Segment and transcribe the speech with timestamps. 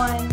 [0.00, 0.30] one.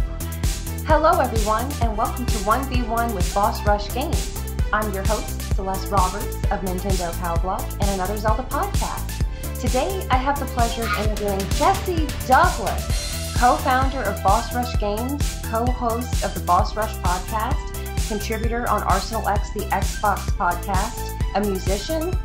[0.85, 4.55] Hello, everyone, and welcome to 1v1 with Boss Rush Games.
[4.71, 9.25] I'm your host, Celeste Roberts of Nintendo Pow Block and another Zelda podcast.
[9.59, 16.23] Today, I have the pleasure of interviewing Jesse Douglas, co-founder of Boss Rush Games, co-host
[16.23, 22.17] of the Boss Rush podcast, contributor on Arsenal X, the Xbox podcast, a musician.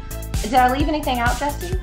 [0.43, 1.77] Did I leave anything out, Jesse?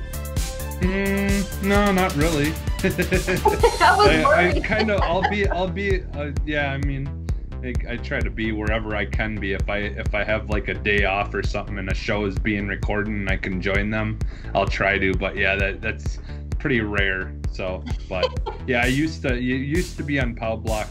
[0.80, 2.52] Mm, no, not really.
[2.82, 6.72] I was I, I kind of, I'll be, I'll be, uh, yeah.
[6.72, 7.26] I mean,
[7.62, 9.52] I, I try to be wherever I can be.
[9.52, 12.38] If I, if I have like a day off or something and a show is
[12.38, 14.18] being recorded and I can join them,
[14.54, 15.12] I'll try to.
[15.14, 16.18] But yeah, that that's
[16.58, 17.34] pretty rare.
[17.52, 18.26] So, but
[18.66, 20.88] yeah, I used to, you used to be on Pow Block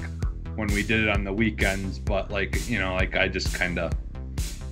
[0.56, 1.98] when we did it on the weekends.
[1.98, 3.94] But like, you know, like I just kind of,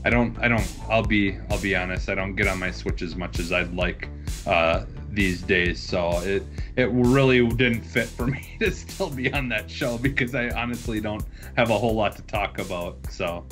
[0.05, 0.67] I don't, I don't.
[0.87, 2.07] I'll be, I'll be honest.
[2.07, 4.09] I don't get on my Switch as much as I'd like.
[4.45, 4.85] Uh,
[5.17, 6.43] these days so it
[6.77, 10.99] it really didn't fit for me to still be on that show because i honestly
[11.01, 11.25] don't
[11.57, 13.45] have a whole lot to talk about so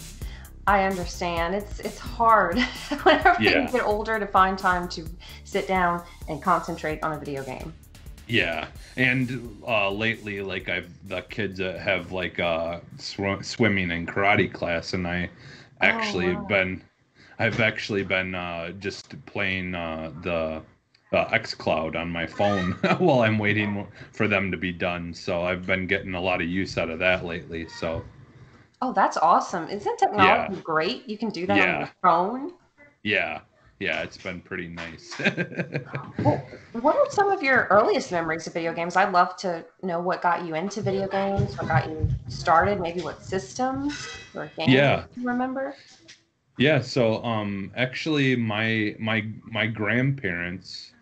[0.67, 1.53] I understand.
[1.53, 2.57] It's it's hard
[3.03, 3.65] whenever Yeah.
[3.67, 5.05] you get older to find time to
[5.43, 7.71] sit down and concentrate on a video game.
[8.27, 14.07] yeah and uh lately like i've the kids that have like uh sw- swimming and
[14.07, 15.29] karate class and i
[15.81, 16.45] actually wow.
[16.45, 16.81] been
[17.37, 20.61] i've actually been uh just playing uh the
[21.15, 25.65] uh, xcloud on my phone while i'm waiting for them to be done so i've
[25.65, 28.03] been getting a lot of use out of that lately so
[28.81, 29.67] Oh, that's awesome.
[29.69, 31.07] Isn't technology great?
[31.09, 31.79] You can do that on Yeah.
[31.79, 32.53] your phone.
[33.03, 33.41] Yeah,
[33.79, 35.19] yeah, it's been pretty nice.
[36.23, 38.95] Well, what are some of your earliest memories of video games?
[38.95, 43.01] I'd love to know what got you into video games, what got you started, maybe
[43.01, 45.05] what systems or games Yeah.
[45.15, 45.75] you remember.
[46.57, 50.93] yeah, so um actually my my my grandparents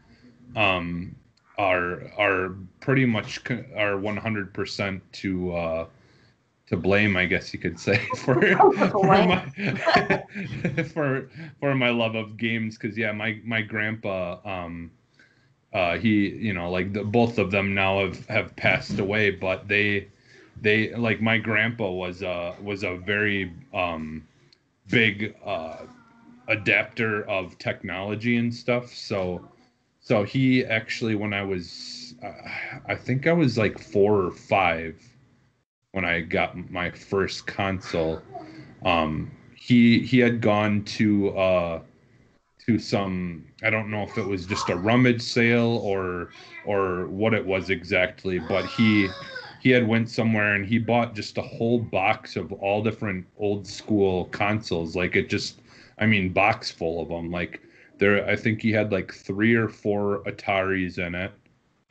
[0.55, 1.15] um
[1.57, 3.41] are are pretty much
[3.75, 5.85] are 100% to uh
[6.67, 8.41] to blame, I guess you could say, for
[8.89, 9.45] for my
[10.93, 12.77] for for my love of games.
[12.77, 14.91] Because yeah, my my grandpa, um,
[15.73, 19.67] uh, he you know like the, both of them now have have passed away, but
[19.67, 20.07] they
[20.61, 24.25] they like my grandpa was a was a very um
[24.89, 25.77] big uh
[26.47, 28.93] adapter of technology and stuff.
[28.93, 29.47] So
[30.03, 32.33] so he actually when I was uh,
[32.87, 35.01] I think I was like four or five
[35.93, 38.25] when I got my first console.
[38.85, 41.81] Um, he he had gone to uh,
[42.67, 46.31] to some I don't know if it was just a rummage sale or
[46.63, 49.15] or what it was exactly, but he
[49.59, 53.67] he had went somewhere and he bought just a whole box of all different old
[53.67, 54.95] school consoles.
[54.95, 55.61] Like it just
[55.99, 57.31] I mean box full of them.
[57.31, 57.62] Like
[57.97, 61.31] there I think he had like three or four Ataris in it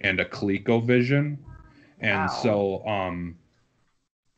[0.01, 1.39] and a ColecoVision.
[2.01, 2.29] And Wow.
[2.29, 3.37] so um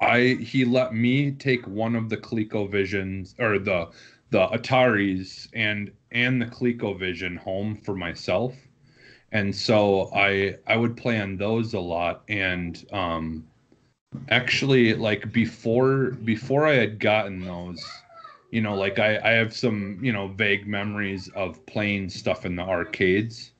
[0.00, 3.88] I he let me take one of the ColecoVisions or the
[4.30, 8.54] the Ataris and and the ColecoVision home for myself.
[9.32, 13.44] And so I I would play on those a lot and um
[14.28, 17.84] actually like before before I had gotten those
[18.54, 22.56] you know like I I have some you know vague memories of playing stuff in
[22.56, 23.52] the arcades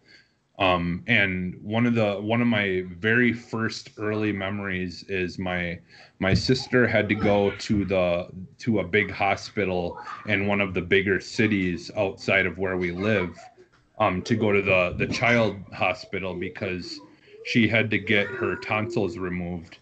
[0.59, 5.81] um and one of the one of my very first early memories is my
[6.21, 8.29] my sister had to go to the
[8.59, 13.51] to a big hospital in one of the bigger cities outside of where we live
[13.99, 17.03] um to go to the the child hospital because
[17.43, 19.79] she had to get her tonsils removed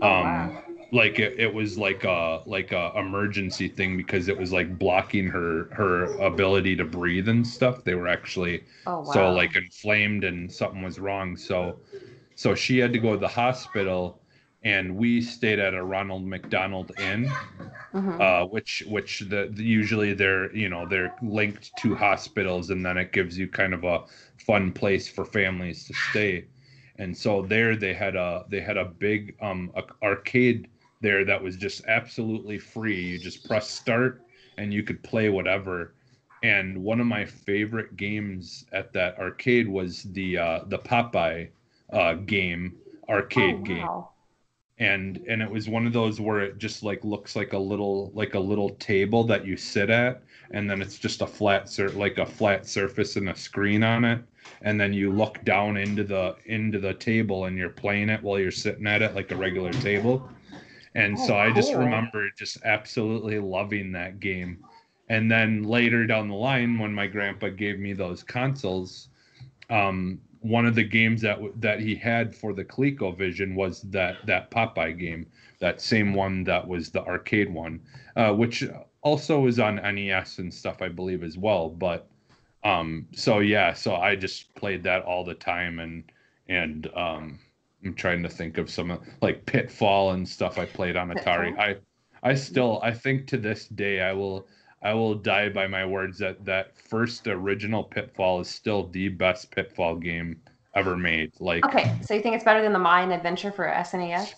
[0.00, 0.62] Oh, um wow.
[0.94, 5.28] Like it, it was like a like a emergency thing because it was like blocking
[5.28, 9.04] her her ability to breathe and stuff they were actually Oh wow.
[9.04, 11.80] so like inflamed and something was wrong so
[12.36, 14.22] so she had to go to the hospital
[14.64, 17.38] and we stayed at a ronald mcdonald inn
[17.92, 18.20] Mhm.
[18.20, 22.96] uh, which which the, the usually they're you know they're linked to hospitals and then
[22.96, 24.04] it gives you kind of a
[24.38, 26.46] fun place for families to stay
[26.96, 30.68] and so there they had a they had a big um a- arcade
[31.04, 33.00] there that was just absolutely free.
[33.00, 34.22] You just press start
[34.58, 35.94] and you could play whatever.
[36.42, 41.50] And one of my favorite games at that arcade was the uh the popeye
[41.92, 42.74] uh game
[43.08, 43.88] arcade Oh, game.
[44.78, 48.10] and and it was one of those where it just like looks like a little
[48.14, 51.90] like a little table that you sit at and then it's just a flat sur-
[51.90, 54.20] like a flat surface and a screen on it.
[54.62, 58.38] And then you look down into the into the table and you're playing it while
[58.38, 60.28] you're sitting at it like a regular table
[60.94, 64.64] and Oh, so i just remember just absolutely loving that game
[65.08, 69.08] and then later down the line when my grandpa gave me those consoles
[69.70, 74.50] um one of the games that that he had for the ColecoVision was that that
[74.50, 75.26] Popeye game,
[75.58, 77.80] that same one that was the arcade one,
[78.16, 78.62] uh, which
[79.00, 81.70] also was on NES and stuff, I believe, as well.
[81.70, 82.10] But
[82.62, 86.04] um, so yeah, so I just played that all the time, and
[86.46, 87.38] and um,
[87.84, 91.48] I'm trying to think of some like Pitfall and stuff I played on Atari.
[91.48, 91.64] Pitfall.
[91.64, 91.76] I
[92.30, 94.46] I still I think to this day I will
[94.82, 99.50] I will die by my words that that first original Pitfall is still the best
[99.50, 100.40] Pitfall game
[100.74, 101.32] ever made.
[101.40, 104.34] Like okay, so you think it's better than the Mayan Adventure for SNES?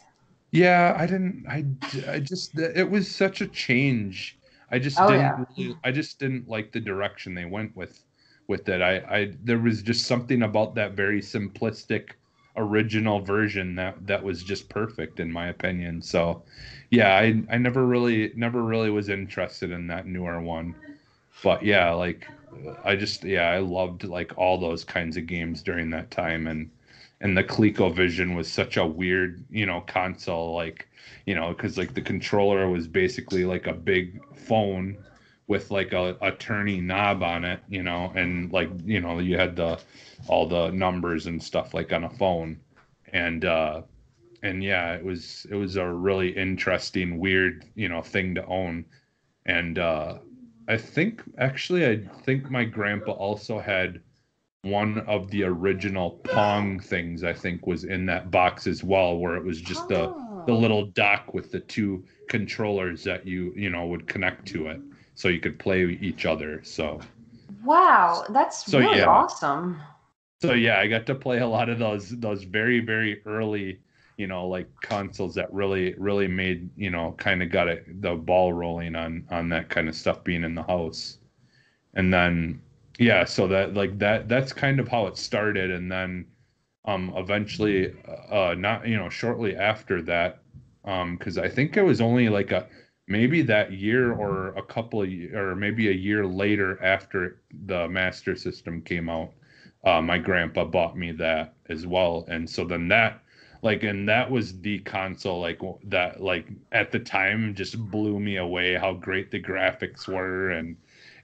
[0.50, 1.44] Yeah, I didn't.
[1.48, 1.64] I
[2.10, 4.38] I just it was such a change.
[4.70, 5.20] I just oh, didn't.
[5.20, 5.44] Yeah.
[5.56, 8.04] Really, I just didn't like the direction they went with
[8.48, 8.82] with it.
[8.82, 12.10] I I there was just something about that very simplistic
[12.56, 16.02] original version that that was just perfect in my opinion.
[16.02, 16.42] So
[16.90, 20.74] yeah, I I never really never really was interested in that newer one.
[21.42, 22.26] But yeah, like
[22.84, 26.70] I just yeah, I loved like all those kinds of games during that time and
[27.20, 30.88] and the ColecoVision was such a weird, you know, console like,
[31.26, 34.98] you know, cuz like the controller was basically like a big phone
[35.48, 39.38] with like a, a turning knob on it, you know, and like, you know, you
[39.38, 39.78] had the
[40.28, 42.58] all the numbers and stuff like on a phone.
[43.12, 43.82] And uh
[44.42, 48.84] and yeah, it was it was a really interesting, weird, you know, thing to own.
[49.46, 50.18] And uh,
[50.68, 54.00] I think actually, I think my grandpa also had
[54.62, 57.22] one of the original Pong things.
[57.22, 60.12] I think was in that box as well, where it was just the
[60.46, 60.58] the oh.
[60.58, 64.80] little dock with the two controllers that you you know would connect to it,
[65.16, 66.62] so you could play each other.
[66.62, 67.00] So.
[67.64, 69.06] Wow, that's so, really yeah.
[69.06, 69.80] awesome.
[70.40, 73.80] So yeah, I got to play a lot of those those very very early
[74.16, 78.14] you know like consoles that really really made you know kind of got it the
[78.14, 81.18] ball rolling on on that kind of stuff being in the house
[81.94, 82.60] and then
[82.98, 86.24] yeah so that like that that's kind of how it started and then
[86.86, 87.92] um eventually
[88.30, 90.38] uh not you know shortly after that
[90.84, 92.66] um because i think it was only like a
[93.08, 98.34] maybe that year or a couple of or maybe a year later after the master
[98.36, 99.32] system came out
[99.86, 102.26] uh, my grandpa bought me that as well.
[102.28, 103.22] And so then that
[103.62, 108.36] like and that was the console like that like at the time just blew me
[108.36, 110.50] away how great the graphics were.
[110.50, 110.76] And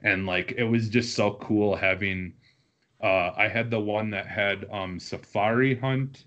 [0.02, 2.34] and like it was just so cool having
[3.02, 6.24] uh i had the one that had um safari hunt.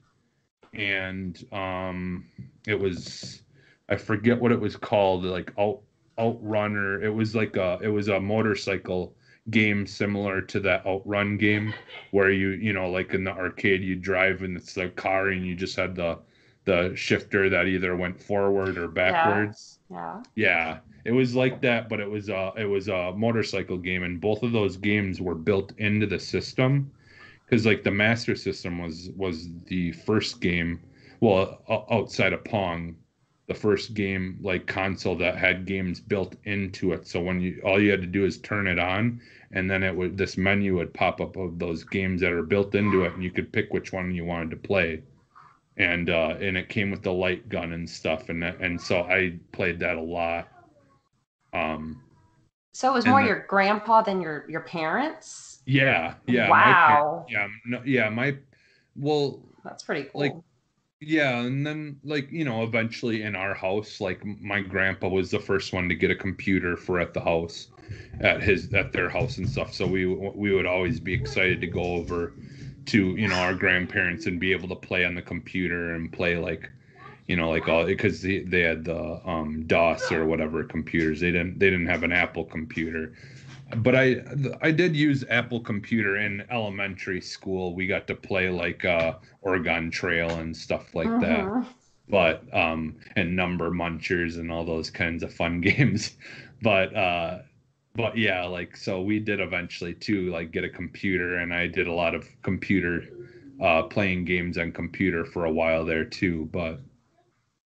[0.73, 2.25] And um
[2.67, 3.43] it was
[3.89, 5.81] i forget what it was called like out
[6.17, 7.01] outrunner.
[7.03, 9.15] It was like a it was a motorcycle
[9.51, 11.73] game similar to that outrun game
[12.11, 15.45] where you you know like in the arcade you drive and it's a car and
[15.45, 16.17] you just had the
[16.65, 19.77] the shifter that either went forward or backwards.
[19.91, 20.21] Yeah.
[20.35, 20.77] Yeah, yeah.
[21.03, 24.41] it was like that but it was a it was a motorcycle game and both
[24.41, 26.91] of those games were built into the system
[27.45, 30.79] because like the master system was was the first game
[31.19, 31.61] well
[31.91, 32.95] outside of pong
[33.47, 37.07] the first game like console that had games built into it.
[37.07, 39.21] So when you all you had to do is turn it on
[39.51, 42.74] and then it would this menu would pop up of those games that are built
[42.74, 45.03] into it and you could pick which one you wanted to play.
[45.77, 49.01] And uh and it came with the light gun and stuff and that, and so
[49.01, 50.48] i played that a lot.
[51.53, 52.01] Um
[52.74, 55.62] so it was more the, your grandpa than your your parents?
[55.67, 57.25] Yeah yeah wow.
[57.29, 58.38] yeah no, yeah my
[58.96, 60.22] well that's pretty cool.
[60.22, 60.34] like
[61.01, 65.39] yeah and then like you know eventually in our house like my grandpa was the
[65.39, 67.67] first one to get a computer for at the house
[68.21, 71.67] at his at their house and stuff so we we would always be excited to
[71.67, 72.33] go over
[72.85, 76.37] to you know our grandparents and be able to play on the computer and play
[76.37, 76.69] like
[77.27, 81.31] you know like all because they, they had the um dos or whatever computers they
[81.31, 83.13] didn't they didn't have an apple computer
[83.77, 84.22] but I
[84.62, 87.74] I did use Apple Computer in elementary school.
[87.74, 91.19] We got to play like uh, Oregon Trail and stuff like uh-huh.
[91.19, 91.65] that.
[92.07, 96.15] But um, and Number Munchers and all those kinds of fun games.
[96.62, 97.39] But uh,
[97.95, 101.88] but yeah, like so we did eventually too, like get a computer, and I did
[101.88, 103.03] a lot of computer
[103.62, 106.50] uh, playing games on computer for a while there too.
[106.51, 106.81] But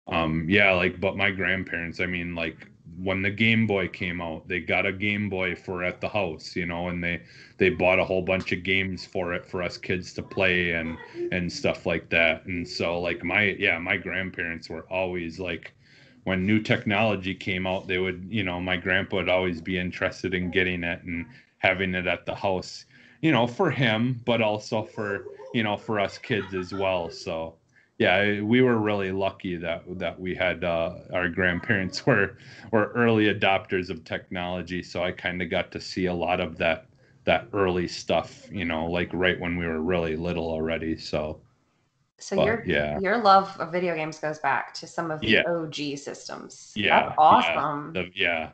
[0.08, 2.68] um, yeah, like but my grandparents, I mean, like
[3.02, 6.56] when the Game Boy came out, they got a Game Boy for at the house,
[6.56, 7.22] you know, and they
[7.58, 10.96] they bought a whole bunch of games for it for us kids to play and
[11.32, 12.46] and stuff like that.
[12.46, 15.74] And so like my yeah, my grandparents were always like
[16.24, 20.34] when new technology came out, they would, you know, my grandpa would always be interested
[20.34, 21.24] in getting it and
[21.58, 22.84] having it at the house,
[23.22, 25.24] you know, for him, but also for,
[25.54, 27.10] you know, for us kids as well.
[27.10, 27.54] So
[27.98, 32.36] yeah, we were really lucky that that we had uh, our grandparents were
[32.72, 34.82] were early adopters of technology.
[34.82, 36.86] So I kind of got to see a lot of that
[37.24, 40.96] that early stuff, you know, like right when we were really little already.
[40.96, 41.40] So
[42.18, 42.98] So But, your yeah.
[43.00, 45.42] your love of video games goes back to some of the Yeah.
[45.44, 46.72] OG systems.
[46.74, 47.92] Yeah, That's awesome.
[47.94, 48.50] the yeah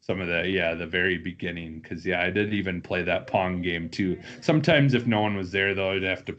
[0.00, 3.62] some of the yeah the very beginning because yeah i did even play that pong
[3.62, 6.36] game too sometimes if no one was there though i'd have to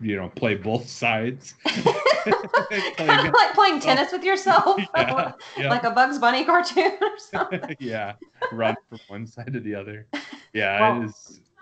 [0.00, 5.68] you know play both sides Play kind of like playing tennis with yourself, yeah, yeah,
[5.68, 7.76] like a Bugs Bunny cartoon or something.
[7.78, 8.14] yeah
[8.52, 10.06] run from one side to the other
[10.52, 11.14] yeah Well-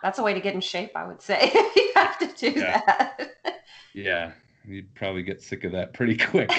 [0.02, 1.50] That's a way to get in shape, I would say.
[1.76, 2.80] you have to do Yeah.
[2.86, 3.30] that.
[3.94, 4.32] yeah
[4.64, 6.50] you'd probably get sick of that pretty quick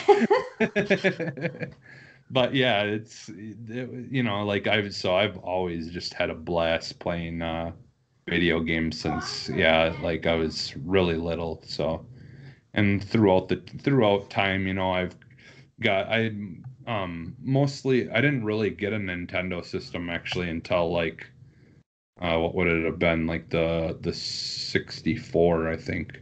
[2.30, 7.00] but yeah it's it, you know like i've so i've always just had a blast
[7.00, 7.72] playing uh
[8.28, 12.06] video games since yeah like i was really little so.
[12.76, 15.16] And throughout the throughout time you know i've
[15.80, 16.32] got i
[16.88, 21.30] um mostly i didn't really get a nintendo system actually until like
[22.22, 26.20] uh what would it have been like the the 64 i think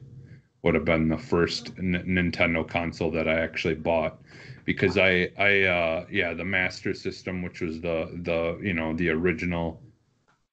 [0.63, 4.19] would have been the first N- Nintendo console that I actually bought.
[4.65, 9.09] Because I I uh yeah the Master System which was the the you know the
[9.09, 9.81] original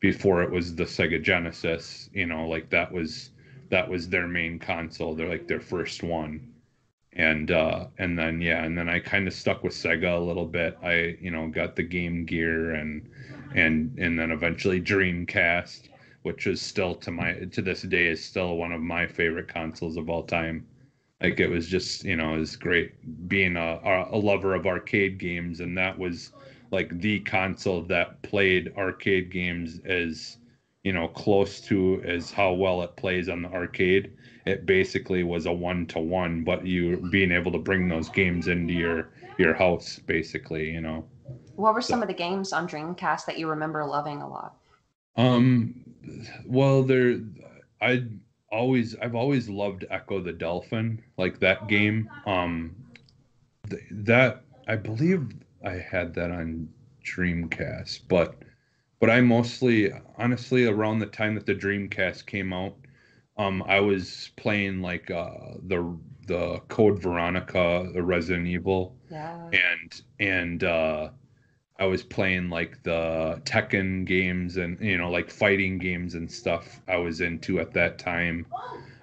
[0.01, 3.31] before it was the Sega Genesis you know like that was
[3.71, 5.15] that was their main console.
[5.15, 6.55] They're like their first one.
[7.15, 10.47] And uh and then yeah and then I kind of stuck with Sega a little
[10.47, 10.77] bit.
[10.83, 13.09] I you know got the Game Gear and
[13.55, 15.89] and and then eventually Dreamcast
[16.23, 19.97] which is still to my to this day is still one of my favorite consoles
[19.97, 20.67] of all time.
[21.21, 22.93] Like it was just you know it was great
[23.29, 26.33] being a a lover of arcade games, and that was
[26.71, 30.39] like the console that played arcade games as
[30.85, 34.13] you know close to as how well it plays on the arcade.
[34.47, 38.49] It basically was a one to one, but you being able to bring those games
[38.49, 41.05] into your your house basically, you know.
[41.57, 44.55] What were some of the games on Dreamcast that you remember loving a lot?
[45.17, 45.85] Um,
[46.47, 47.19] well, there,
[47.81, 48.05] I
[48.51, 52.09] always, I've always loved Ecco the Dolphin, like that game.
[52.27, 52.77] Um,
[53.69, 55.33] th- that I believe
[55.65, 56.69] I had that on
[57.05, 58.37] Dreamcast, but,
[59.01, 62.77] but I mostly, honestly, around the time that the Dreamcast came out,
[63.37, 65.97] um, I was playing like uh the
[66.27, 69.51] the Code Veronica, the Resident Evil Yeah.
[69.53, 71.11] and and uh
[71.79, 76.83] I was playing like the Tekken games and you know like fighting games and stuff
[76.89, 78.47] I was into at that time.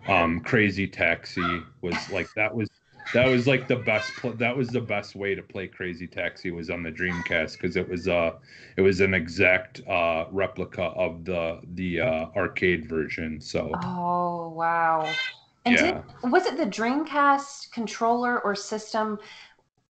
[0.08, 2.70] Um Crazy Taxi was like that was
[3.12, 6.52] that was like the best pl- that was the best way to play Crazy Taxi
[6.52, 8.32] was on the Dreamcast because it was uh
[8.78, 13.40] it was an exact uh replica of the the uh arcade version.
[13.42, 15.20] So Oh wow.
[15.66, 15.78] And Yeah.
[15.78, 19.20] did, was it the Dreamcast controller or system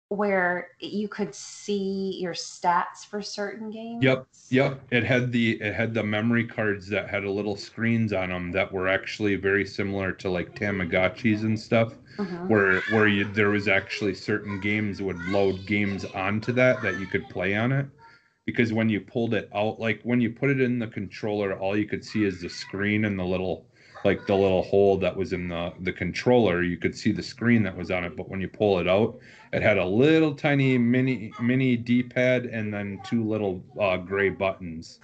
[0.10, 4.10] where you could see your stats for certain games?
[4.10, 8.14] Yep, Yep, it had the it had the memory cards that had a little screens
[8.14, 12.48] on them that were actually very similar to like Tamagotchis and stuff, Mhm.
[12.48, 17.08] where where you there was actually certain games would load games onto that that you
[17.08, 17.88] could play on it.
[18.46, 21.76] Because when you pulled it out, like when you put it in the controller, all
[21.78, 23.70] you could see is the screen and the little
[24.04, 26.64] like the little hole that was in the the controller.
[26.64, 29.20] You could see the screen that was on it, but when you pull it out,
[29.54, 35.00] it had a little tiny mini mini d-pad and then two little uh, gray buttons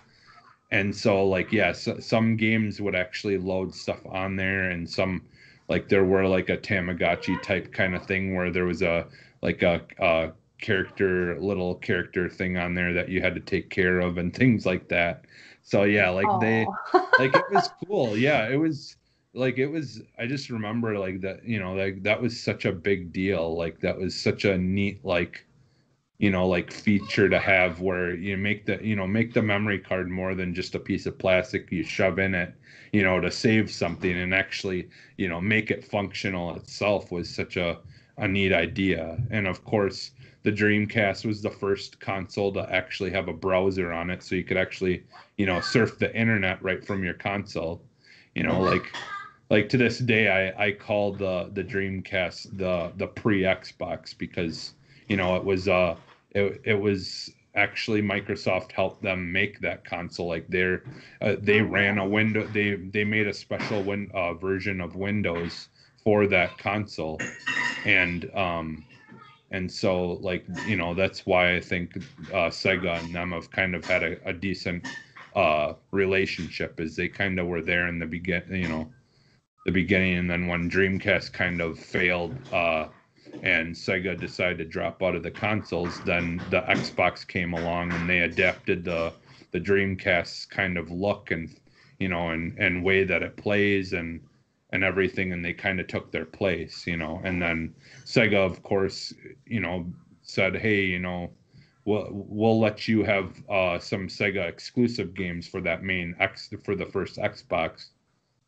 [0.71, 5.21] and so like yes some games would actually load stuff on there and some
[5.69, 9.07] like there were like a tamagotchi type kind of thing where there was a
[9.41, 10.31] like a, a
[10.61, 14.65] character little character thing on there that you had to take care of and things
[14.65, 15.22] like that
[15.63, 16.67] so yeah like they
[17.17, 18.17] like it was cool.
[18.17, 18.95] Yeah it was
[19.33, 22.71] like it was i just remember like that you know like that was such a
[22.71, 23.57] big deal.
[23.57, 25.45] Like that was such a neat like
[26.19, 29.79] you know like feature to have where you make the you know make the memory
[29.79, 31.71] card more than just a piece of plastic.
[31.71, 32.53] You shove in it
[32.91, 37.57] you know to save something and actually you know make it functional itself was such
[37.57, 37.79] a
[38.17, 39.17] a neat idea.
[39.31, 40.11] And of course
[40.43, 44.43] the dreamcast was the first console to actually have a browser on it so you
[44.43, 45.03] could actually
[45.37, 47.81] you know surf the internet right from your console.
[48.35, 48.91] You know like
[49.49, 54.73] like to this day i i call the the dreamcast the the pre xbox because
[55.07, 55.95] you know it was uh
[56.31, 60.27] it, it was actually microsoft helped them make that console.
[60.27, 60.83] Like they're
[61.21, 65.69] uh, they ran a window they they made a special win, uh, version of windows
[66.03, 67.19] for that console.
[67.85, 68.85] And um
[69.53, 71.95] and so like you know that's why i think
[72.33, 74.85] uh sega and them have kind of had a, a decent
[75.35, 78.91] uh relationship is they kind of were there in the begin you know
[79.65, 82.87] the beginning and then when dreamcast kind of failed uh
[83.43, 88.09] and Sega decided to drop out of the consoles, then the Xbox came along and
[88.09, 89.13] they adapted the
[89.51, 91.53] the Dreamcast's kind of look and
[91.99, 94.21] you know, and and way that it plays and
[94.73, 97.21] and everything, and they kind of took their place, you know.
[97.23, 97.75] And then
[98.05, 99.13] Sega, of course,
[99.45, 99.85] you know,
[100.23, 101.29] said, hey, you know,
[101.85, 106.75] we'll we'll let you have uh, some Sega exclusive games for that main X for
[106.75, 107.89] the first Xbox,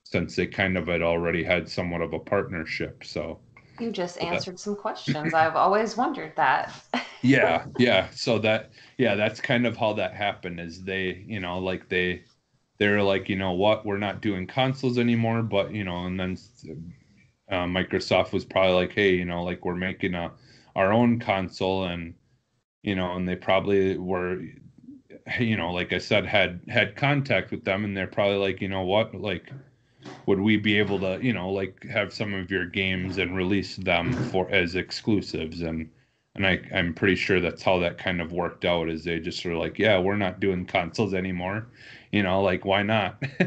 [0.04, 3.04] since they kind of had already had somewhat of a partnership.
[3.04, 3.40] So
[3.80, 5.36] you just answered that, some questions.
[5.36, 6.74] I've always wondered that.
[7.22, 8.08] yeah, yeah.
[8.16, 10.60] So that yeah, that's kind of how that happened.
[10.60, 12.24] Is they you know like they
[12.78, 16.38] they're like you know what we're not doing consoles anymore, but you know and then
[17.50, 20.32] uh, Microsoft was probably like hey you know like we're making a
[20.76, 22.14] our own console and
[22.84, 24.42] you know and they probably were
[25.40, 28.68] you know like I said had had contact with them and they're probably like you
[28.68, 29.52] know what like
[30.26, 33.76] would we be able to you know like have some of your games and release
[33.78, 35.90] them for as exclusives and
[36.36, 39.44] and I, I'm pretty sure that's how that kind of worked out is they just
[39.46, 41.68] were like, yeah, we're not doing consoles anymore.
[42.12, 43.22] You know, like why not?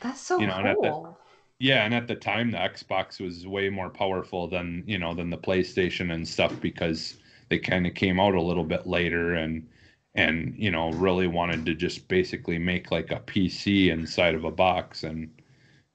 [0.00, 1.16] that's so you know, cool.
[1.60, 5.14] The, yeah, and at the time the Xbox was way more powerful than, you know,
[5.14, 7.16] than the PlayStation and stuff because
[7.48, 9.66] they kind of came out a little bit later and
[10.14, 14.50] and you know really wanted to just basically make like a PC inside of a
[14.50, 15.30] box and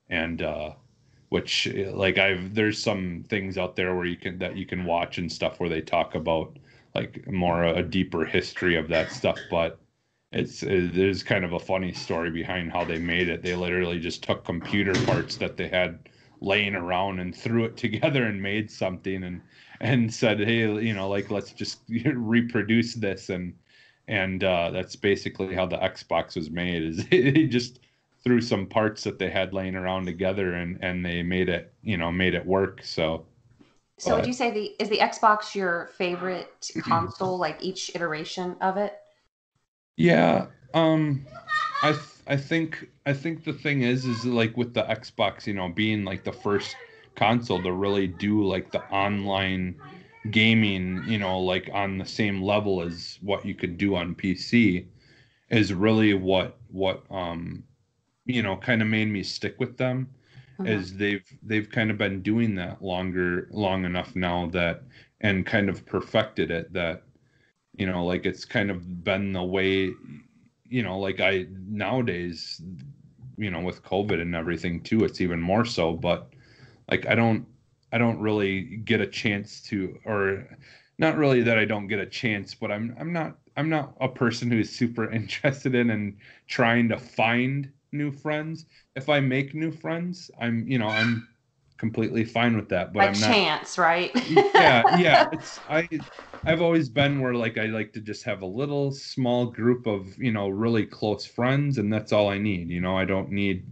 [0.09, 0.71] and uh
[1.29, 5.17] which like I've there's some things out there where you can that you can watch
[5.17, 6.57] and stuff where they talk about
[6.95, 9.79] like more a deeper history of that stuff but
[10.31, 13.41] it's it, there's kind of a funny story behind how they made it.
[13.41, 15.99] They literally just took computer parts that they had
[16.39, 19.41] laying around and threw it together and made something and
[19.81, 23.29] and said hey you know like let's just reproduce this.
[23.29, 23.53] And
[24.07, 27.79] and uh, that's basically how the xbox was made is they just
[28.23, 31.97] threw some parts that they had laying around together and and they made it you
[31.97, 33.25] know made it work so.
[33.97, 38.55] So but, would you say the is the xbox your favorite console like each iteration
[38.61, 39.00] of it
[39.97, 41.25] yeah um
[41.81, 41.89] i
[42.27, 46.03] i think i think the thing is is like with the xbox you know being
[46.03, 46.77] like the first
[47.15, 49.75] console to really do like the online
[50.29, 54.87] gaming you know like on the same level as what you could do on pc
[55.49, 57.63] is really what what um
[58.25, 60.09] you know kind of made me stick with them
[60.59, 60.69] uh-huh.
[60.71, 64.83] is they've they've kind of been doing that longer long enough now that
[65.21, 67.03] and kind of perfected it that
[67.75, 69.91] you know like it's kind of been the way
[70.69, 72.61] you know like i nowadays
[73.37, 76.29] you know with covid and everything too it's even more so but
[76.89, 77.45] like i don't
[77.91, 80.47] i don't really get a chance to or
[80.97, 84.07] not really that i don't get a chance but i'm i'm not i'm not a
[84.07, 88.65] person who's super interested in and trying to find new friends.
[88.95, 91.27] If I make new friends, I'm you know I'm
[91.81, 92.93] completely fine with that.
[92.93, 94.11] But By I'm not, chance, right?
[94.29, 95.29] yeah, yeah.
[95.33, 95.89] It's I
[96.45, 100.15] I've always been where like I like to just have a little small group of
[100.19, 102.69] you know really close friends, and that's all I need.
[102.69, 103.65] You know, I don't need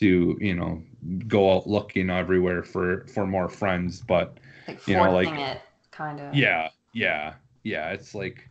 [0.00, 0.82] to you know
[1.28, 5.60] go out looking everywhere for for more friends, but like you know like it
[5.92, 7.90] kind of yeah yeah yeah.
[7.90, 8.48] It's like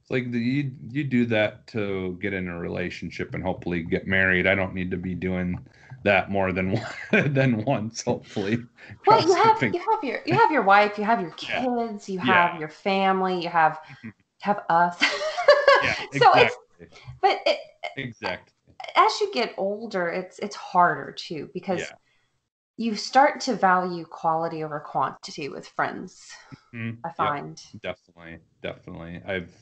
[0.00, 4.08] it's like the, you you do that to get in a relationship and hopefully get
[4.08, 4.48] married.
[4.48, 5.64] I don't need to be doing
[6.04, 6.72] that more than
[7.12, 8.02] one, than once.
[8.02, 8.58] Hopefully.
[9.06, 12.12] Well, you have you have your you have your wife, you have your kids, yeah.
[12.12, 12.58] you have yeah.
[12.58, 14.08] your family, you have mm-hmm.
[14.40, 14.96] have us.
[15.82, 16.18] yeah, exactly.
[16.20, 16.56] so it's
[17.20, 17.58] but it,
[17.96, 18.52] exactly
[18.96, 21.80] as you get older, it's it's harder too because.
[21.80, 21.92] Yeah.
[22.78, 26.32] You start to value quality over quantity with friends.
[26.74, 27.06] Mm-hmm.
[27.06, 27.82] I find yep.
[27.82, 29.20] definitely, definitely.
[29.26, 29.54] I've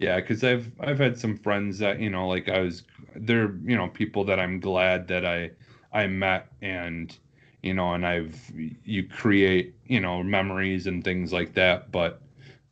[0.00, 2.84] yeah, because I've I've had some friends that you know, like I was,
[3.14, 5.50] they're you know people that I'm glad that I
[5.92, 7.16] I met and
[7.62, 8.50] you know, and I've
[8.84, 11.92] you create you know memories and things like that.
[11.92, 12.22] But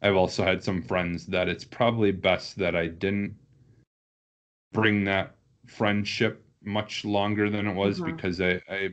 [0.00, 3.36] I've also had some friends that it's probably best that I didn't
[4.72, 5.34] bring that
[5.66, 8.16] friendship much longer than it was mm-hmm.
[8.16, 8.88] because I I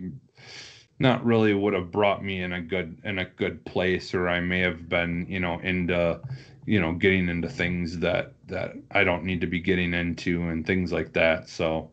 [1.00, 4.41] not really would have brought me in a good in a good place or I
[4.41, 6.19] may have been you know into
[6.65, 10.65] you know getting into things that that I don't need to be getting into and
[10.65, 11.49] things like that.
[11.49, 11.91] So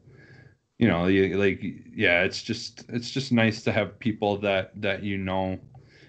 [0.78, 1.04] you know
[1.38, 1.62] like
[1.94, 5.58] yeah it's just it's just nice to have people that that you know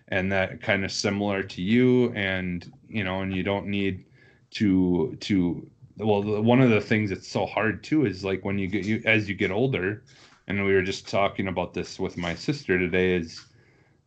[0.08, 4.06] and that kind of similar to you and you know and you don't need
[4.52, 8.68] to to well one of the things that's so hard too is like when you
[8.68, 10.04] get you as you get older
[10.48, 13.46] and we were just talking about this with my sister today is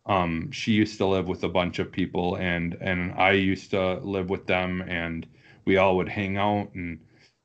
[0.07, 3.95] um, she used to live with a bunch of people and and I used to
[4.01, 5.27] live with them and
[5.65, 7.01] we all would hang out and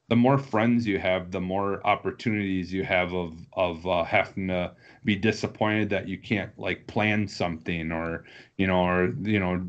[0.09, 4.73] the more friends you have the more opportunities you have of of uh, having to
[5.05, 8.25] be disappointed that you can't like plan something or
[8.57, 9.65] you know or you know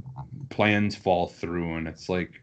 [0.51, 2.43] plans fall through and it's like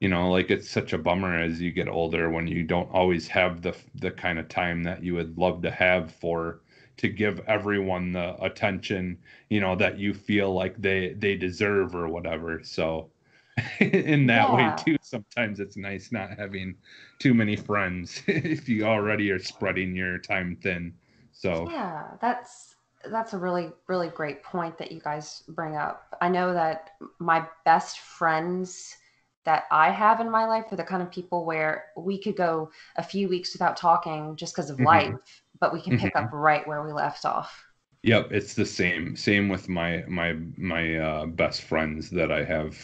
[0.00, 3.28] you know like it's such a bummer as you get older when you don't always
[3.28, 6.60] have the the kind of time that you would love to have for
[7.00, 9.16] to give everyone the attention
[9.48, 13.08] you know that you feel like they they deserve or whatever so
[13.80, 14.54] in that yeah.
[14.54, 16.74] way too sometimes it's nice not having
[17.18, 20.92] too many friends if you already are spreading your time thin
[21.32, 22.74] so yeah that's
[23.10, 27.42] that's a really really great point that you guys bring up i know that my
[27.64, 28.98] best friends
[29.44, 32.70] that I have in my life are the kind of people where we could go
[32.96, 34.86] a few weeks without talking just because of mm-hmm.
[34.86, 36.26] life, but we can pick mm-hmm.
[36.26, 37.64] up right where we left off.
[38.02, 39.14] Yep, it's the same.
[39.14, 42.78] Same with my my my uh, best friends that I have,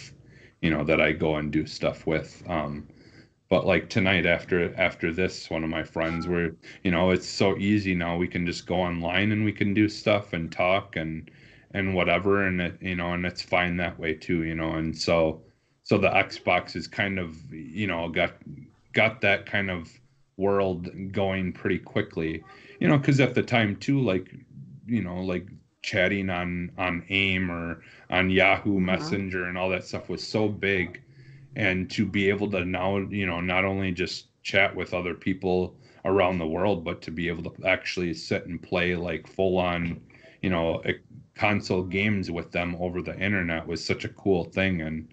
[0.61, 2.43] you know, that I go and do stuff with.
[2.47, 2.87] Um,
[3.49, 7.57] but like tonight after after this, one of my friends were, you know, it's so
[7.57, 8.17] easy now.
[8.17, 11.31] We can just go online and we can do stuff and talk and
[11.73, 14.73] and whatever, and it, you know, and it's fine that way too, you know.
[14.73, 15.43] And so
[15.83, 18.35] so the Xbox is kind of you know got
[18.93, 19.89] got that kind of
[20.37, 22.45] world going pretty quickly
[22.81, 24.35] you know because at the time too like
[24.87, 25.47] you know like
[25.83, 28.87] chatting on on aim or on yahoo mm-hmm.
[28.87, 31.01] messenger and all that stuff was so big
[31.55, 35.77] and to be able to now you know not only just chat with other people
[36.05, 40.01] around the world but to be able to actually sit and play like full on
[40.43, 40.83] you know
[41.35, 45.09] console games with them over the internet was such a cool thing and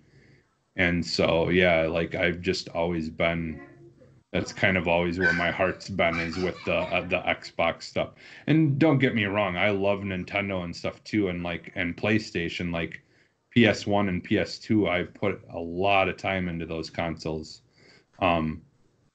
[0.75, 3.59] and so yeah like i've just always been
[4.33, 8.09] that's kind of always where my heart's been is with the uh, the xbox stuff.
[8.47, 12.73] And don't get me wrong i love nintendo and stuff too and like and playstation
[12.73, 13.01] like
[13.55, 17.61] ps1 and ps2 i've put a lot of time into those consoles.
[18.19, 18.63] Um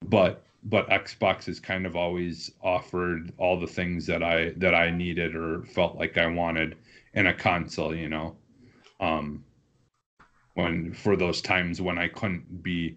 [0.07, 4.91] but but xbox has kind of always offered all the things that i that i
[4.91, 6.77] needed or felt like i wanted
[7.15, 8.37] in a console you know?
[9.01, 9.45] Um
[10.55, 12.97] when for those times when I couldn't be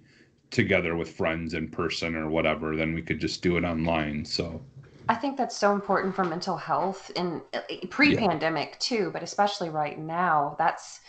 [0.51, 4.23] together with friends in person or whatever, then we could just do it online.
[4.25, 4.61] So
[5.09, 7.59] I think that's so important for mental health in uh,
[7.89, 8.75] pre-pandemic yeah.
[8.79, 10.55] too, but especially right now.
[10.59, 10.99] That's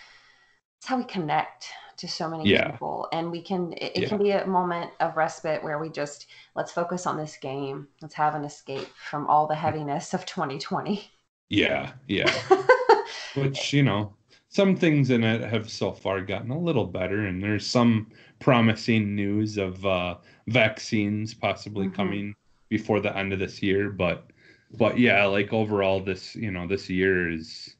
[0.80, 2.72] that's how we connect to so many yeah.
[2.72, 3.72] people, and we can.
[3.74, 4.08] It, it yeah.
[4.08, 6.26] can be a moment of respite where we just
[6.56, 7.86] let's focus on this game.
[8.00, 11.08] Let's have an escape from all the heaviness of 2020.
[11.48, 12.32] Yeah, yeah.
[13.34, 14.14] Which you know,
[14.52, 18.06] some things in it have so far gotten a little better, and there's some
[18.38, 21.96] promising news of uh, vaccines possibly mm-hmm.
[21.96, 22.34] coming
[22.68, 23.88] before the end of this year.
[23.88, 24.26] But
[24.76, 27.76] but yeah, like overall, this you know this year is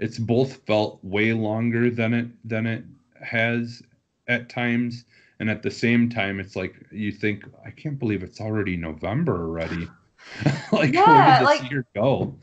[0.00, 2.82] it's both felt way longer than it than it
[3.22, 3.80] has
[4.26, 5.04] at times,
[5.38, 9.40] and at the same time, it's like you think I can't believe it's already November
[9.40, 9.88] already.
[10.72, 12.36] like yeah, where did this like, year go?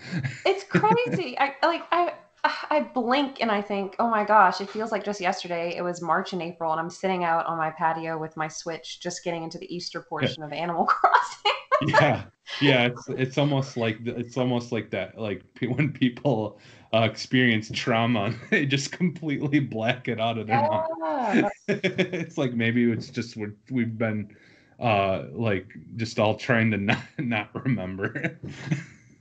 [0.45, 1.37] it's crazy.
[1.37, 2.13] I like I
[2.69, 5.75] I blink and I think, oh my gosh, it feels like just yesterday.
[5.75, 8.99] It was March and April, and I'm sitting out on my patio with my Switch,
[8.99, 10.45] just getting into the Easter portion yeah.
[10.45, 11.51] of Animal Crossing.
[11.87, 12.23] yeah,
[12.61, 16.59] yeah, it's it's almost like it's almost like that, like when people
[16.93, 20.83] uh, experience trauma, they just completely black it out of their yeah.
[20.99, 21.51] mind.
[21.67, 24.35] it's like maybe it's just we we've been
[24.79, 28.37] uh like just all trying to not not remember,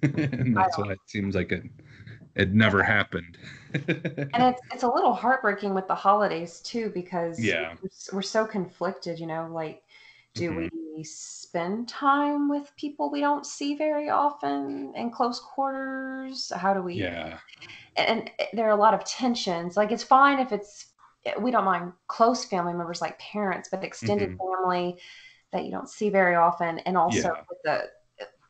[0.02, 1.62] and that's why it seems like it
[2.34, 3.38] it never happened.
[3.74, 8.46] and it's it's a little heartbreaking with the holidays too because yeah we're, we're so
[8.46, 9.18] conflicted.
[9.18, 9.82] You know, like
[10.34, 10.96] do mm-hmm.
[10.96, 16.52] we spend time with people we don't see very often in close quarters?
[16.54, 16.94] How do we?
[16.94, 17.38] Yeah.
[17.96, 19.76] And, and there are a lot of tensions.
[19.76, 20.86] Like it's fine if it's
[21.40, 24.62] we don't mind close family members like parents, but extended mm-hmm.
[24.62, 24.96] family
[25.52, 27.42] that you don't see very often, and also yeah.
[27.48, 27.88] with the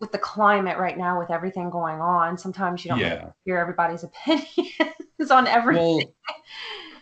[0.04, 3.30] with the climate right now with everything going on sometimes you don't yeah.
[3.46, 6.14] hear everybody's opinions on everything well,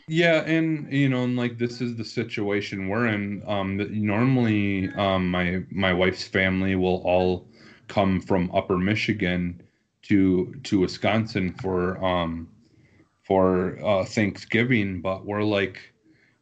[0.07, 4.89] yeah and you know and like this is the situation we're in um that normally
[4.95, 7.49] um my my wife's family will all
[7.89, 9.61] come from upper michigan
[10.03, 12.47] to to wisconsin for um
[13.25, 15.93] for uh thanksgiving but we're like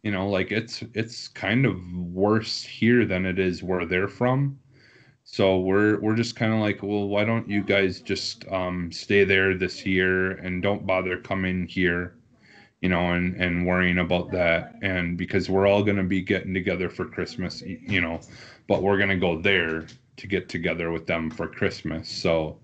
[0.03, 4.59] you know like it's it's kind of worse here than it is where they're from
[5.33, 9.23] so we're we're just kind of like, well, why don't you guys just um, stay
[9.23, 12.17] there this year and don't bother coming here,
[12.81, 16.89] you know, and and worrying about that, and because we're all gonna be getting together
[16.91, 18.21] for Christmas, you know,
[18.67, 22.09] but we're gonna go there to get together with them for Christmas.
[22.09, 22.59] So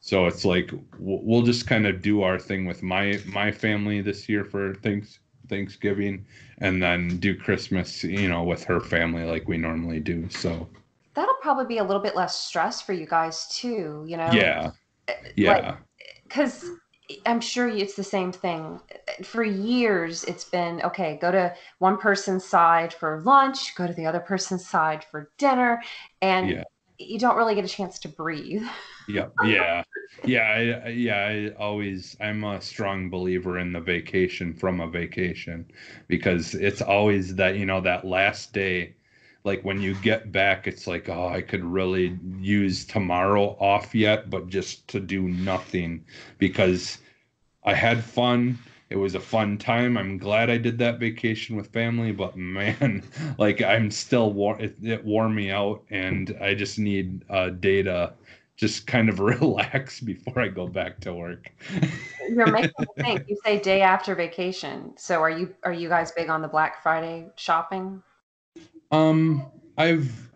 [0.00, 4.28] so it's like we'll just kind of do our thing with my my family this
[4.28, 6.26] year for things Thanksgiving,
[6.58, 10.28] and then do Christmas, you know, with her family like we normally do.
[10.30, 10.66] So
[11.18, 14.30] that'll probably be a little bit less stress for you guys too, you know?
[14.32, 14.70] Yeah.
[15.08, 15.76] Eh, yeah.
[16.22, 16.64] Because
[17.26, 18.80] I'm sure it's the same thing.
[19.24, 24.06] For years, it's been okay, go to one person's side for lunch, go to the
[24.06, 25.82] other person's side for dinner,
[26.22, 26.64] and yeah.
[26.98, 28.66] you don't really get a chance to breathe.
[29.08, 29.32] Yep.
[29.44, 29.82] Yeah.
[30.24, 30.82] Yeah.
[30.84, 31.16] I, yeah.
[31.16, 35.70] I always, I'm a strong believer in the vacation from a vacation
[36.06, 38.94] because it's always that, you know, that last day
[39.44, 44.30] like when you get back it's like oh i could really use tomorrow off yet
[44.30, 46.04] but just to do nothing
[46.38, 46.98] because
[47.64, 48.58] i had fun
[48.90, 53.02] it was a fun time i'm glad i did that vacation with family but man
[53.38, 58.12] like i'm still war it, it wore me out and i just need uh, data
[58.58, 61.50] just kind of relax before I go back to work.
[62.28, 63.28] You're making me think.
[63.28, 64.92] You say day after vacation.
[64.98, 68.02] So are you are you guys big on the Black Friday shopping?
[68.90, 70.30] Um, I've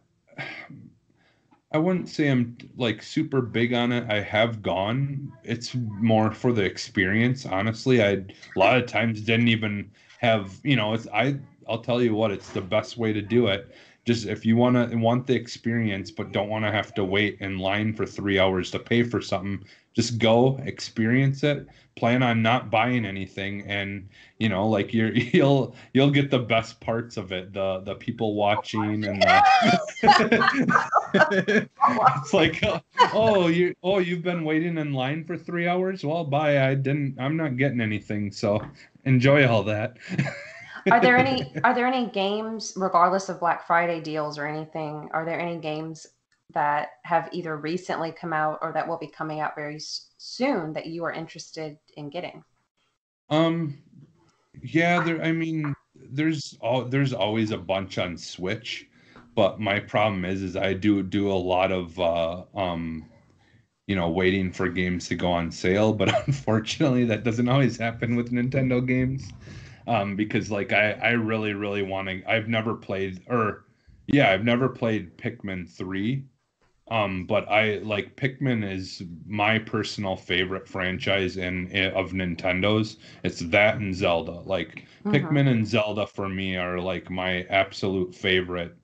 [1.72, 4.04] I wouldn't say I'm like super big on it.
[4.10, 5.32] I have gone.
[5.42, 8.02] It's more for the experience, honestly.
[8.02, 8.24] I a
[8.56, 11.38] lot of times didn't even have, you know, it's I
[11.68, 13.74] I'll tell you what, it's the best way to do it.
[14.04, 17.38] Just if you want to want the experience but don't want to have to wait
[17.40, 21.66] in line for 3 hours to pay for something, just go experience it.
[21.94, 26.80] Plan on not buying anything and you know like you're you'll you'll get the best
[26.80, 29.42] parts of it the the people watching and the
[32.22, 32.80] it's like oh,
[33.12, 36.02] oh you oh you've been waiting in line for three hours?
[36.02, 38.62] Well bye i didn't i'm not getting anything so
[39.04, 39.98] enjoy all that.
[40.90, 45.26] Are there any are there any games regardless of black friday deals or anything are
[45.26, 46.06] there any games
[46.54, 49.78] that have either recently come out or that will be coming out very
[50.18, 52.44] soon that you are interested in getting?
[53.30, 53.78] Um,
[54.62, 55.22] yeah, there.
[55.22, 58.86] I mean, there's all there's always a bunch on Switch,
[59.34, 63.08] but my problem is, is I do do a lot of uh, um,
[63.86, 68.16] you know, waiting for games to go on sale, but unfortunately, that doesn't always happen
[68.16, 69.30] with Nintendo games.
[69.86, 72.22] Um, because like I, I really, really want to.
[72.30, 73.64] I've never played, or
[74.06, 76.24] yeah, I've never played Pikmin three,
[76.90, 82.96] um, but I like Pikmin is my personal favorite franchise in, in of Nintendo's.
[83.22, 84.40] It's that and Zelda.
[84.40, 85.10] Like mm-hmm.
[85.10, 88.76] Pikmin and Zelda for me are like my absolute favorite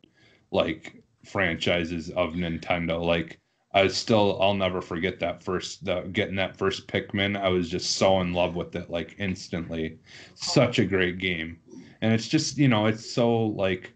[0.53, 3.05] like franchises of Nintendo.
[3.05, 3.41] Like
[3.75, 7.37] I still I'll never forget that first the, getting that first Pikmin.
[7.39, 9.99] I was just so in love with it like instantly.
[10.35, 11.59] Such a great game.
[12.01, 13.93] And it's just, you know, it's so like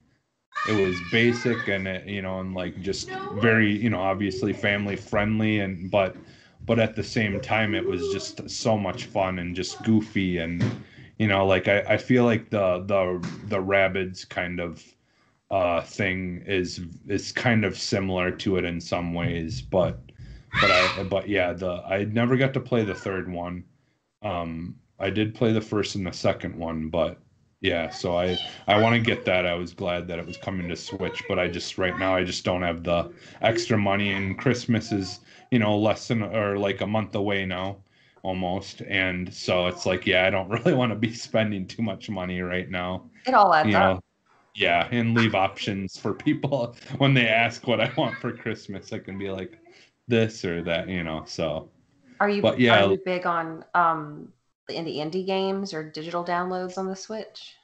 [0.65, 4.97] it was basic and it, you know and like just very you know obviously family
[4.97, 6.17] friendly and but
[6.65, 10.65] but at the same time it was just so much fun and just goofy and
[11.19, 14.85] you know like i, I feel like the the the Rabbids kind of
[15.51, 19.99] uh thing is is kind of similar to it in some ways but
[20.61, 23.65] but i but yeah the i never got to play the third one.
[24.23, 27.19] Um i did play the first and the second one but
[27.63, 29.47] yeah so i i want to get that.
[29.47, 32.23] I was glad that it was coming to switch but i just right now i
[32.23, 35.21] just don't have the extra money and christmas is
[35.51, 37.79] you know less than or like a month away now
[38.23, 38.83] almost.
[38.83, 42.41] And so it's like yeah i don't really want to be spending too much money
[42.41, 44.05] right now it all adds you know, up
[44.55, 46.77] yeah and leave options for people.
[46.99, 49.59] When they ask what i want for christmas i can be like
[50.09, 51.71] this or that you know so.
[52.21, 52.85] Are you but yeah.
[52.85, 54.33] are you big on um
[54.75, 57.57] in the indie games or digital downloads on the Switch?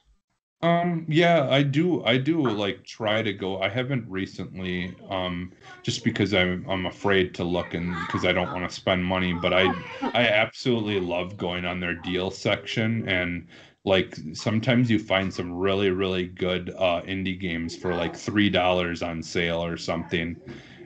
[0.61, 3.61] Um yeah, I do I do like try to go.
[3.61, 8.51] I haven't recently um just because I'm I'm afraid to look and because I don't
[8.51, 9.75] want to spend money, but I
[10.13, 13.47] I absolutely love going on their deal section and
[13.85, 19.23] like sometimes you find some really really good uh indie games for like $3 on
[19.23, 20.41] sale or something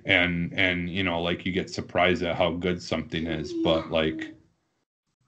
[0.05, 4.32] and and you know like you get surprised at how good something is, but like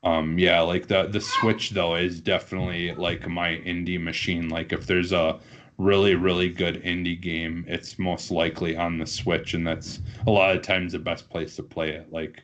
[0.06, 4.50] um yeah like the the switch though is definitely like my indie machine.
[4.50, 5.40] Like if there's a
[5.78, 10.56] really really good indie game it's most likely on the switch and that's a lot
[10.56, 12.12] of times the best place to play it.
[12.14, 12.44] Like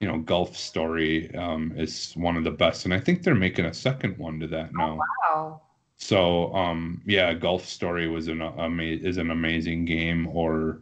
[0.00, 3.64] you know golf story um is one of the best and i think they're making
[3.64, 4.98] a second one to that now.
[5.30, 5.60] Oh, wow.
[5.96, 10.80] So um yeah golf story was an ama- is an amazing game or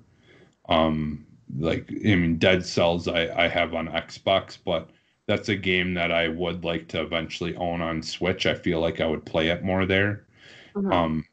[0.68, 1.26] um
[1.58, 4.88] like i mean dead cells i i have on xbox but
[5.26, 8.46] that's a game that I would like to eventually own on Switch.
[8.46, 10.26] I feel like I would play it more there.
[10.74, 10.92] Mm-hmm.
[10.92, 11.24] Um,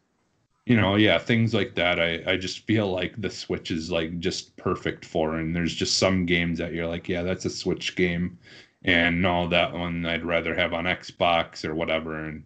[0.65, 1.99] you know, yeah, things like that.
[1.99, 5.35] I I just feel like the Switch is like just perfect for.
[5.37, 8.37] And there's just some games that you're like, yeah, that's a Switch game,
[8.83, 12.23] and no, that one I'd rather have on Xbox or whatever.
[12.25, 12.43] And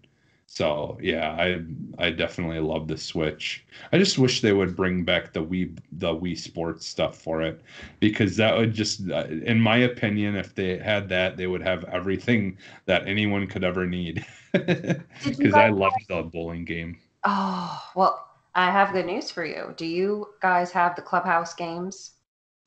[0.54, 1.64] So yeah, I
[1.98, 3.66] I definitely love the Switch.
[3.92, 7.62] I just wish they would bring back the Wii the Wii Sports stuff for it,
[8.00, 11.84] because that would just, uh, in my opinion, if they had that, they would have
[11.86, 14.24] everything that anyone could ever need.
[14.52, 17.00] Because I love the bowling game.
[17.24, 19.74] Oh well, I have good news for you.
[19.76, 22.12] Do you guys have the Clubhouse games?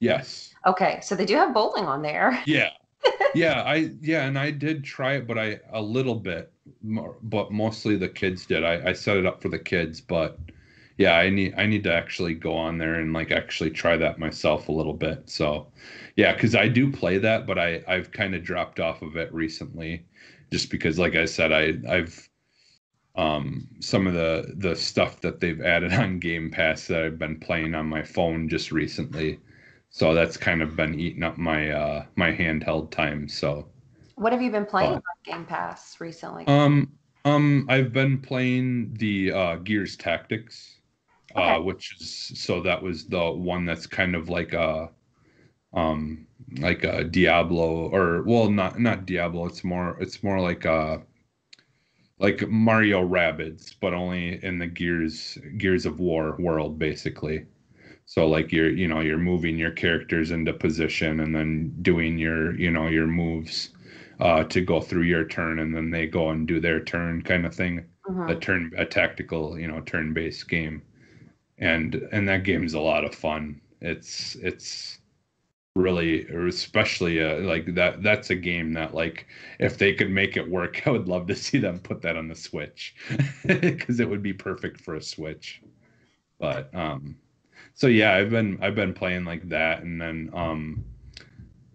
[0.00, 0.52] Yes.
[0.66, 2.42] Okay, so they do have bowling on there.
[2.46, 2.70] Yeah.
[3.34, 6.52] yeah, I yeah, and I did try it, but I a little bit,
[7.22, 8.64] but mostly the kids did.
[8.64, 10.38] I, I set it up for the kids, but
[10.98, 14.18] yeah, I need I need to actually go on there and like actually try that
[14.18, 15.28] myself a little bit.
[15.28, 15.68] So
[16.16, 19.32] yeah, because I do play that, but I I've kind of dropped off of it
[19.32, 20.04] recently,
[20.52, 22.28] just because like I said, I I've
[23.16, 27.40] um some of the the stuff that they've added on Game Pass that I've been
[27.40, 29.40] playing on my phone just recently
[29.90, 33.66] so that's kind of been eating up my uh my handheld time so
[34.16, 36.46] what have you been playing on game pass recently?
[36.46, 36.92] Um
[37.24, 40.76] um i've been playing the uh gears tactics
[41.34, 41.54] uh, okay.
[41.54, 44.88] uh which is so that was the one that's kind of like a
[45.74, 46.26] um
[46.58, 51.02] like a diablo or well not not diablo it's more it's more like a
[52.18, 57.44] like mario rabbids but only in the gears gears of war world basically.
[58.08, 62.56] So like you're you know you're moving your characters into position and then doing your
[62.56, 63.70] you know your moves
[64.20, 67.46] uh, to go through your turn and then they go and do their turn kind
[67.46, 67.84] of thing.
[68.08, 68.30] Mm-hmm.
[68.30, 70.82] a turn a tactical you know turn based game.
[71.58, 73.60] And and that game's a lot of fun.
[73.80, 74.98] It's it's
[75.74, 79.26] really especially uh, like that that's a game that like
[79.58, 82.28] if they could make it work i would love to see them put that on
[82.28, 82.94] the switch
[83.46, 85.60] because it would be perfect for a switch.
[86.38, 87.16] But um
[87.76, 90.82] so yeah, I've been I've been playing like that, and then um,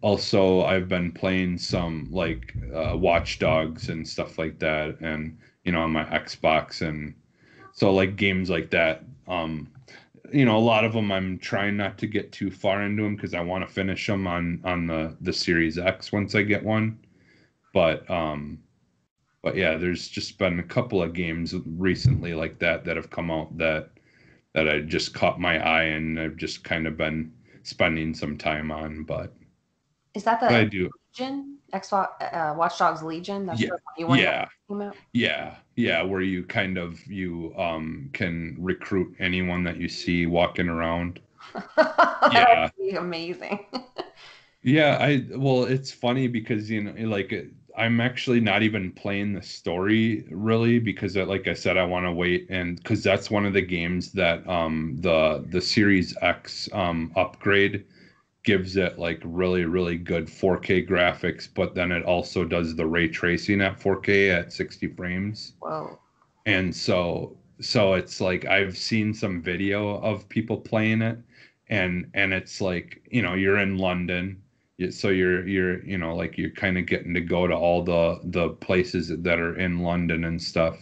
[0.02, 5.72] also I've been playing some like uh, Watch Dogs and stuff like that, and you
[5.72, 7.14] know on my Xbox, and
[7.74, 9.04] so like games like that.
[9.28, 9.70] Um,
[10.34, 13.16] you know, a lot of them I'm trying not to get too far into them
[13.16, 16.64] because I want to finish them on on the the Series X once I get
[16.64, 17.00] one.
[17.74, 18.60] But um,
[19.42, 23.32] but yeah, there's just been a couple of games recently like that that have come
[23.32, 23.90] out that
[24.54, 27.32] that I just caught my eye and I've just kind of been
[27.64, 29.04] spending some time on.
[29.04, 29.34] But
[30.14, 30.90] is that the I do.
[31.18, 33.46] Legion Xbox uh, Watch Dogs Legion?
[33.46, 34.48] That's yeah, yeah,
[35.14, 36.04] yeah, yeah.
[36.04, 41.20] Where you kind of you um can recruit anyone that you see walking around.
[41.78, 43.66] yeah, amazing.
[44.64, 47.34] yeah, I well, it's funny because you know, like
[47.78, 52.06] I'm actually not even playing the story really because uh, like I said I want
[52.06, 56.70] to wait and cuz that's one of the games that um the the Series X
[56.74, 57.86] um upgrade
[58.44, 63.08] gives it like really really good 4K graphics but then it also does the ray
[63.08, 65.54] tracing at 4K at 60 frames.
[65.62, 66.00] Wow.
[66.46, 71.20] And so so it's like I've seen some video of people playing it
[71.70, 74.42] and and it's like, you know, you're in London
[74.90, 78.20] so you're you're you know like you're kind of getting to go to all the
[78.24, 80.78] the places that are in London and stuff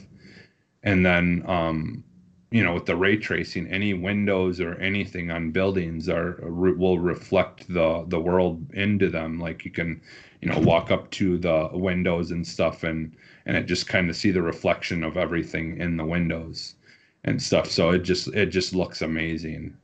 [0.83, 2.03] and then um
[2.51, 7.71] you know with the ray tracing any windows or anything on buildings are will reflect
[7.71, 9.39] the the world into them.
[9.39, 10.01] Like you can
[10.41, 14.15] you know walk up to the windows and stuff and and it just kind of
[14.15, 16.75] see the reflection of everything in the windows
[17.23, 17.69] and stuff.
[17.69, 19.75] So it just it just looks amazing.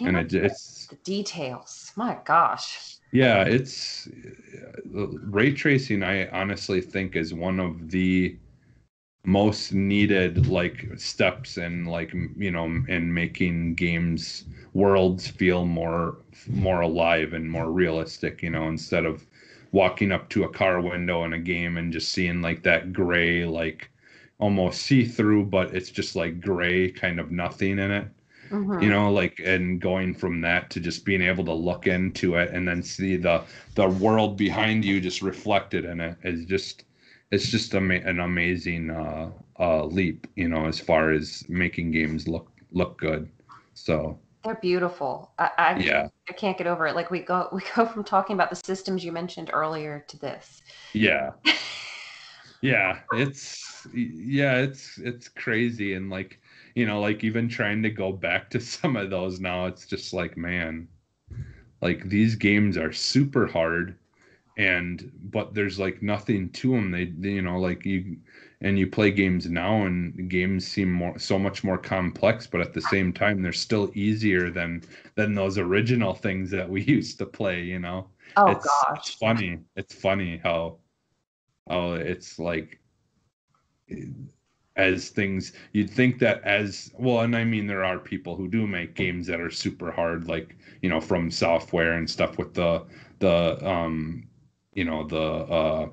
[0.00, 1.92] And it, it's the details?
[1.96, 2.96] My gosh.
[3.12, 4.08] Yeah, it's
[4.96, 6.02] uh, ray tracing.
[6.02, 8.38] I honestly think is one of the
[9.24, 16.16] most needed like steps in like you know in making games worlds feel more
[16.48, 18.42] more alive and more realistic.
[18.42, 19.26] You know, instead of
[19.70, 23.44] walking up to a car window in a game and just seeing like that gray
[23.44, 23.90] like
[24.38, 28.08] almost see through, but it's just like gray kind of nothing in it
[28.52, 28.82] mm-hmm.
[28.82, 32.50] you know like and going from that to just being able to look into it
[32.52, 33.42] and then see the
[33.74, 36.84] the world behind you just reflected in it is just
[37.32, 42.48] it's just an amazing uh, uh, leap you know as far as making games look
[42.70, 43.28] look good.
[43.74, 45.32] So they're beautiful.
[45.38, 46.08] I, I yeah.
[46.28, 46.94] I can't get over it.
[46.94, 50.62] Like we go we go from talking about the systems you mentioned earlier to this.
[50.92, 51.32] Yeah.
[52.64, 55.94] Yeah it's yeah it's it's crazy.
[55.94, 56.38] And like
[56.76, 60.12] you know like even trying to go back to some of those now it's just
[60.12, 60.86] like man
[61.80, 63.96] like these games are super hard
[64.56, 68.16] and but there's like nothing to them they, they, you know like you
[68.60, 72.74] and you play games now and games seem more so much more complex but at
[72.74, 74.82] the same time they're still easier than
[75.14, 78.06] than those original things that we used to play you know?
[78.36, 78.98] Oh it's, gosh.
[78.98, 79.58] it's funny.
[79.76, 80.78] It's funny how
[81.68, 82.80] how it's like
[84.76, 88.66] as things you'd think that as well and i mean there are people who do
[88.66, 92.82] make games that are super hard like you know from software and stuff with the
[93.18, 94.26] the um
[94.74, 95.88] you know the uh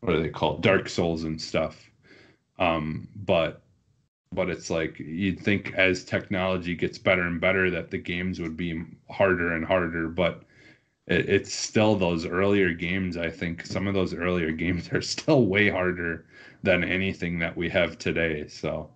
[0.00, 1.90] what are they called dark souls and stuff
[2.58, 3.62] um but
[4.32, 8.56] but it's like you'd think as technology gets better and better that the games would
[8.56, 10.42] be harder and harder but
[11.06, 15.46] it, it's still those earlier games i think some of those earlier games are still
[15.46, 16.26] way harder
[16.62, 18.90] than anything that we have today so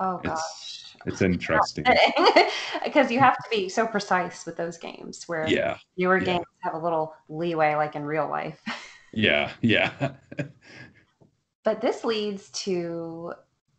[0.00, 0.79] Oh gosh.
[1.06, 2.00] It's interesting
[2.84, 6.26] because you have to be so precise with those games where yeah newer yeah.
[6.26, 8.60] games have a little leeway like in real life.
[9.12, 9.90] yeah yeah
[11.64, 13.32] But this leads to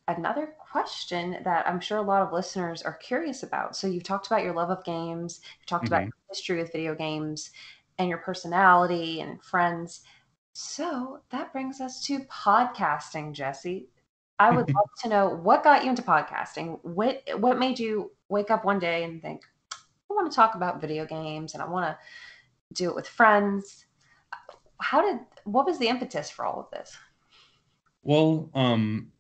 [0.08, 3.76] another question that I'm sure a lot of listeners are curious about.
[3.76, 6.06] So you've talked about your love of games, you've talked about Mhm.
[6.06, 7.52] your history with video games
[7.98, 10.02] and your personality and friends.
[10.54, 13.90] So that brings us to podcasting, Jesse.
[14.42, 16.80] I would love to know what got you into podcasting.
[16.82, 20.82] What what made you wake up one day and think, I want to talk about
[20.82, 21.98] video games and I want to
[22.74, 23.86] do it with friends.
[24.80, 26.98] How did what was the impetus for all of this?
[28.02, 29.12] Well, um,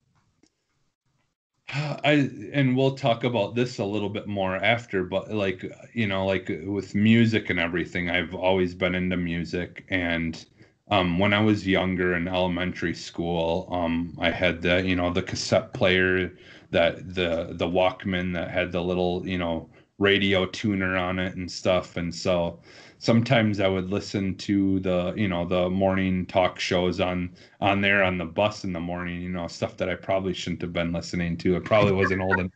[1.69, 5.63] I and we'll talk about this a little bit more after, but like
[5.93, 10.43] you know, like with music and everything, I've always been into music, and
[10.91, 15.23] um, when I was younger in elementary school, um, I had the you know the
[15.23, 16.33] cassette player
[16.71, 19.69] that the the Walkman that had the little you know
[19.99, 22.59] radio tuner on it and stuff, and so
[22.99, 27.31] sometimes I would listen to the you know the morning talk shows on
[27.61, 29.21] on there on the bus in the morning.
[29.21, 31.55] You know stuff that I probably shouldn't have been listening to.
[31.55, 32.51] I probably wasn't old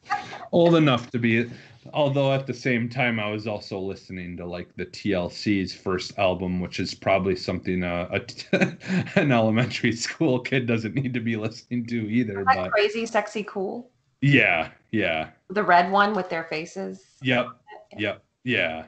[0.52, 1.50] old enough to be.
[1.94, 6.60] Although at the same time, I was also listening to like the TLC's first album,
[6.60, 8.78] which is probably something a, a
[9.20, 12.44] an elementary school kid doesn't need to be listening to either.
[12.44, 13.92] But crazy, sexy, cool.
[14.22, 15.30] yeah, yeah.
[15.50, 17.04] The red one with their faces.
[17.22, 17.50] Yep.
[17.98, 18.24] Yep.
[18.44, 18.86] Yeah.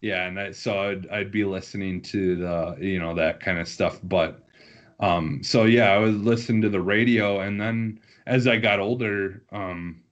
[0.00, 0.26] Yeah.
[0.26, 3.98] And I, so I'd, I'd be listening to the, you know, that kind of stuff.
[4.04, 4.46] But,
[5.00, 7.40] um, so yeah, I would listen to the radio.
[7.40, 10.02] And then as I got older, um,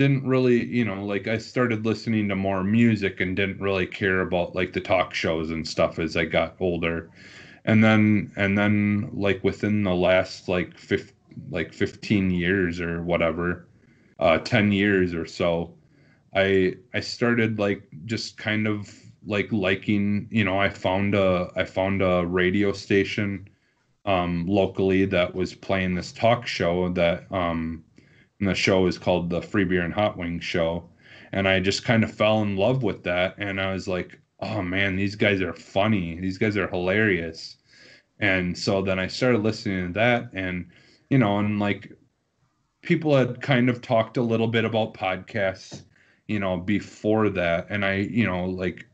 [0.00, 4.22] didn't really, you know, like I started listening to more music and didn't really care
[4.22, 7.10] about like the talk shows and stuff as I got older.
[7.64, 11.12] And then, and then like within the last like fif-
[11.50, 13.66] like 15 years or whatever,
[14.20, 15.74] uh, 10 years or so,
[16.34, 18.94] I I started like just kind of
[19.26, 23.48] like liking, you know, I found a I found a radio station
[24.06, 27.84] um locally that was playing this talk show that um
[28.40, 30.88] and the show is called the Free Beer and Hot Wings show.
[31.32, 33.36] And I just kind of fell in love with that.
[33.38, 36.18] And I was like, "Oh man, these guys are funny.
[36.20, 37.56] These guys are hilarious."
[38.20, 40.30] And so then I started listening to that.
[40.32, 40.66] And
[41.10, 41.92] you know, and like
[42.82, 45.82] people had kind of talked a little bit about podcasts
[46.30, 47.66] you know before that.
[47.70, 48.86] And i you know like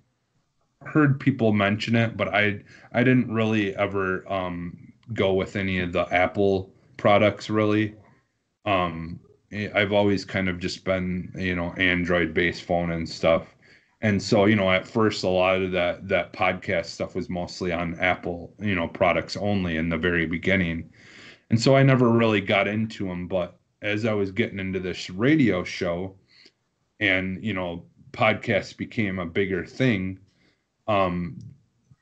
[0.83, 5.93] heard people mention it but i i didn't really ever um go with any of
[5.93, 7.95] the apple products really.
[8.65, 9.21] Um
[9.75, 13.55] i've always kind of just been you know android based phone and stuff.
[14.03, 17.73] And so you know at first a lot of that that podcast stuff was mostly
[17.73, 20.91] on apple you know products only in the very beginning.
[21.51, 25.11] And so i never really got into them but as i was getting into this
[25.11, 26.15] radio show
[27.01, 30.19] and you know podcasts became a bigger thing
[30.89, 31.39] um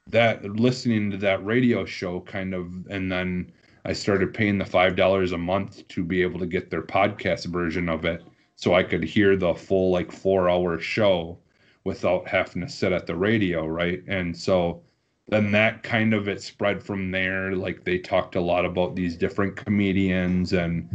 [0.08, 3.52] that listening to that radio show kind of and then
[3.84, 7.46] i started paying the five dollars a month to be able to get their podcast
[7.46, 8.22] version of it
[8.56, 11.38] so i could hear the full like four hour show
[11.84, 14.82] without having to sit at the radio right and so
[15.28, 19.16] then that kind of it spread from there like they talked a lot about these
[19.16, 20.88] different comedians and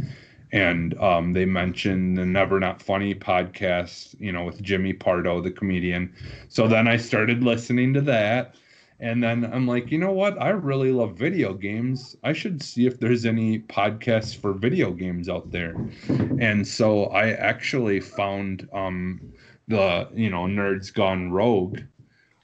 [0.52, 5.50] and um, they mentioned the Never Not Funny podcast, you know, with Jimmy Pardo, the
[5.50, 6.12] comedian.
[6.48, 8.56] So then I started listening to that.
[9.00, 10.40] And then I'm like, you know what?
[10.40, 12.16] I really love video games.
[12.22, 15.74] I should see if there's any podcasts for video games out there.
[16.38, 19.20] And so I actually found um,
[19.68, 21.80] the, you know, Nerds Gone Rogue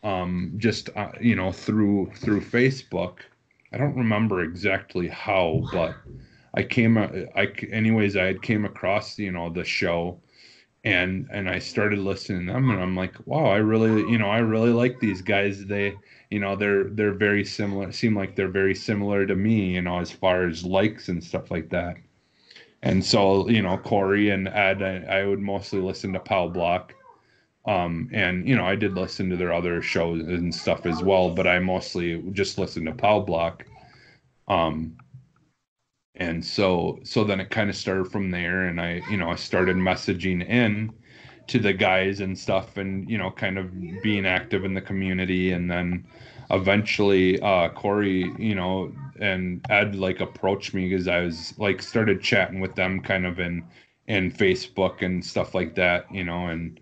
[0.03, 3.19] um, just, uh, you know, through through Facebook.
[3.73, 5.97] I don't remember exactly how, but
[6.55, 10.21] I came, uh, I anyways, I had came across you know the show,
[10.85, 14.31] and and I started listening to them, and I'm like, wow, I really, you know,
[14.31, 15.67] I really like these guys.
[15.67, 15.95] They,
[16.31, 17.93] you know, they're they're very similar.
[17.93, 21.51] Seem like they're very similar to me, you know, as far as likes and stuff
[21.51, 21.97] like that.
[22.83, 26.95] And so, you know, Corey and Ed, I, I would mostly listen to Pow Block.
[27.66, 31.31] Um, and you know, I did listen to their other shows and stuff as well,
[31.31, 33.64] but I mostly just listened to Pow Block.
[34.49, 34.97] Um,
[36.16, 39.35] and so so then it kind of started from there and i you know i
[39.35, 40.91] started messaging in
[41.49, 43.70] to the guys and stuff and you know kind of
[44.03, 45.53] being active in the community.
[45.53, 46.07] And then
[46.51, 52.20] eventually uh corey you know and ed like approached me because i was like started
[52.20, 53.64] chatting with them kind of in
[54.07, 56.78] in facebook and stuff like that you know and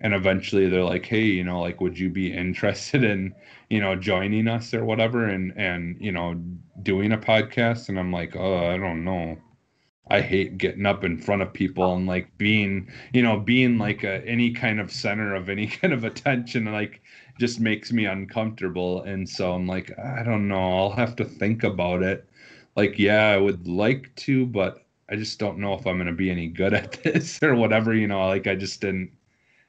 [0.00, 3.34] and eventually they're like hey you know like would you be interested in
[3.70, 6.34] you know joining us or whatever and and you know
[6.82, 7.88] doing a podcast?
[7.88, 9.38] And i'm like oh i don't know
[10.08, 14.04] i hate getting up in front of people and like being you know being like
[14.04, 17.00] a, any kind of center of any kind of attention like
[17.38, 19.02] just makes me uncomfortable.
[19.02, 20.78] And so i'm like i don't know.
[20.78, 22.28] I'll have to think about it.
[22.76, 26.12] Like yeah i would like to but i just don't know if i'm going to
[26.12, 28.26] be any good at this or whatever you know?
[28.28, 29.10] Like i just didn't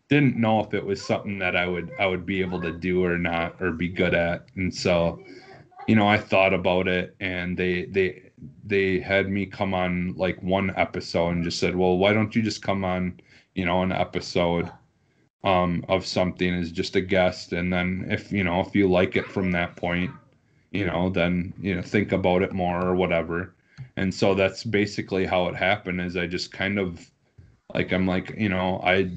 [0.09, 3.03] didn't know if it was something that I would I would be able to do
[3.03, 4.47] or not or be good at.
[4.55, 5.21] And so,
[5.87, 8.26] you know, I thought about it and they they
[8.65, 12.41] they had me come on like one episode and just said, "Well, why don't you
[12.41, 13.19] just come on,
[13.55, 14.71] you know, an episode
[15.43, 19.15] um of something as just a guest and then if, you know, if you like
[19.15, 20.11] it from that point,
[20.71, 23.53] you know, then, you know, think about it more or whatever."
[23.95, 27.09] And so that's basically how it happened is I just kind of
[27.73, 29.11] like I'm like, you know, I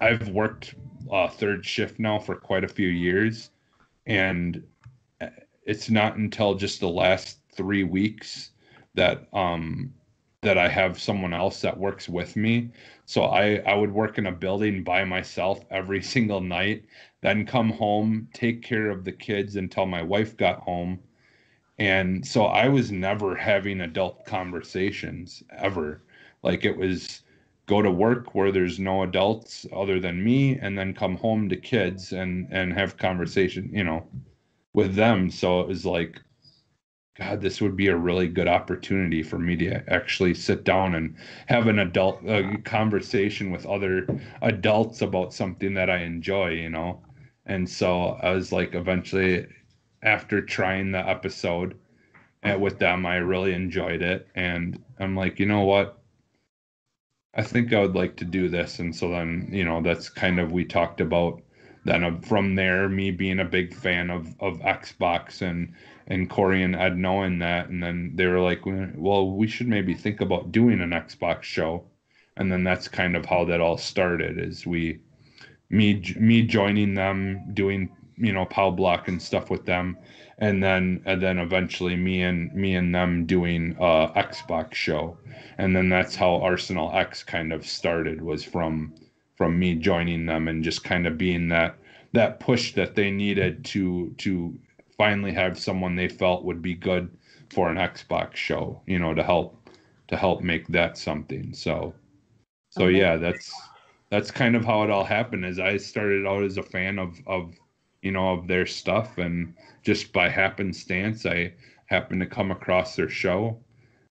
[0.00, 0.74] I've worked
[1.10, 3.50] uh, third shift now for quite a few years,
[4.06, 4.62] and
[5.64, 8.50] it's not until just the last three weeks
[8.94, 9.94] that um
[10.42, 12.70] that I have someone else that works with me.
[13.06, 16.84] So I I would work in a building by myself every single night,
[17.22, 21.00] then come home, take care of the kids until my wife got home.
[21.78, 26.02] And so I was never having adult conversations ever.
[26.42, 27.22] Like it was
[27.66, 31.56] go to work where there's no adults other than me and then come home to
[31.56, 34.06] kids and and have conversation you know
[34.74, 36.20] with them so it was like
[37.16, 41.14] god this would be a really good opportunity for me to actually sit down and
[41.46, 44.06] have an adult uh, conversation with other
[44.42, 47.00] adults about something that i enjoy you know?
[47.46, 49.46] And so i was like eventually
[50.02, 51.78] after trying the episode
[52.42, 54.28] uh, with them i really enjoyed it.
[54.34, 56.00] And i'm like you know what?
[57.36, 58.78] I think I would like to do this.
[58.78, 61.42] And so then, you know, that's kind of, we talked about
[61.84, 65.74] then from there, me being a big fan of, of Xbox and,
[66.06, 67.68] and Corey and Ed knowing that.
[67.68, 71.84] And then they were like, well, we should maybe think about doing an Xbox show.
[72.36, 75.00] And then that's kind of how that all started is we,
[75.70, 79.96] me, me joining them, doing, you know, POW block and stuff with them.
[80.38, 85.16] And then, and then eventually me and me and them doing a Xbox show
[85.58, 88.94] and then that's how Arsenal X kind of started was from
[89.36, 91.76] from me joining them and just kind of being that
[92.12, 94.58] that push that they needed to to
[94.96, 97.16] finally have someone they felt would be good
[97.50, 99.68] for an Xbox show, you know, to help
[100.08, 101.54] to help make that something.
[101.54, 101.94] So
[102.70, 103.52] so yeah, that's
[104.10, 107.18] that's kind of how it all happened is I started out as a fan of
[107.26, 107.54] of
[108.02, 111.54] you know of their stuff and just by happenstance I
[111.86, 113.58] happened to come across their show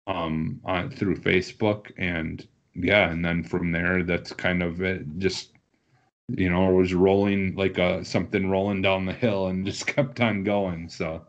[0.07, 5.05] um, on through Facebook, and yeah, and then from there, that's kind of it.
[5.17, 5.52] Just
[6.37, 9.87] you know, it was rolling like a uh, something rolling down the hill, and just
[9.87, 10.89] kept on going.
[10.89, 11.25] So,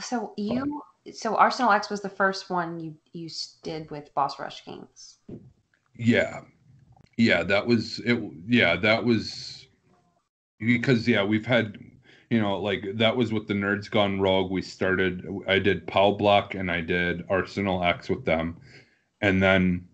[0.00, 3.28] so you, so Arsenal X was the first one you you
[3.62, 5.16] did with Boss Rush Games.
[5.94, 6.40] Yeah,
[7.16, 8.18] yeah, that was it.
[8.46, 9.66] Yeah, that was
[10.58, 11.78] because yeah, we've had
[12.30, 14.50] you know, like that was with the Nerds Gone Rogue.
[14.50, 15.26] We started.
[15.46, 18.58] I did POW Block and I did Arsenal X with them,
[19.20, 19.86] and then,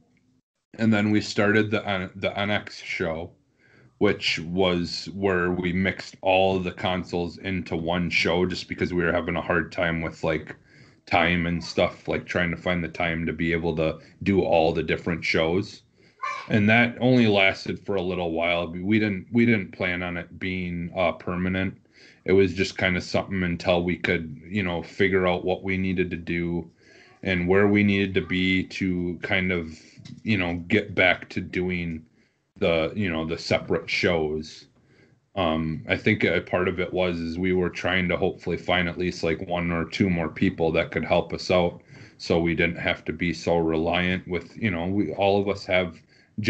[0.79, 3.31] and then we started the the NX show,
[3.99, 9.13] which was where we mixed all the consoles into one show, just because we were
[9.13, 10.57] having a hard time with like
[11.07, 14.73] time and stuff, like trying to find the time to be able to do all
[14.73, 15.83] the different shows.
[16.49, 18.71] And that only lasted for a little while.
[18.71, 21.79] We didn't we didn't plan on it being uh, permanent
[22.25, 25.77] it was just kind of something until we could you know figure out what we
[25.77, 26.71] needed to do
[27.23, 29.79] and where we needed to be to kind of
[30.23, 32.05] you know get back to doing
[32.65, 34.67] the you know the separate shows.
[35.45, 38.89] Um i think a part of it was is we were trying to hopefully find
[38.89, 41.75] at least like one or two more people that could help us out
[42.19, 45.65] so we didn't have to be so reliant with you know we all of us
[45.67, 45.91] have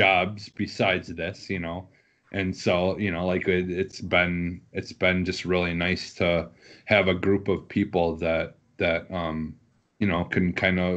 [0.00, 1.88] jobs besides this you know?
[2.32, 6.28] And so you know like it, it's been it's been just really nice to
[6.94, 8.48] have a group of people that
[8.82, 9.54] that um
[10.00, 10.92] you know can kind of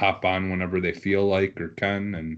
[0.00, 2.30] hop on whenever they feel like or can and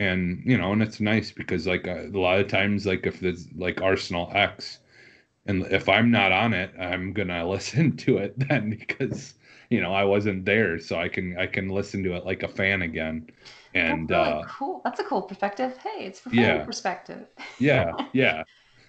[0.00, 3.06] and you know and it's nice because like a, uh, a lot of times like
[3.06, 4.80] if there's like arsenal x
[5.46, 9.34] and if i'm not on it i'm gonna listen to it then because
[9.70, 12.48] you know, I wasn't there, so I can I can listen to it like a
[12.48, 13.28] fan again.
[13.72, 14.80] And That's really uh, cool.
[14.84, 15.76] That's a cool perspective.
[15.78, 17.28] Hey, it's from yeah, perspective.
[17.60, 18.42] yeah, yeah.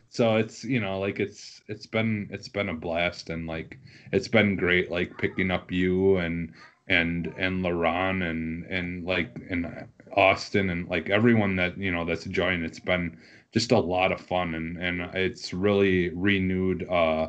[0.09, 3.77] So it's you know like it's it's been it's been a blast and like
[4.11, 6.51] it's been great like picking up you and
[6.87, 12.25] and and Laron and and like and Austin and like everyone that you know that's
[12.25, 12.65] joined.
[12.65, 13.17] It's been
[13.53, 17.27] just a lot of fun and and it's really renewed uh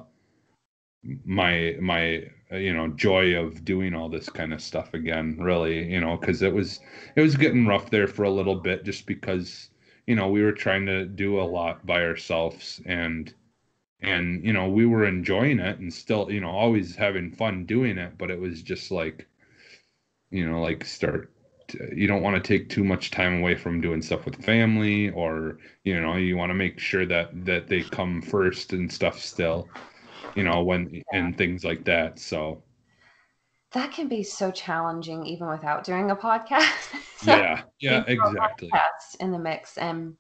[1.25, 5.91] my my uh, you know joy of doing all this kind of stuff again really
[5.91, 6.81] you know because it was
[7.17, 9.71] it was getting rough there for a little bit just because
[10.07, 13.35] you know we were trying to do a lot by ourselves and
[14.01, 17.99] and you know we were enjoying it and still you know always having fun doing
[17.99, 19.27] it but it was just like
[20.31, 21.31] you know like start
[21.95, 25.59] you don't want to take too much time away from doing stuff with family or
[25.85, 29.69] you know you want to make sure that that they come first and stuff still
[30.37, 32.63] you know when and things like that so
[33.73, 36.95] That can be so challenging even without doing a podcast.
[37.23, 40.17] So yeah yeah you throw a exactly podcast in the mix and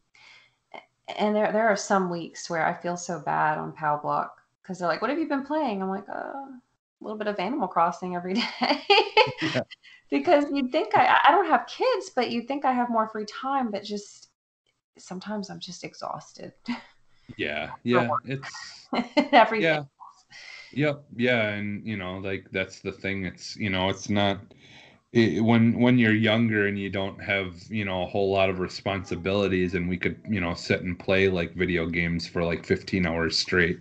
[1.18, 4.78] and there there are some weeks where I feel so bad on Pow Block because
[4.78, 6.60] they're like, "What have you been playing?" I'm like, "Uh, a
[7.00, 8.44] little bit of Animal Crossing every day."
[9.42, 9.62] yeah
[10.12, 13.26] because you'd think I I don't have kids, but you'd think I have more free
[13.26, 14.28] time, but just
[14.98, 16.52] sometimes I'm just exhausted.
[17.36, 18.88] Yeah yeah it's
[19.32, 19.62] everything.
[19.62, 19.82] yeah.
[20.72, 24.38] yep yeah and you know like that's the thing it's you know it's not
[25.12, 28.58] it, when when you're younger and you don't have you know a whole lot of
[28.58, 33.06] responsibilities and we could you know sit and play like video games for like 15
[33.06, 33.78] hours straight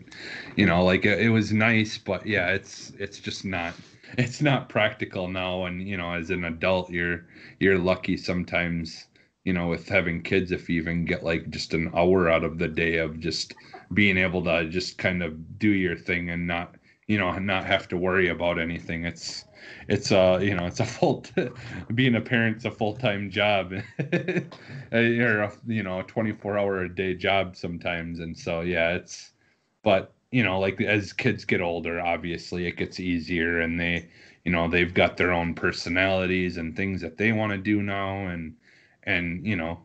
[0.55, 3.73] you know like it, it was nice but yeah it's it's just not
[4.17, 7.25] it's not practical now and you know as an adult you're
[7.59, 9.07] you're lucky sometimes
[9.43, 12.57] you know with having kids if you even get like just an hour out of
[12.57, 13.53] the day of just
[13.93, 16.75] being able to just kind of do your thing and not
[17.07, 19.03] you know not have to worry about anything.
[19.05, 19.45] It's
[19.87, 21.49] it's a you know it's a full t-
[21.93, 23.73] being a parent's a full-time job.
[24.93, 28.91] Uh, or a, you know a 24 hour a day job sometimes and so yeah
[28.91, 29.31] it's
[29.83, 34.07] but you know like as kids get older obviously it gets easier and they
[34.45, 38.27] you know they've got their own personalities and things that they want to do now
[38.27, 38.55] and
[39.03, 39.79] and you know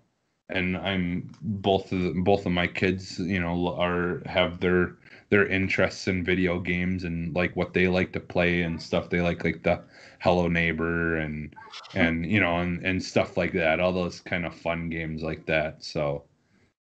[0.49, 4.97] and i'm both of the, both of my kids you know are have their
[5.31, 9.11] their interests in video games and like what they like to play and stuff.
[9.11, 9.83] They like like the
[10.21, 11.55] hello neighbor and
[11.95, 15.47] and you know and and stuff like that all those kind of fun games like
[15.47, 15.83] that.
[15.85, 16.25] So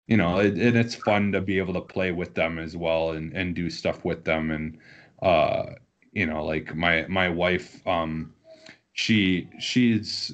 [0.08, 3.12] you know it, and it's fun to be able to play with them as well
[3.12, 4.52] and and do stuff with them.
[4.52, 4.78] And
[5.22, 5.74] uh
[6.12, 8.34] you know like my my wife um
[8.94, 10.34] she she's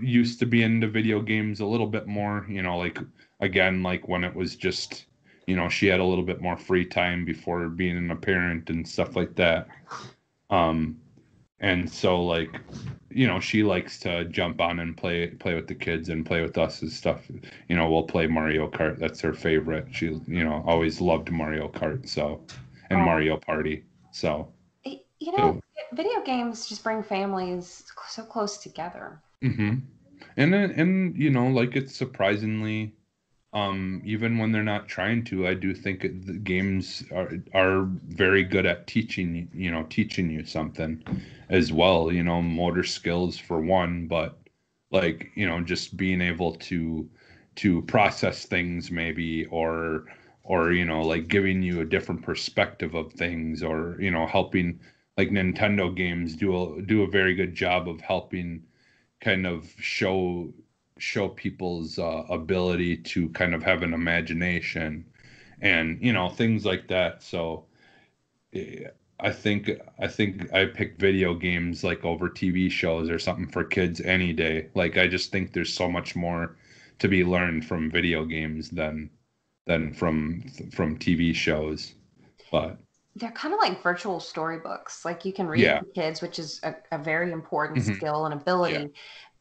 [0.00, 2.98] used to be into video games a little bit more you know like
[3.40, 5.06] again like when it was just
[5.46, 8.86] you know she had a little bit more free time before being a parent and
[8.88, 9.68] stuff like that.
[10.50, 11.00] Um
[11.60, 12.60] and so like
[13.10, 16.42] you know she likes to jump on and play play with the kids and play
[16.42, 17.28] with us and stuff.
[17.68, 18.98] You know we'll play mario kart.
[18.98, 19.86] That's her favorite.
[19.90, 22.44] She you know always loved mario kart so
[22.90, 24.52] and Oh, mario party so.
[25.20, 25.60] You know, so
[25.92, 29.22] video games just bring families so close together.
[29.42, 29.76] mm-hmm.
[30.36, 32.94] and and you know like it's surprisingly
[33.54, 38.42] um even when they're not trying to i do think the games are are very
[38.42, 41.02] good at teaching you know teaching you something
[41.48, 44.38] as well you know motor skills for one but
[44.90, 47.08] like you know just being able to
[47.56, 50.04] to process things maybe or
[50.44, 54.78] or you know like giving you a different perspective of things or you know helping
[55.16, 58.62] like Nintendo games do a do a very good job of helping
[59.20, 60.52] kind of show
[60.98, 65.04] show people's uh, ability to kind of have an imagination
[65.60, 67.22] and you know things like that.
[67.22, 67.66] So
[68.54, 68.88] eh,
[69.20, 73.64] i think i think i pick video games like over tv shows or something for
[73.64, 74.68] kids any day.
[74.74, 76.56] Like i just think there's so much more
[77.00, 79.10] to be learned from video games than
[79.66, 80.42] than from
[80.72, 81.94] from tv shows.
[82.50, 82.78] But
[83.16, 85.04] They're kind of like virtual storybooks.
[85.04, 85.82] Like you can read yeah.
[85.94, 88.34] kids, which is a, a very important hmm skill and
[88.66, 88.82] yeah.
[88.82, 88.92] ability.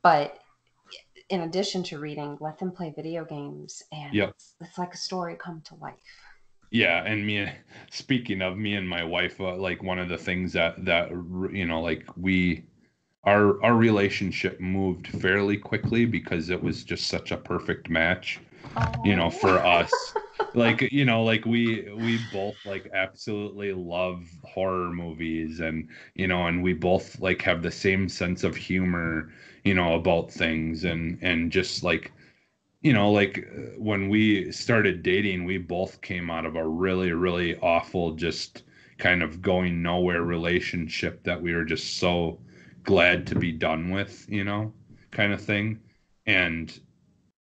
[0.01, 0.39] But
[1.30, 4.97] in addition to reading, let them play video games, and yep it's, it's like a
[4.97, 6.23] story come to life.
[6.71, 7.49] Yeah, and me,
[7.91, 11.09] speaking of me and my wife, uh, like one of the things that that
[11.51, 12.65] you know, like we,
[13.25, 18.39] our our relationship moved fairly quickly because it was just such a perfect match,
[19.03, 20.15] you know, for Oh, us.
[20.53, 26.47] Like, you know, like we we both like absolutely love horror movies and you know,
[26.47, 29.32] and we both like have the same sense of humor,
[29.68, 32.11] you know, about things and and just like
[32.82, 37.11] you know, like uh, when we started dating, we both came out of a really,
[37.11, 38.63] really awful, just
[38.97, 42.39] kind of going nowhere relationship that we were just so
[42.84, 44.74] glad to be done with, you know,
[45.11, 45.80] kind of thing.
[46.26, 46.80] And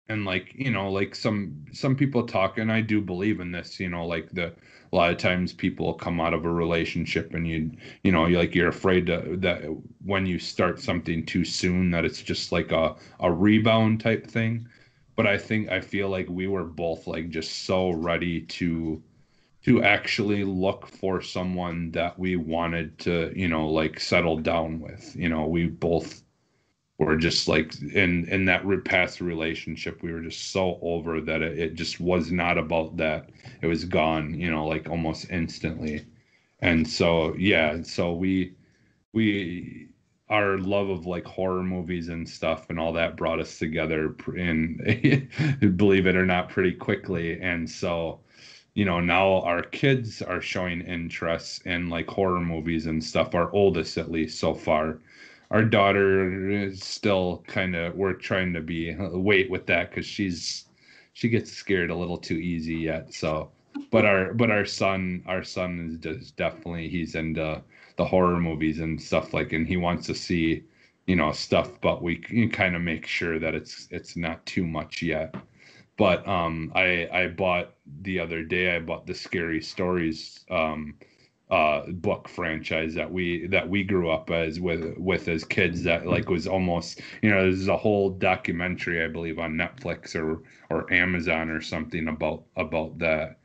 [0.10, 3.80] and like, you know, like some some people talk and I do believe in this,
[3.80, 4.54] you know, like the
[4.92, 7.72] a lot of times people come out of a relationship and you
[8.04, 9.64] you know, you like you're afraid to, that
[10.04, 14.68] when you start something too soon that it's just like a a rebound type thing.
[15.16, 19.04] But I think I feel like we were both like just so ready to
[19.66, 25.16] to actually look for someone that we wanted to, you know, like settle down with.
[25.16, 26.24] You know, we both
[27.06, 31.60] were just like in in that past relationship, we were just so over that it,
[31.60, 33.30] it just was not about that.
[33.62, 36.06] It was gone, you know, like almost instantly.
[36.60, 38.56] And so yeah, so we
[39.14, 39.88] we
[40.30, 45.28] our love of like horror movies and stuff and all that brought us together in
[45.76, 48.20] believe it or not pretty quickly and so
[48.76, 53.52] you know now our kids are showing interest in like horror movies and stuff our
[53.54, 55.00] oldest at least so far
[55.52, 60.66] our daughter is still kind of we're trying to be wait with that because she's
[61.14, 63.50] she gets scared a little too easy yet so
[63.92, 67.62] but our but our son our son is definitely he's into
[67.98, 70.64] the horror movies and stuff like and he wants to see
[71.08, 72.18] you know stuff but we
[72.52, 75.36] kind of make sure that it's it's not too much yet
[76.00, 77.74] but um, I I bought
[78.04, 78.74] the other day.
[78.74, 80.96] I bought the Scary Stories um,
[81.50, 85.84] uh, book franchise that we that we grew up as with with as kids.
[85.84, 90.44] That like was almost you know there's a whole documentary I believe on Netflix or
[90.70, 93.40] or Amazon or something about about that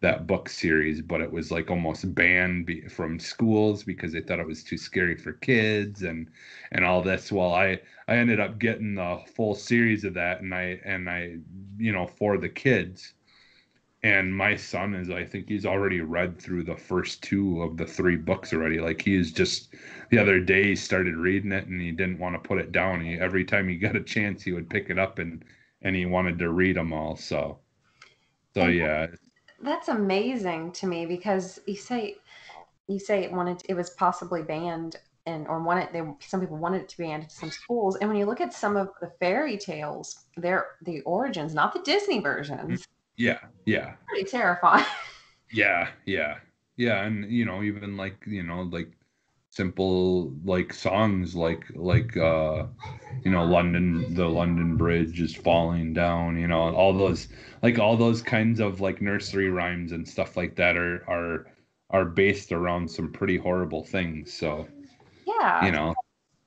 [0.00, 4.38] that book series, but it was like almost banned be, from schools because they thought
[4.40, 6.28] it was too scary for kids and
[6.72, 7.32] and all this.
[7.32, 11.38] Well, I I ended up getting the full series of that, and I and I
[11.78, 13.14] you know for the kids.
[14.06, 17.84] And my son is, I think he's already read through the first two of the
[17.84, 18.78] three books already.
[18.78, 19.74] Like he is just
[20.10, 23.04] the other day he started reading it and he didn't want to put it down.
[23.04, 25.44] He every time he got a chance he would pick it up and
[25.82, 27.16] and he wanted to read them all.
[27.16, 27.58] So
[28.54, 29.08] so yeah,
[29.60, 32.14] that's amazing to me because you say
[32.86, 34.94] you say it wanted it was possibly banned
[35.26, 38.08] and or wanted they some people wanted it to be banned to some schools and
[38.08, 42.20] when you look at some of the fairy tales they're the origins not the disney
[42.20, 42.86] versions
[43.16, 43.94] yeah yeah.
[44.06, 44.84] Pretty terrifying.
[45.52, 46.38] Yeah yeah.
[46.76, 48.90] Yeah and you know even like you know like
[49.50, 52.66] simple like songs like like uh
[53.24, 57.28] you know london the london bridge is falling down you know all those
[57.62, 61.46] like all those kinds of like nursery rhymes and stuff like that are are
[61.90, 64.66] are based around some pretty horrible things so
[65.26, 65.64] yeah.
[65.64, 65.94] you know.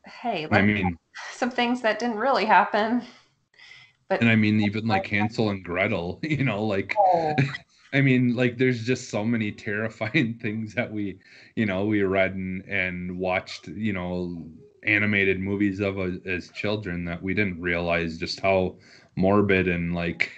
[0.05, 0.97] Hey i mean
[1.33, 3.01] some things that didn't really happen
[4.09, 7.35] but and i mean even like hansel and gretel you know like oh.
[7.91, 11.19] I mean, like there's just so many terrifying things that we,
[11.55, 14.45] you know, we read and, and watched, you know,
[14.83, 18.75] animated movies of uh, as children that we didn't realize just how
[19.15, 20.31] morbid and like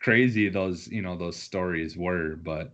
[0.00, 2.36] crazy those, you know, those stories were.
[2.36, 2.72] But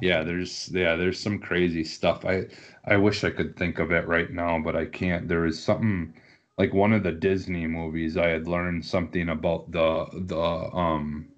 [0.00, 2.24] yeah, there's yeah, there's some crazy stuff.
[2.24, 2.46] I
[2.84, 5.28] I wish I could think of it right now, but I can't.
[5.28, 6.14] There is something
[6.58, 11.28] like one of the Disney movies I had learned something about the the um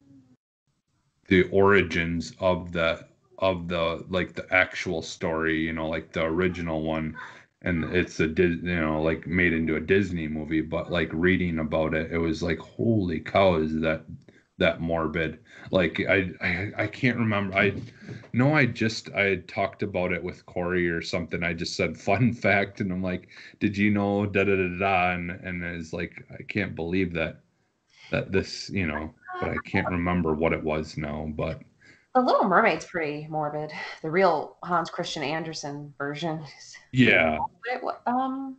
[1.28, 3.06] the origins of the
[3.38, 7.16] of the like the actual story you know like the original one.
[7.62, 11.92] And it's a you know like made into a disney movie but like reading about
[11.94, 14.04] it it was like holy cow is that
[14.60, 15.40] that morbid
[15.72, 17.74] like I, I i can't remember i
[18.32, 22.32] know i just i talked about it with corey or something i just said fun
[22.32, 26.24] fact and i'm like did you know da da da da and and it's like
[26.38, 27.40] i can't believe that
[28.12, 31.28] that this you know but I can't remember what it was now.
[31.34, 31.60] But
[32.14, 33.72] The Little Mermaid's pretty morbid.
[34.02, 36.44] The real Hans Christian Andersen version.
[36.92, 37.38] Yeah.
[38.06, 38.58] um.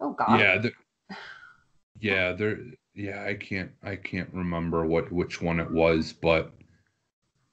[0.00, 0.40] Oh God.
[0.40, 0.58] Yeah.
[0.58, 0.72] The,
[2.00, 2.32] yeah.
[2.32, 2.58] There.
[2.96, 3.24] Yeah.
[3.24, 3.70] I can't.
[3.84, 6.52] I can't remember what which one it was, but.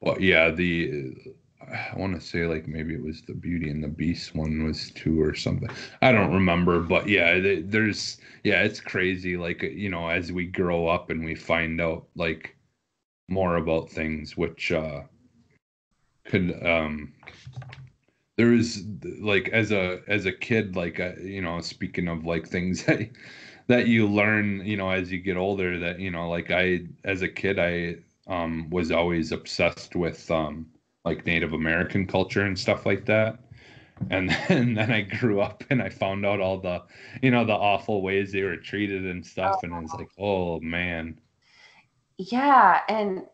[0.01, 1.15] But yeah, the
[1.61, 4.91] I want to say like maybe it was the Beauty and the Beast one was
[4.91, 5.69] two or something.
[6.01, 9.37] I don't remember, but yeah, there's yeah, it's crazy.
[9.37, 12.55] Like you know, as we grow up and we find out like
[13.29, 15.03] more about things, which uh
[16.25, 17.13] could um
[18.37, 18.83] there is
[19.21, 23.09] like as a as a kid, like uh, you know, speaking of like things that
[23.67, 27.21] that you learn, you know, as you get older, that you know, like I as
[27.21, 27.97] a kid, I
[28.31, 30.67] um was always obsessed with um
[31.05, 33.39] like Native American culture and stuff like that.
[34.09, 36.83] And then, and then I grew up and I found out all the,
[37.21, 39.63] you know, the awful ways they were treated and stuff.
[39.63, 41.19] And I was like, oh man.
[42.17, 42.81] Yeah.
[42.87, 43.27] And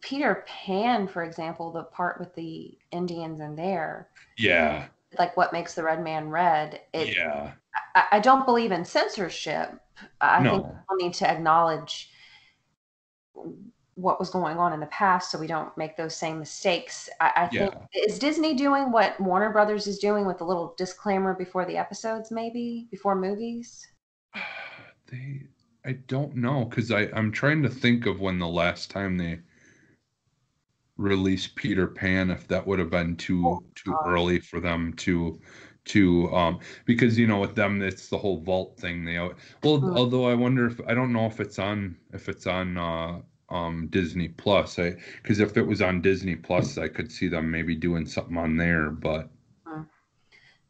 [0.00, 4.88] Peter Pan, for example, the part with the Indians in there, Yeah.
[5.18, 6.82] like what makes the red man red.
[6.92, 7.52] It, yeah.
[7.94, 9.80] I, I don't believe in censorship.
[10.20, 10.78] I think No.
[10.90, 12.10] we need to acknowledge
[13.94, 17.08] what was going on in the past so we don't make those same mistakes.
[17.20, 18.04] I, I think Yeah.
[18.06, 22.30] is Disney doing what Warner Brothers is doing with a little disclaimer before the episodes,
[22.30, 23.86] maybe before movies?
[25.10, 25.44] They
[25.86, 29.40] I don't know cuz I I'm trying to think of when the last time they
[30.98, 34.06] released Peter Pan if that would have been too Oh, too God.
[34.06, 35.40] early for them to
[35.88, 39.04] to um because you know with them it's the whole vault thing.
[39.04, 42.76] They well although I wonder if I don't know if it's on if it's on
[42.76, 43.20] uh
[43.50, 44.78] um Disney Plus.
[44.78, 48.36] I because if it was on Disney Plus I could see them maybe doing something
[48.36, 49.30] on there but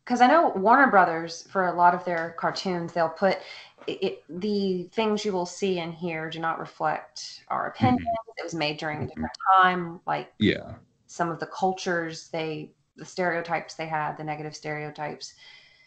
[0.05, 3.39] because I know Warner Brothers for a lot of their cartoons they'll put
[3.87, 8.07] it, it, the things you will see and hear do not reflect our opinions.
[8.37, 10.75] It was made during a different time, like yeah.
[11.07, 15.35] some of the cultures they the stereotypes they had, the negative stereotypes.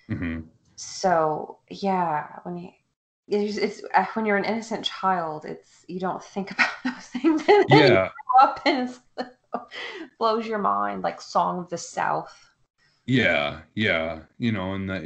[0.10, 2.70] hmm So yeah, when you
[3.28, 7.44] it's, it's uh, when you're an innocent child, it's you don't think about those things.
[7.48, 8.10] And then you yeah
[8.40, 8.90] grow up and
[10.20, 12.50] blows your mind, like Song of the South.
[13.06, 15.02] Yeah, yeah, you know, and that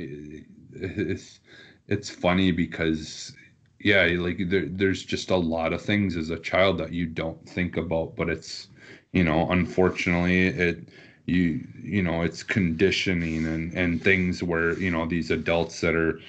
[0.73, 1.39] it's
[1.87, 3.33] it's funny because
[3.79, 7.47] yeah, like there there's just a lot of things as a child that you don't
[7.47, 8.67] think about, but it's
[9.13, 10.89] you know, unfortunately it
[11.26, 16.19] you you know, it's conditioning and and things where, you know, these adults that are,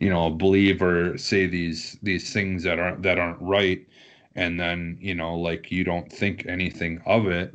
[0.00, 3.86] you know, believe or say these these things that aren't that aren't right.
[4.34, 7.54] And then, you know, like you don't think anything of it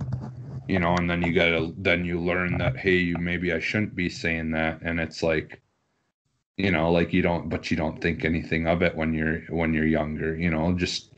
[0.68, 3.96] you know and then you gotta then you learn that hey you maybe i shouldn't
[3.96, 4.80] be saying that.
[4.82, 5.62] And it's like
[6.58, 9.74] you know like you don't but you don't think anything of it when you're when
[9.74, 11.10] you're younger you know just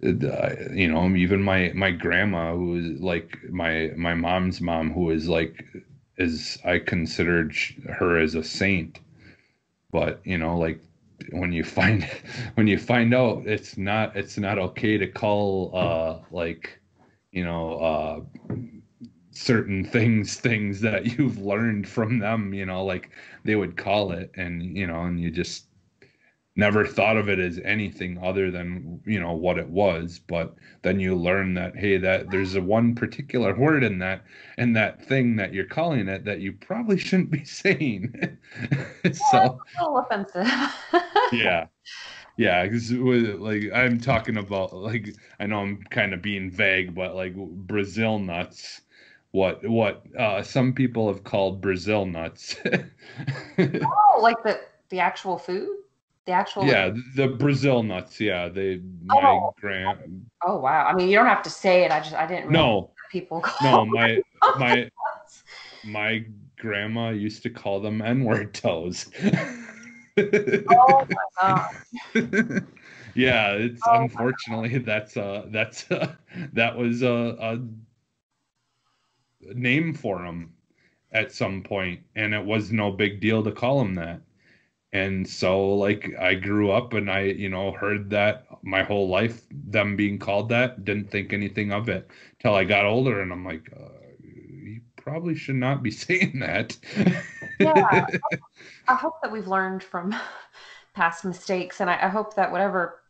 [0.00, 5.28] you know even my my grandma who is like my my mom's mom who is
[5.28, 5.64] like
[6.18, 7.54] is i considered
[7.88, 9.00] her as a saint.
[9.90, 10.80] But you know like
[11.32, 12.04] when you find
[12.54, 16.80] when you find out it's not it's not okay to call uh like
[17.32, 18.20] you know uh
[19.30, 23.10] certain things things that you've learned from them you know like
[23.44, 25.66] they would call it and you know and you just
[26.56, 30.98] never thought of it as anything other than you know what it was but then
[30.98, 34.24] you learn that hey that there's a one particular word in that
[34.56, 38.38] and that thing that you're calling it that you probably shouldn't be saying.
[39.12, 40.46] So A little offensive.
[41.32, 41.66] yeah.
[42.38, 46.94] Yeah 'cause with- like i'm talking about like i know i'm kind of being vague
[46.94, 48.82] but like brazil nuts
[49.32, 52.56] what what uh some people have called brazil nuts.
[53.58, 55.68] Oh, like the the actual food,
[56.26, 56.64] the actual.
[56.64, 59.54] yeah the brazil nuts yeah they my Oh.
[59.60, 60.84] grand Oh wow.
[60.84, 61.90] I mean, you don't have to say it.
[61.90, 62.52] I just I didn't.
[62.52, 63.42] no people.
[63.62, 64.90] no my them my
[65.82, 66.24] my
[66.58, 69.06] grandma used to call them n-word toes
[70.18, 71.06] Oh my
[71.40, 71.70] god.
[73.14, 76.12] yeah it's Oh unfortunately that's uh that's uh,
[76.52, 77.58] that was a, a
[79.54, 80.52] name for him
[81.12, 84.20] at some point and it was no big deal to call him that
[84.96, 89.42] and so like i grew up and i you know heard that my whole life
[89.50, 93.44] them being called that didn't think anything of it till i got older and i'm
[93.44, 93.88] like uh,
[94.22, 96.76] you probably should not be saying that
[97.58, 98.06] Yeah.
[98.88, 100.14] I hope that we've learned from
[100.94, 103.00] past mistakes, and I, I hope that whatever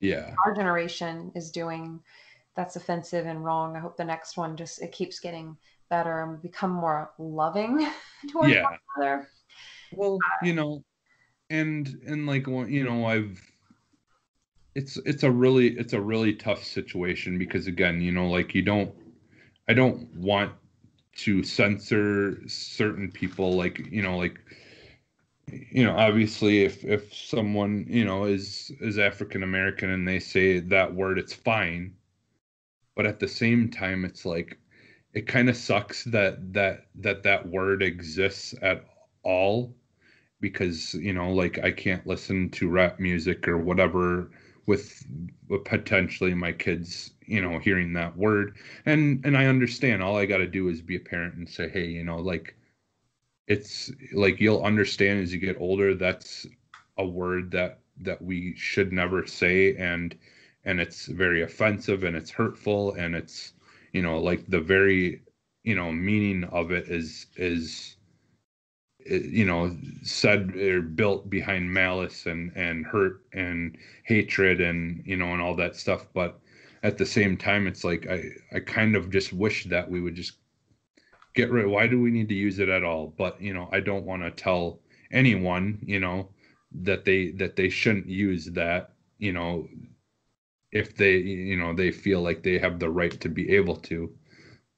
[0.00, 2.00] yeah our generation is doing
[2.56, 5.56] that's offensive and wrong, I hope the next one just it keeps getting
[5.90, 7.86] better and we become more loving
[8.30, 9.28] towards yeah one another.
[9.92, 10.84] well you know
[11.50, 13.40] and and like you know i've
[14.74, 18.62] it's it's a really it's a really tough situation because again you know like you
[18.62, 18.94] don't
[19.68, 20.52] i don't want
[21.16, 24.38] to censor certain people like you know like
[25.70, 30.60] you know obviously if if someone you know is is african american and they say
[30.60, 31.94] that word it's fine.
[32.96, 34.58] But at the same time it's like
[35.14, 38.84] it kind of sucks that that that that word exists at
[39.22, 39.74] all
[40.40, 44.30] because you know like i can't listen to rap music or whatever
[44.66, 45.04] with,
[45.64, 48.56] potentially my kids you know hearing that word.
[48.86, 50.02] And and i understand.
[50.02, 52.56] All i got to do is be a parent and say hey you know like
[53.48, 56.46] it's like you'll understand as you get older that's
[56.98, 59.76] a word that that we should never say.
[59.76, 60.16] And
[60.64, 63.52] and it's very offensive and it's hurtful and it's
[63.92, 65.22] you know like the very
[65.64, 67.96] you know meaning of it is is
[69.06, 75.32] you know said or built behind malice and and hurt and hatred and you know
[75.32, 76.06] and all that stuff.
[76.14, 76.40] But
[76.82, 78.24] at the same time it's like i
[78.54, 80.34] i kind of just wish that we would just
[81.34, 83.14] get rid why do we need to use it at all?
[83.16, 84.80] But you know i don't want to tell
[85.12, 86.28] anyone you know
[86.82, 89.68] that they that they shouldn't use that you know
[90.72, 94.10] if they you know they feel like they have the right to be able to.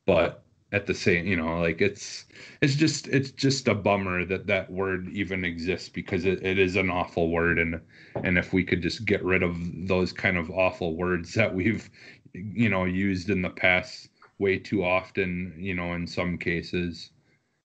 [0.06, 0.41] But
[0.72, 2.24] at the same you know like it's
[2.60, 6.76] it's just it's just a bummer that that word even exists because it, it is
[6.76, 7.80] an awful word and
[8.24, 9.56] and if we could just get rid of
[9.86, 11.90] those kind of awful words that we've
[12.32, 14.08] you know used in the past
[14.38, 17.10] way too often you know in some cases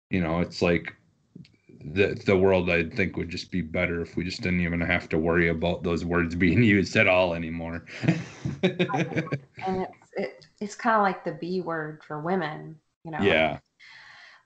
[0.10, 0.94] you know it's like
[1.94, 5.10] the the world I think would just be better if we just didn't even have
[5.10, 7.86] to worry about those words being used at all anymore.
[8.04, 12.78] and it's it, it's kind of like the B word for women,
[13.08, 13.24] you know.
[13.24, 13.60] Yeah.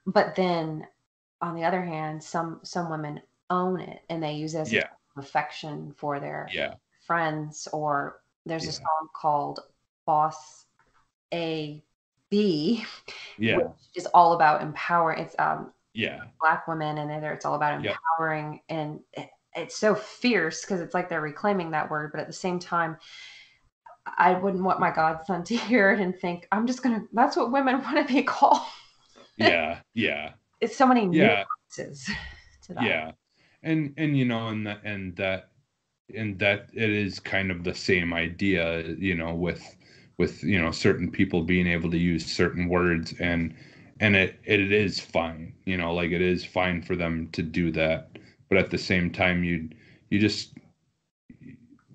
[0.06, 0.88] But then
[1.42, 4.88] on the other hand, some some women own it and they use it as Yeah.
[5.18, 6.76] affection for their Yeah.
[7.06, 9.60] friends or there's a song called
[10.06, 10.66] Boss
[11.34, 11.84] A
[12.30, 12.86] B
[13.38, 13.58] Yeah.
[13.58, 16.24] which is all about empowering it's um Yeah.
[16.40, 17.96] black women and there it's all about Yep.
[17.96, 22.28] empowering and it, it's so fierce because it's like they're reclaiming that word but at
[22.28, 22.98] the same time
[24.18, 27.52] i wouldn't want my godson to hear it and think i'm just gonna that's what
[27.52, 28.62] women want to be called
[29.38, 29.82] Yeah.
[29.94, 30.34] Yeah.
[30.62, 31.46] it's so many Yeah.
[31.76, 32.10] nuances
[32.64, 33.12] to that Yeah.
[33.64, 35.52] And and you know and that and that
[36.16, 39.64] and that it is kind of the same idea, you know, with
[40.18, 43.56] with you know certain people being able to use certain words and
[44.00, 47.72] and it it is fine, you know, like it is fine for them to do
[47.72, 48.18] that.
[48.50, 49.70] But at the same time you
[50.10, 50.54] you just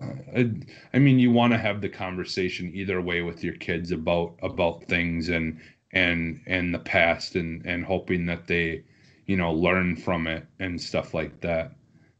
[0.00, 0.50] I,
[0.92, 4.84] I mean you want to have the conversation either way with your kids about about
[4.84, 5.58] things and
[5.92, 8.82] and and the past and and hoping that they
[9.26, 11.72] you know learn from it and stuff like that.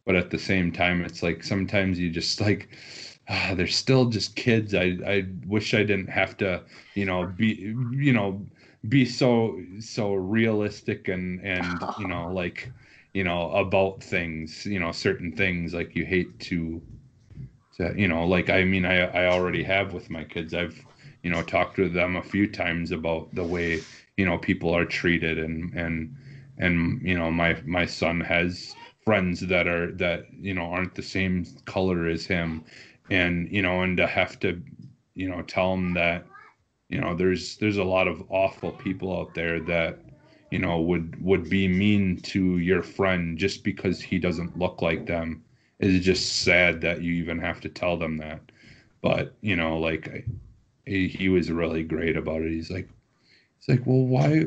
[0.06, 2.68] But at the same time it's like sometimes you just like
[3.28, 4.74] ah, they're still just kids.
[4.74, 6.62] I i wish i didn't have to
[6.94, 8.46] you know be you know
[8.88, 12.70] be so so realistic and and you know like
[13.12, 15.74] you know about things you know certain things.
[15.74, 16.80] Like you hate to
[17.76, 20.54] to you know like i mean i i already have with my kids.
[20.54, 20.84] I've
[21.22, 23.80] you know talked to them a few times about the way
[24.16, 26.14] you know people are treated and and
[26.58, 28.74] and you know my my son has
[29.04, 32.64] friends that are that you know aren't the same color as him.
[33.10, 34.60] And you know and to have to
[35.14, 36.26] you know tell him that
[36.88, 39.98] you know there's there's a lot of awful people out there that
[40.50, 45.06] you know would would be mean to your friend just because he doesn't look like
[45.06, 45.42] them
[45.78, 48.40] is just sad that you even have to tell them that?
[49.02, 50.24] But you know like I,
[50.86, 52.52] he, was really great about it.
[52.52, 52.88] He's like
[53.58, 54.44] he's like well why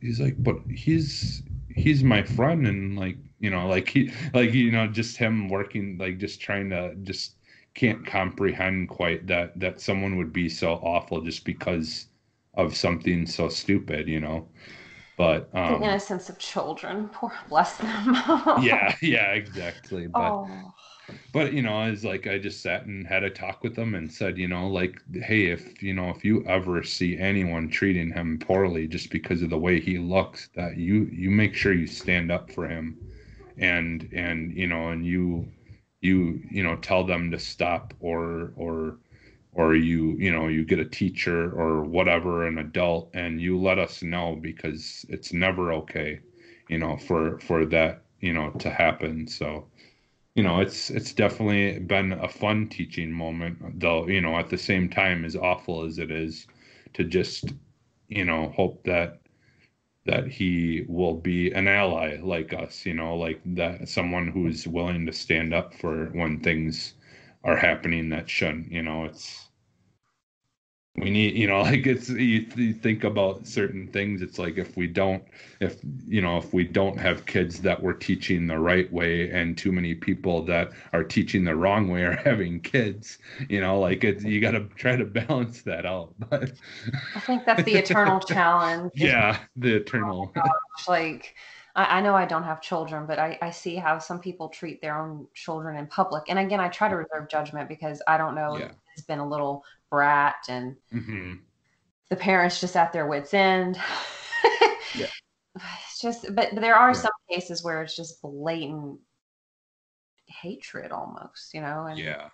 [0.00, 1.42] he's like but he's
[1.74, 2.66] he's my friend.
[2.66, 6.70] And like you know like he like you know just him working like just trying
[6.70, 7.36] to just
[7.74, 12.08] can't comprehend quite that that someone would be so awful just because
[12.54, 14.48] of something so stupid you know
[15.16, 18.14] but the um innocence of children poor bless them.
[18.62, 20.72] Yeah yeah exactly but oh.
[21.32, 24.12] but you know it's like i just sat and had a talk with them and
[24.12, 28.38] said you know like hey if you know if you ever see anyone treating him
[28.38, 32.30] poorly just because of the way he looks that you you make sure you stand
[32.30, 32.96] up for him
[33.58, 35.46] and and you know and you
[36.00, 38.98] you you know tell them to stop or or
[39.56, 43.78] or you you know you get a teacher or whatever an adult and you let
[43.78, 46.20] us know because it's never okay
[46.68, 49.26] you know for for that you know to happen.
[49.28, 49.66] So
[50.34, 54.58] you know it's it's definitely been a fun teaching moment though you know at the
[54.58, 56.46] same time as awful as it is
[56.94, 57.52] to just
[58.08, 59.20] you know hope that
[60.06, 65.06] that he will be an ally like us you know like that someone who's willing
[65.06, 66.94] to stand up for when things
[67.44, 69.45] are happening that shouldn't you know it's
[70.98, 74.76] we need you know like it's you, you think about certain things it's like if
[74.76, 75.22] we don't
[75.60, 75.76] if
[76.06, 79.72] you know if we don't have kids that we're teaching the right way and too
[79.72, 83.18] many people that are teaching the wrong way are having kids
[83.48, 86.52] you know like it's you got to try to balance that out but
[87.14, 90.32] i think that's the eternal challenge yeah the oh eternal
[90.88, 91.34] like
[91.74, 94.80] I, I know I don't have children, but I, I see how some people treat
[94.80, 96.24] their own children in public.
[96.28, 98.72] And again, I try to reserve judgment because I don't know Yeah.
[98.94, 101.46] it's been a little brat and hmm
[102.10, 103.78] the parents just at their wits end.
[104.92, 105.10] Yeah.
[105.56, 107.00] It's just but, but there are Yeah.
[107.02, 109.00] some cases where it's just blatant
[110.26, 112.28] hatred almost, you know, and yeah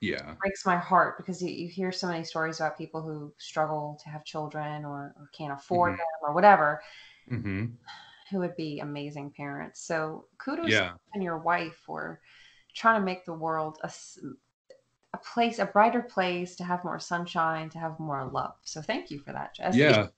[0.00, 3.32] yeah it breaks my heart because you, you hear so many stories about people who
[3.38, 5.96] struggle to have children or, or can't afford Mhm.
[5.98, 6.82] them or whatever
[7.30, 7.78] hmm
[8.30, 9.80] who would be amazing parents.
[9.86, 12.20] So kudos yeah to you and your wife for
[12.74, 13.90] trying to make the world a,
[15.14, 18.54] a place, a brighter place, to have more sunshine, to have more love.
[18.64, 19.76] So thank you for that, Jess.
[19.76, 20.08] Yeah,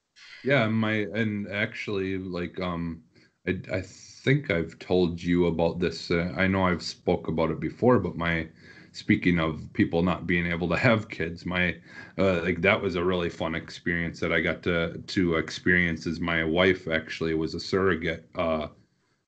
[0.45, 0.69] yeah.
[0.69, 3.03] My and actually, like, um,
[3.47, 6.11] I I think I've told you about this.
[6.11, 8.49] Uh, I know I've spoke about it before, but my
[8.93, 11.77] speaking of people not being able to have kids, my
[12.19, 16.07] uh, like that was a really fun experience that I got to to experience.
[16.07, 18.29] As my wife actually was a surrogate.
[18.35, 18.69] Uh,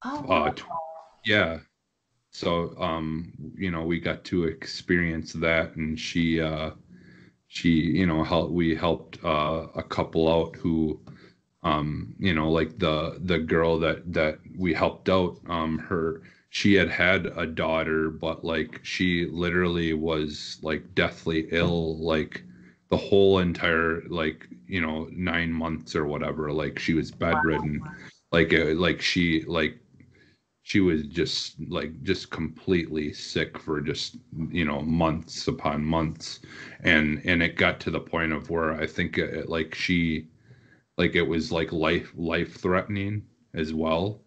[0.04, 0.64] Oh, uh, tw-
[1.24, 1.60] yeah.
[2.32, 6.72] So um, you know, we got to experience that, and she uh,
[7.48, 11.00] she you know helped we helped uh, a couple out who
[11.64, 16.74] um you know like the the girl that that we helped out um her she
[16.74, 22.42] had had a daughter but like she literally was like deathly ill like
[22.90, 27.88] the whole entire like you know 9 months or whatever like she was bedridden.
[28.32, 29.78] Like uh, like she like
[30.62, 34.16] she was just like just completely sick for just
[34.50, 36.40] you know months upon months.
[36.80, 40.28] And and it got to the point of where i think uh, it, like she
[40.98, 44.22] like it was like life life threatening as well.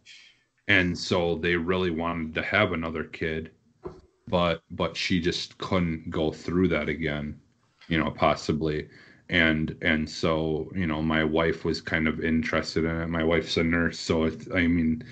[0.67, 3.51] And so they really wanted to have another kid
[4.27, 7.39] but but she just couldn't go through that again
[7.88, 8.89] you know possibly.
[9.29, 13.07] And and so you know my wife was kind of interested in it.
[13.07, 15.03] My wife's a nurse so it's i mean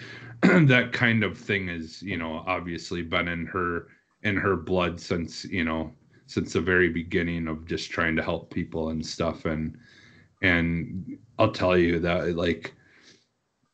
[0.67, 3.87] that kind of thing is you know obviously been in her
[4.23, 5.91] in her blood since you know
[6.27, 9.45] since the very beginning of just trying to help people and stuff.
[9.45, 9.77] And
[10.41, 12.73] and I'll tell you that like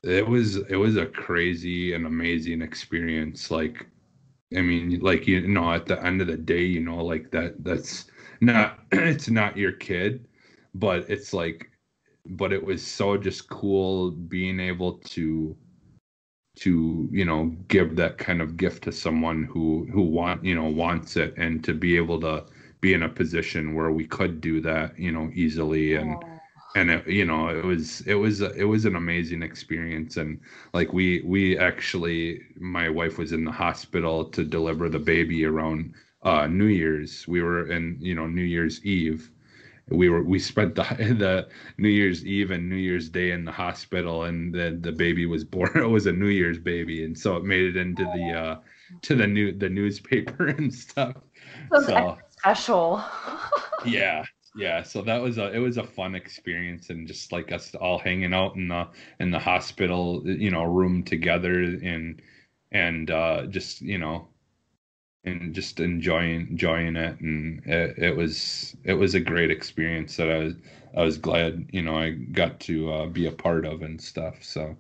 [0.04, 3.52] it was it was a crazy and amazing experience.
[3.52, 3.88] Like
[4.56, 7.64] I mean like you know at the end of the day you know like that
[7.64, 8.06] that's
[8.42, 10.28] not it's not your kid
[10.76, 11.70] but it's like
[12.28, 15.56] but it was so just cool being able to
[16.60, 20.66] to you know give that kind of gift to someone who who want you know
[20.68, 22.44] wants it and to be able to
[22.82, 26.40] be in a position where we could do that you know easily and Oh,
[26.76, 30.18] and it, you know it was it was it was an amazing experience.
[30.18, 30.40] And
[30.74, 35.94] like we we actually my wife was in the hospital to deliver the baby around
[36.24, 37.28] uh new year's.
[37.28, 39.32] We were in you know new year's eve
[39.92, 40.84] we were we spent the
[41.18, 45.26] the new year's eve and new year's day in the hospital and the the baby
[45.26, 48.32] was born it was a new year's baby and so it made it into the
[48.34, 48.56] uh
[49.02, 51.16] to the new the newspaper and stuff
[51.72, 53.04] so so special.
[53.86, 54.24] yeah
[54.56, 58.00] yeah so that was a it was a fun experience and just like us all
[58.00, 58.88] hanging out in the
[59.20, 62.22] in the hospital you know room together and
[62.72, 64.28] and uh just you know
[65.26, 70.30] and just enjoying enjoying it and it, it was it was a great experience that
[70.32, 70.54] i was
[70.96, 74.44] i was glad you know i got to uh, be a part of and stuff
[74.44, 74.76] so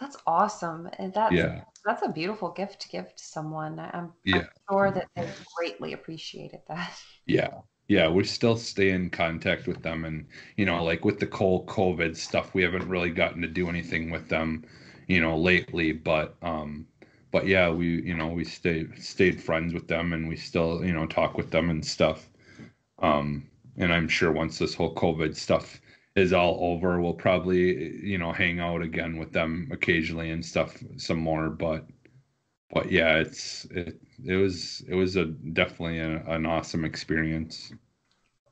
[0.00, 0.88] That's awesome.
[0.98, 3.78] And that's yeah that's a beautiful gift to give to someone.
[3.78, 6.98] I'm, I'm yeah sure that they greatly appreciated that.
[7.26, 7.60] Yeah.
[7.88, 10.26] Yeah, we still stay in contact with them and
[10.56, 14.10] you know, like with the whole COVID stuff, we haven't really gotten to do anything
[14.10, 14.64] with them,
[15.08, 16.86] you know, lately, but um
[17.30, 20.92] but yeah, we you know, we stayed stayed friends with them and we still, you
[20.92, 22.28] know, talk with them and stuff.
[22.98, 25.80] Um and I'm sure once this whole COVID stuff
[26.16, 30.76] is all over, we'll probably, you know, hang out again with them occasionally and stuff
[30.96, 31.86] some more, but
[32.72, 37.72] but yeah, it's it it was it was a definitely a, an awesome experience.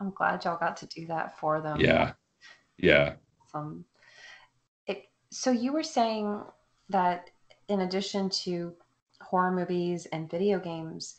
[0.01, 1.81] I'm glad y'all got to do that for them.
[1.81, 2.13] Yeah,
[2.79, 3.15] yeah,
[3.55, 3.85] Awesome.
[4.87, 6.43] It, so you were saying
[6.91, 7.31] that
[7.69, 8.75] in addition to
[9.23, 11.17] horror movies and video games,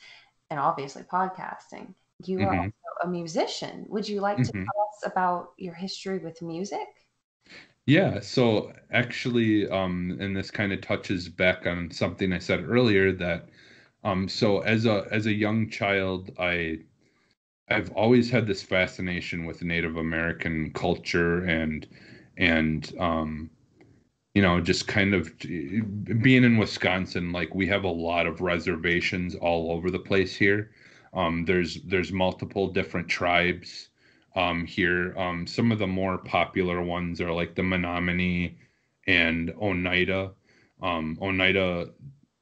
[0.49, 1.95] and obviously podcasting,
[2.25, 2.71] you are Mhm.
[3.03, 3.85] also a musician.
[3.89, 4.71] Would you like to Mhm.
[4.73, 6.87] tell us about your history with music?
[7.85, 8.19] yeah.
[8.19, 13.49] So actually, um, and this kind of touches back on something I said earlier that,
[14.03, 16.79] um, so as a as a young child, I
[17.69, 21.87] I've always had this fascination with Native American culture and
[22.37, 23.51] and um,
[24.35, 29.35] you know, just kind of being in Wisconsin, like we have a lot of reservations
[29.35, 30.71] all over the place here.
[31.13, 33.89] Um, there's there's multiple different tribes
[34.35, 35.17] um, here.
[35.17, 38.57] Um, some of the more popular ones are like the Menominee
[39.07, 40.31] and Oneida.
[40.81, 41.89] Um, Oneida,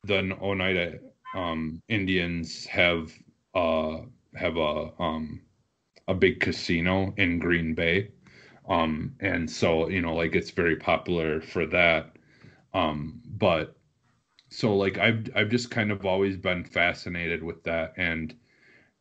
[0.03, 0.99] the Oneida
[1.34, 3.14] um, Indians have
[3.55, 3.99] uh,
[4.35, 5.41] have a um,
[6.09, 8.09] a big casino in Green Bay
[8.68, 12.18] um and so you know like it's very popular for that.
[12.73, 13.76] Um but
[14.49, 17.94] so like i've i've just kind of always been fascinated with that.
[17.98, 18.34] And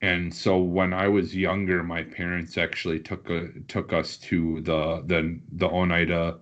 [0.02, 5.02] and so when i was younger my parents actually took a, took us to the
[5.06, 6.36] the the oneida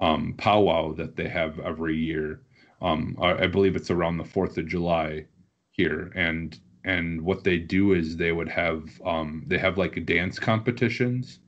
[0.00, 2.40] um powwow that they have every year.
[2.82, 5.24] Um i, I believe it's around the 4th of july
[5.72, 6.10] here.
[6.14, 11.38] And and what they do is they would have um they have like dance competitions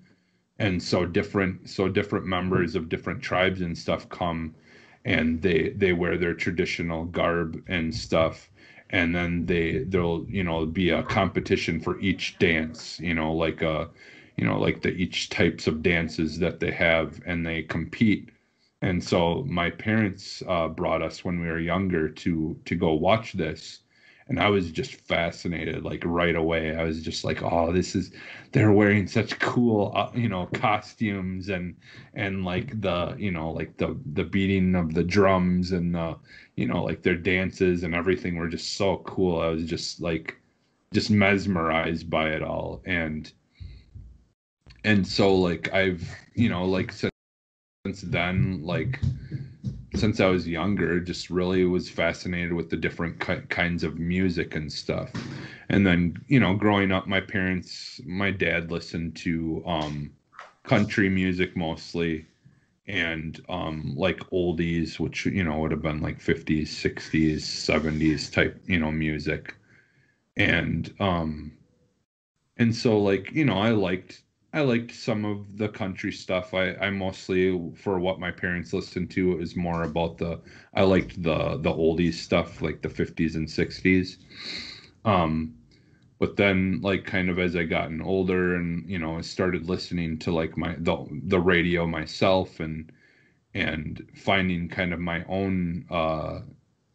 [0.59, 4.55] and so different so different members of different tribes and stuff come
[5.05, 8.51] and they they wear their traditional garb and stuff.
[8.91, 13.63] And then they there'll you know be a competition for each dance you know like
[13.63, 13.89] a
[14.37, 18.31] you know like the each types of dances that they have and they compete.
[18.83, 23.33] And so my parents uh, brought us when we were younger to to go watch
[23.35, 23.81] this
[24.29, 26.77] and I was just fascinated like right away.
[26.77, 28.11] I was just like, oh, this is
[28.53, 31.77] they're wearing such cool uh, you know costumes and
[32.15, 36.17] and like the you know like the the beating of the drums and the
[36.57, 39.41] you know like their dances and everything were just so cool.
[39.41, 40.39] I was just like
[40.93, 43.31] just mesmerized by it all and
[44.85, 47.13] and so like I've you know like since
[48.03, 49.01] then like
[49.99, 54.55] since I was younger, just really was fascinated with the different ki- kinds of music
[54.55, 55.13] and stuff.
[55.69, 60.13] And then, you know, growing up, my parents, my dad listened to um,
[60.65, 62.27] country music mostly
[62.87, 68.59] and um, like oldies, which, you know, would have been like 50s, 60s, 70s type,
[68.67, 69.55] you know, music.
[70.37, 71.53] And, um,
[72.57, 74.23] and so like, you know, I liked
[74.53, 76.55] I liked some of the country stuff.
[76.55, 80.41] I, I mostly for what my parents listened to it was more about the
[80.75, 84.19] I liked the the oldies stuff like the 50s and 60s.
[85.05, 85.55] Um
[86.19, 90.19] but then like kind of as I gotten older and you know I started listening
[90.21, 92.91] to like my the the radio myself and
[93.55, 96.41] and finding kind of my own uh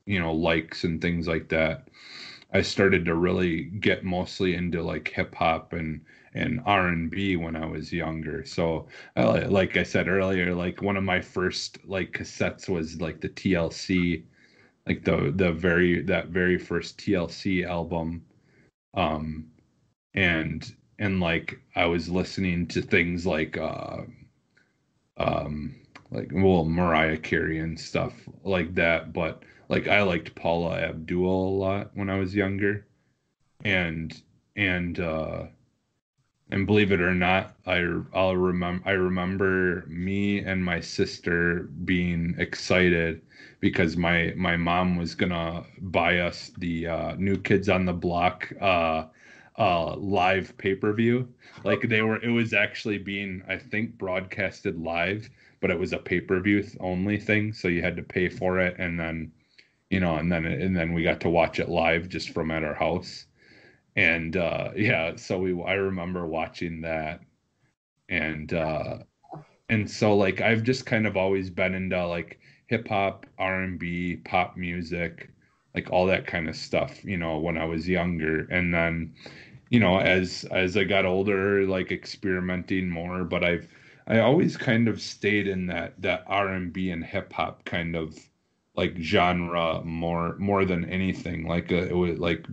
[0.05, 1.89] you know likes and things like that.
[2.53, 6.01] I started to really get mostly into like hip hop and
[6.35, 8.43] and R&B when I was younger.
[8.45, 13.21] So uh, like I said earlier, like one of my first like cassettes was like
[13.21, 14.23] the TLC
[14.87, 18.23] like the the very that very first TLC album
[18.93, 19.45] um
[20.13, 24.01] and and like I was listening to things like uh
[25.17, 25.75] um
[26.11, 31.57] like well Mariah Carey and stuff like that but like I liked Paula Abdul a
[31.57, 32.85] lot when I was younger
[33.63, 34.21] and
[34.55, 35.45] and uh
[36.53, 42.35] and believe it or not, I I'll remember I remember me and my sister being
[42.37, 43.23] excited
[43.59, 48.53] because my my mom was gonna buy us the uh, New Kids on the Block
[48.61, 49.05] uh,
[49.57, 51.27] uh, live pay per view.
[51.63, 55.97] Like they were, it was actually being I think broadcasted live, but it was a
[55.97, 59.31] pay per view only thing, so you had to pay for it, and then
[59.89, 62.63] you know, and then and then we got to watch it live just from at
[62.63, 63.25] our house
[63.95, 67.21] and uh yeah so we i remember watching that.
[68.09, 68.99] And uh
[69.69, 74.57] and so like i've just kind of always been into like hip hop r&b pop
[74.57, 75.29] music
[75.75, 78.47] like all that kind of stuff you know when i was younger.
[78.51, 79.13] And then
[79.69, 83.67] you know as as i got older like experimenting more but i've
[84.07, 88.17] i always kind of stayed in that that r&b and hip hop kind of
[88.75, 91.47] like genre more more than anything.
[91.47, 92.45] Like a, uh, it was like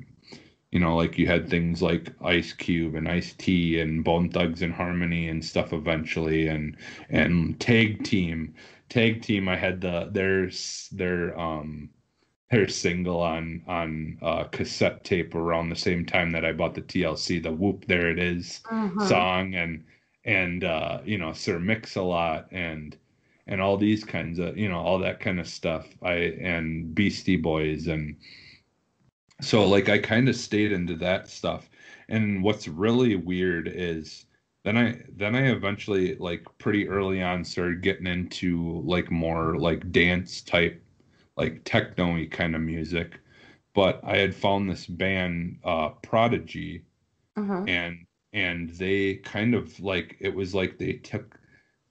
[0.71, 5.29] you know, like you had things like Ice Cube and Ice T and Bone Thugs-n-Harmony
[5.29, 6.77] and stuff eventually, and
[7.09, 8.55] and Tag Team,
[8.89, 9.49] Tag Team.
[9.49, 10.51] I had the their
[10.93, 11.91] their um
[12.51, 16.83] their single on on uh, cassette tape around the same time that I bought the
[16.83, 19.09] TLC, the Whoomp There It Is uh-huh.
[19.09, 19.85] song, and
[20.25, 22.97] and uh, you know Sir Mix-a-Lot and
[23.49, 25.89] and all these kinds of you know all that kind of stuff.
[26.01, 28.17] I and Beastie Boys and
[29.41, 31.69] so like I kind of stayed into that stuff.
[32.09, 34.27] And what's really weird is
[34.65, 39.93] then I then I eventually like pretty early on started getting into like more like
[39.93, 40.83] dance type
[41.37, 43.19] like techno kind of music.
[43.75, 46.83] But I had found this band uh Prodigy
[47.37, 47.65] uh-huh.
[47.67, 51.39] and and they kind of like it was like they took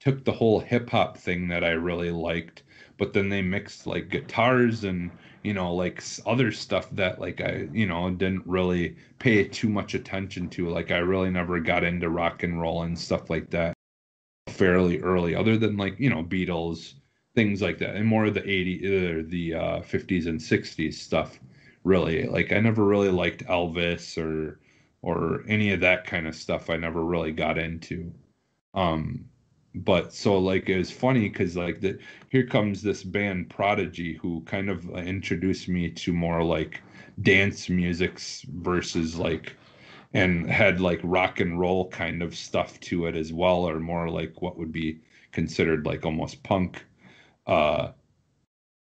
[0.00, 2.62] took the whole hip hop thing that I really liked,
[2.96, 5.10] but then they mixed like guitars and
[5.42, 9.94] you know like other stuff that like i you know didn't really pay too much
[9.94, 10.68] attention to.
[10.68, 13.74] Like i really never got into rock and roll and stuff like that
[14.48, 16.94] fairly early other than like you know beatles
[17.34, 21.38] things like that and more of the 80s or the uh, 50s and 60s stuff
[21.84, 22.26] really.
[22.26, 24.60] Like i never really liked elvis or
[25.02, 28.12] or any of that kind of stuff i never really got into.
[28.74, 29.29] Um
[29.74, 31.98] but so like it was funny because like the
[32.28, 36.82] here comes this band prodigy who kind of uh, introduced me to more like
[37.22, 39.56] dance musics versus like
[40.12, 44.10] and had like rock and roll kind of stuff to it as well or more
[44.10, 44.98] like what would be
[45.30, 46.84] considered like almost punk.
[47.46, 47.92] Uh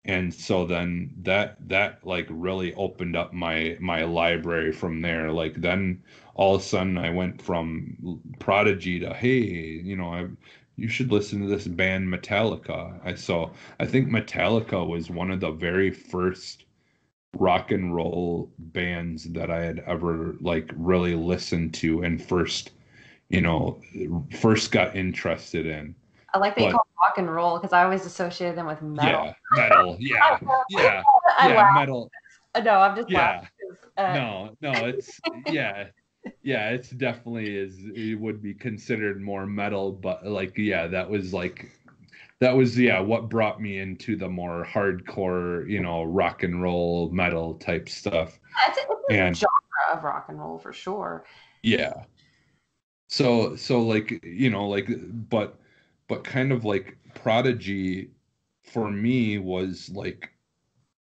[0.06, 5.32] and so then that that like really opened up my my library from there.
[5.32, 6.04] Like then
[6.38, 9.40] all of a sudden i went from prodigy to hey
[9.84, 10.26] you know i
[10.78, 13.50] you should listen to this band metallica i saw
[13.80, 16.66] i think metallica was one of the very first
[17.38, 22.72] rock and roll bands that i had ever like really listened to and first
[23.30, 23.82] you know
[24.40, 25.94] first got interested in
[26.34, 28.82] I like that you call it rock and roll because I always associated them with
[28.82, 29.34] metal.
[29.50, 29.98] Yeah, metal.
[30.00, 30.38] Yeah,
[30.70, 31.04] yeah,
[31.46, 32.12] yeah, metal.
[32.64, 33.46] No, I'm just Yeah.
[33.98, 35.88] uh, No, no, it's yeah,
[36.44, 36.70] yeah.
[36.70, 37.78] It's definitely is.
[37.96, 41.70] It would be considered more metal, but like, yeah, that was like,
[42.40, 47.10] that was yeah, what brought me into the more hardcore, you know, rock and roll
[47.12, 48.40] metal type stuff.
[48.68, 51.26] It's, a- it's a And- genre of rock and roll for sure.
[51.64, 52.04] Yeah.
[53.10, 54.90] So so like you know like
[55.30, 55.60] but
[56.08, 58.12] but kind of like Prodigy
[58.64, 60.30] for me was like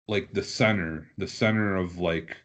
[0.09, 2.36] like the center the center of like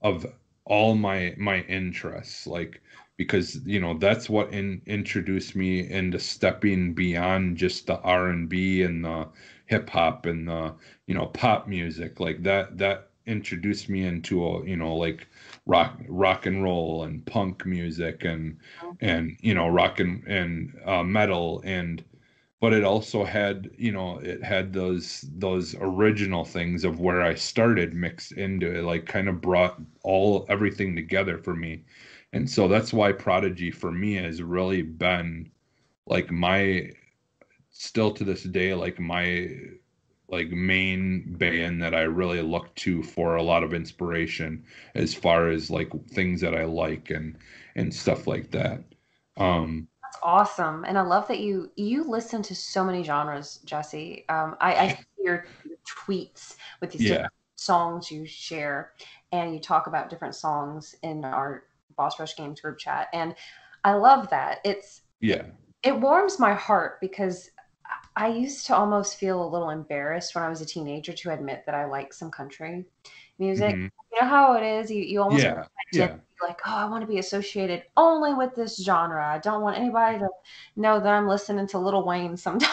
[0.00, 0.26] of
[0.66, 2.80] all my my interests like
[3.16, 9.04] because you know that's what in, introduced me into stepping beyond just the R&B and
[9.04, 9.28] the
[9.66, 10.74] hip hop and the
[11.06, 12.20] you know pop music.
[12.20, 15.26] Like that that introduced me into a you know like
[15.66, 18.58] rock rock and roll and punk music and
[19.00, 22.04] and you know rock and and uh, metal and
[22.64, 27.34] but it also had you know it had those those original things of where I
[27.34, 31.84] started mixed into it like kind of brought all everything together for me
[32.32, 35.50] and so that's why Prodigy for me has really been
[36.06, 36.90] like my
[37.70, 39.50] still to this day like my
[40.28, 44.64] like main band that I really look to for a lot of inspiration
[44.94, 47.36] as far as like things that I like and
[47.76, 48.84] and stuff like that.
[49.36, 54.24] Um That's awesome, and I love that you you listen to so many genres, Jesse.
[54.28, 57.26] Um, I, I see your, your tweets with these yeah,
[57.56, 58.92] songs you share,
[59.32, 61.64] and you talk about different songs in our
[61.96, 63.34] Boss Rush Games group chat, and
[63.82, 64.58] I love that.
[64.64, 65.46] It's yeah,
[65.82, 67.50] it warms my heart because
[68.14, 71.64] I used to almost feel a little embarrassed when I was a teenager to admit
[71.66, 72.84] that I like some country
[73.38, 73.76] music.
[73.76, 74.90] mhm, You know how it is.
[74.90, 78.82] You you almost yeah, yeah, like, oh, I want to be associated only with this
[78.82, 79.24] genre.
[79.26, 80.28] I don't want anybody to
[80.76, 82.72] know that I'm listening to Lil Wayne sometimes.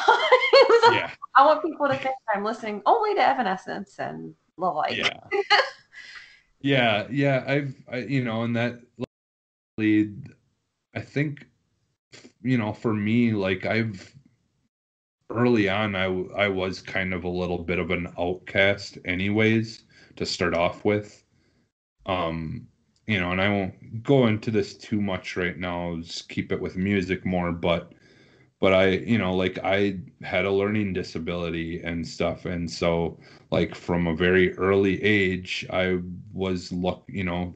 [0.85, 5.01] yeah, I want people to think I'm listening only to Evanescence and Lil Ike.
[5.01, 5.31] yeah,
[6.61, 7.43] yeah, yeah.
[7.47, 8.79] I've, I, you know, and that
[9.77, 10.33] lead,
[10.95, 11.47] I think,
[12.43, 14.15] you know, for me, like I've
[15.31, 19.83] early on, I w- I was kind of a little bit of an outcast, anyways,
[20.17, 21.23] to start off with.
[22.05, 22.67] Um,
[23.07, 25.97] you know, and I won't go into this too much right now.
[26.01, 27.93] Just keep it with music more, but
[28.59, 33.19] but I, you know, like I had a learning disability and stuff, and so
[33.51, 35.99] like from a very early age, I
[36.33, 37.55] was look, you know,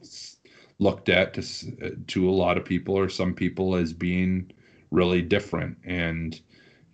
[0.78, 4.50] looked at to to a lot of people or some people as being
[4.90, 6.40] really different, and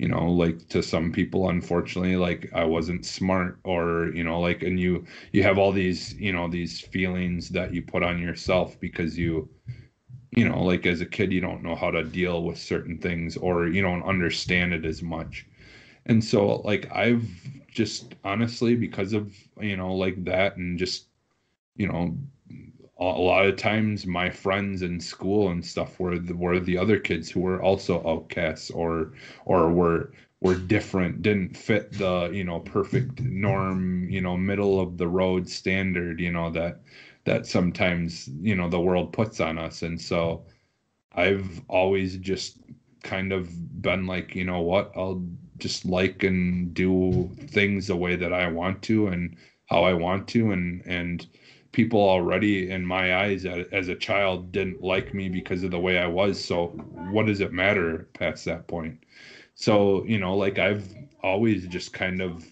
[0.02, 4.62] you know, like to some people, unfortunately, like I wasn't smart or you know, like,
[4.62, 8.78] and you you have all these, you know, these feelings that you put on yourself
[8.80, 9.48] because you
[10.32, 13.36] you know, like as a kid, you don't know how to deal with certain things
[13.36, 15.46] or you don't understand it as much.
[16.06, 17.28] And so, like, I've
[17.70, 21.06] just honestly, because of, you know, like that, and just,
[21.76, 22.16] you know,
[23.10, 26.98] a, lot of times my friends in school and stuff were the, were the other
[26.98, 29.12] kids who were also outcasts or,
[29.44, 34.98] or were, were different, didn't fit the, you know, perfect norm, you know, middle of
[34.98, 36.80] the road standard, you know, that,
[37.24, 39.82] that sometimes you know the world puts on us.
[39.82, 40.42] And so
[41.14, 42.58] i've always just
[43.02, 45.22] kind of been like you know what i'll
[45.58, 50.26] just like and do things the way that i want to and how i want
[50.28, 51.26] to and and
[51.72, 55.98] people already in my eyes as a child didn't like me because of the way
[55.98, 56.42] i was.
[56.42, 56.68] So
[57.10, 58.98] what does it matter past that point?
[59.54, 62.44] So you know like i've always just kind of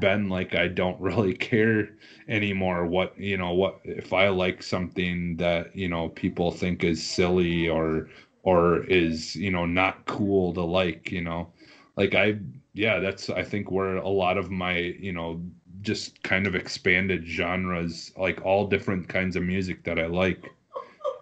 [0.00, 1.90] been like i don't really care
[2.28, 7.04] anymore what you know what if i like something that you know people think is
[7.04, 8.08] silly or
[8.42, 11.48] or is you know not cool to like you know
[11.96, 12.38] like i
[12.74, 15.40] yeah that's i think where a lot of my you know
[15.82, 20.50] just kind of expanded genres like all different kinds of music that i like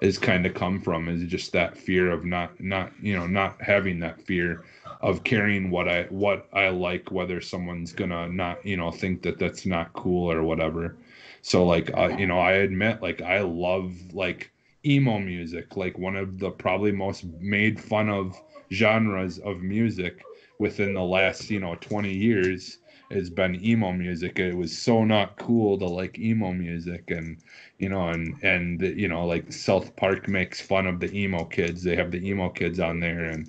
[0.01, 3.61] is kind of come from is just that fear of not not you know not
[3.61, 4.65] having that fear
[5.03, 9.39] of caring what I what I like whether someone's gonna not you know think that
[9.39, 10.97] that's not cool or whatever.
[11.43, 14.51] So like uh, you know I admit like I love like
[14.85, 18.41] emo music like one of the probably most made fun of
[18.73, 20.23] genres of music
[20.59, 22.79] within the last you know 20 years
[23.11, 24.39] has been emo music.
[24.39, 27.39] It was so not cool to like emo music, and
[27.79, 31.83] you know, and and you know, like South Park makes fun of the emo kids.
[31.83, 33.49] They have the emo kids on there, and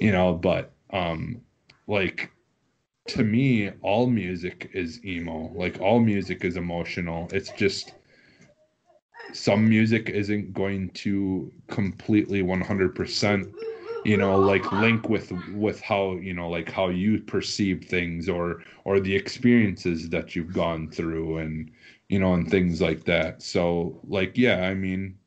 [0.00, 1.40] you know, but um,
[1.86, 2.30] like
[3.08, 5.52] to me, all music is emo.
[5.54, 7.28] Like all music is emotional.
[7.32, 7.92] It's just
[9.32, 13.52] some music isn't going to completely 100%
[14.06, 18.62] you know like link with with how you know like how you perceive things or
[18.84, 21.72] or the experiences that you've gone through and
[22.08, 23.42] you know and things like that.
[23.42, 25.18] So like yeah i mean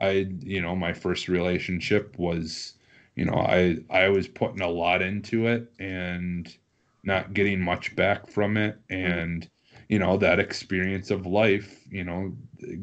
[0.00, 2.74] i you know my first relationship was
[3.16, 6.56] you know i i was putting a lot into it and
[7.02, 8.78] not getting much back from it.
[8.88, 9.18] Mm-hmm.
[9.18, 9.50] And
[9.88, 12.32] you know that experience of life you know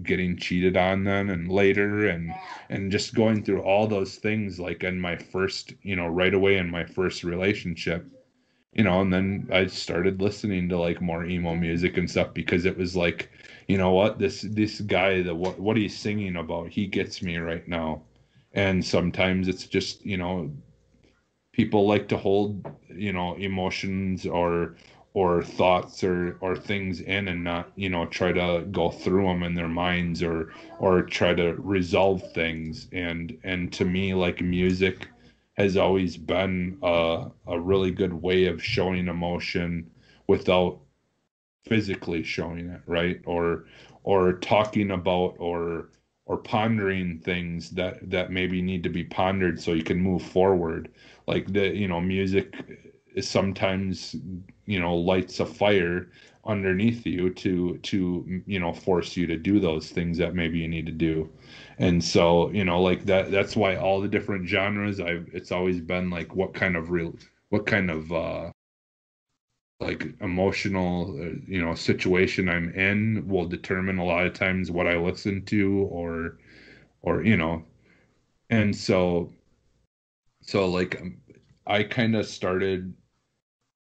[0.04, 2.32] getting cheated on then and later and
[2.70, 6.58] and just going through all those things like in my first you know right away
[6.58, 8.06] in my first relationship
[8.74, 12.66] you know and then i started listening to like more emo music and stuff because
[12.66, 13.30] it was like
[13.70, 17.38] you know what this this guy the what what he's singing about he gets me
[17.38, 18.02] right now.
[18.54, 20.52] And sometimes it's just you know
[21.54, 24.76] people like to hold you know emotions or
[25.14, 29.44] or thoughts or or things in and not you know try to go through them
[29.44, 32.88] in their minds or or try to resolve things.
[32.92, 35.08] And and to me like music
[35.58, 39.90] has always been a, a really good way of showing emotion
[40.28, 40.80] without
[41.66, 43.22] physically showing it right?
[43.26, 43.66] Or
[44.04, 45.90] or talking about or
[46.26, 50.90] or pondering things that that maybe need to be pondered so you can move forward.
[51.28, 52.56] Like the you know music
[53.16, 54.16] is sometimes
[54.70, 56.08] you know lights a fire
[56.46, 60.68] underneath you to to you know force you to do those things that maybe you
[60.68, 61.30] need to do.
[61.80, 65.80] And so you know like that that's why all the different genres i've it's always
[65.82, 67.14] been like what kind of real
[67.50, 68.52] what kind of uh
[69.80, 74.88] like emotional uh, you know situation i'm in will determine a lot of times what
[74.88, 76.38] i listen to or
[77.02, 77.64] or you know.
[78.50, 79.32] And so
[80.42, 81.18] so like um,
[81.68, 82.94] i kind of started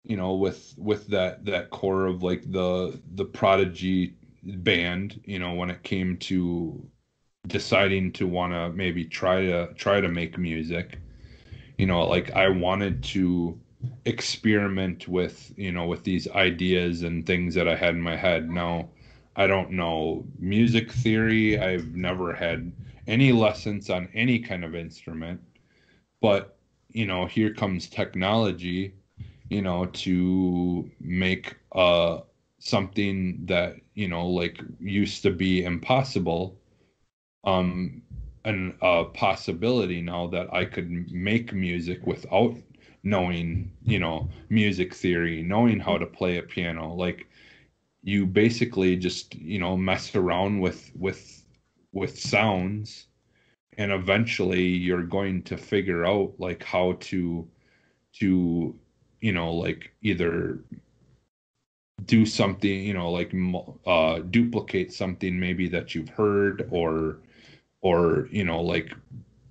[0.07, 5.53] you know with with that that core of like the the prodigy band you know
[5.53, 6.81] when it came to
[7.47, 10.99] deciding to want to maybe try to try to make music.
[11.77, 13.59] You know like i wanted to
[14.05, 18.49] experiment with you know with these ideas and things that i had in my head.
[18.49, 18.89] Now
[19.35, 21.59] i don't know music theory.
[21.59, 22.71] I've never had
[23.07, 25.41] any lessons on any kind of instrument.
[26.21, 26.57] But
[26.89, 28.93] you know here comes technology
[29.49, 32.19] you know, to make uh
[32.59, 36.57] something that, you know, like used to be impossible
[37.43, 38.01] um
[38.45, 42.55] an a possibility now that I could make music without
[43.03, 46.93] knowing, you know, music theory, knowing how to play a piano.
[46.93, 47.27] Like
[48.03, 51.45] you basically just, you know, mess around with with
[51.93, 53.07] with sounds
[53.77, 57.47] and eventually you're going to figure out like how to
[58.13, 58.75] to
[59.21, 60.59] you know like either
[62.05, 63.33] do something you know like
[63.85, 67.17] uh duplicate something maybe that you've heard or
[67.81, 68.93] or you know like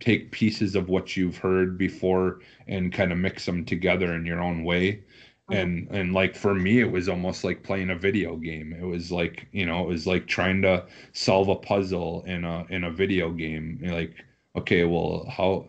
[0.01, 4.43] take pieces of what you've heard before and kind of mix them together in your
[4.43, 5.03] own way.
[5.51, 5.61] Mm-hmm.
[5.61, 8.73] and and like for me it was almost like playing a video game.
[8.73, 12.67] It was like you know it was like trying to solve a puzzle in a
[12.69, 13.79] in a video game.
[13.83, 14.25] Like
[14.57, 15.67] okay well how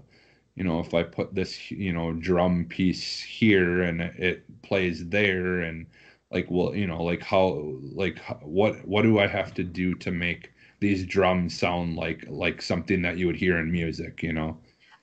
[0.58, 5.62] you know if i put this you know drum piece here and it plays there
[5.62, 5.86] and
[6.32, 10.12] like well you know like how like what what do i have to do to
[10.12, 14.58] make these drums sound like like something that you would hear in music you know?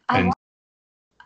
[0.09, 0.33] And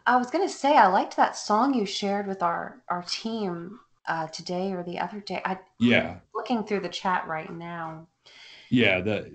[0.06, 3.80] I, I was gonna say i liked that song you shared with our our team
[4.06, 5.40] uh today or the other day.
[5.44, 6.10] I yeah.
[6.10, 8.06] I'm looking through the chat right now.
[8.70, 9.30] Yeah the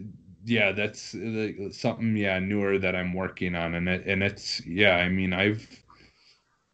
[0.45, 4.97] yeah, that's uh, something yeah newer that I'm working on, and it and it's yeah.
[4.97, 5.67] I mean, I've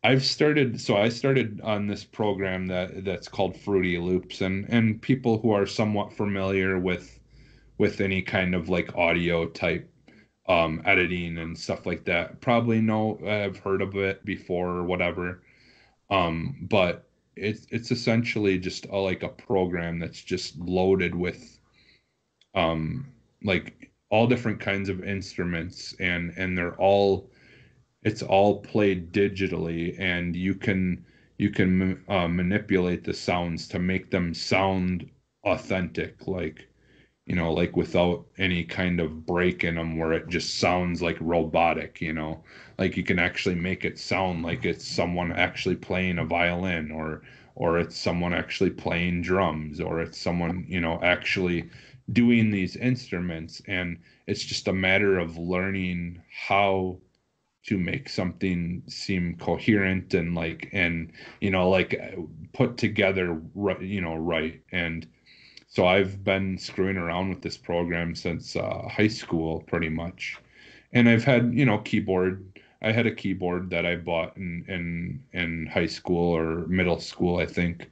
[0.03, 5.01] I've started so I started on this program that that's called Fruity Loops, and and
[5.01, 7.19] people who are somewhat familiar with
[7.77, 9.89] with any kind of like audio type
[10.47, 15.43] um, editing and stuff like that probably know I've heard of it before or whatever.
[16.09, 21.59] Um, but it's it's essentially just a, like a program that's just loaded with
[22.55, 23.05] um
[23.44, 27.30] like all different kinds of instruments and and they're all
[28.03, 31.03] it's all played digitally and you can
[31.38, 35.10] you can uh, manipulate the sounds to make them sound
[35.45, 36.68] authentic like
[37.26, 41.18] you know like without any kind of break in them where it just sounds like
[41.20, 42.44] robotic you know?
[42.78, 47.22] Like you can actually make it sound like it's someone actually playing a violin or
[47.56, 51.66] or it's someone actually playing drums or it's someone you know actually
[52.11, 56.98] doing these instruments and it's just a matter of learning how
[57.65, 61.11] to make something seem coherent and like and
[61.41, 61.99] you know like
[62.53, 64.61] put together right you know right.
[64.72, 65.07] And
[65.68, 70.38] so i've been screwing around with this program since uh, high school pretty much.
[70.94, 72.45] And i've had you know keyboard.
[72.81, 77.38] I had a keyboard that i bought in in in high school or middle school
[77.40, 77.91] i think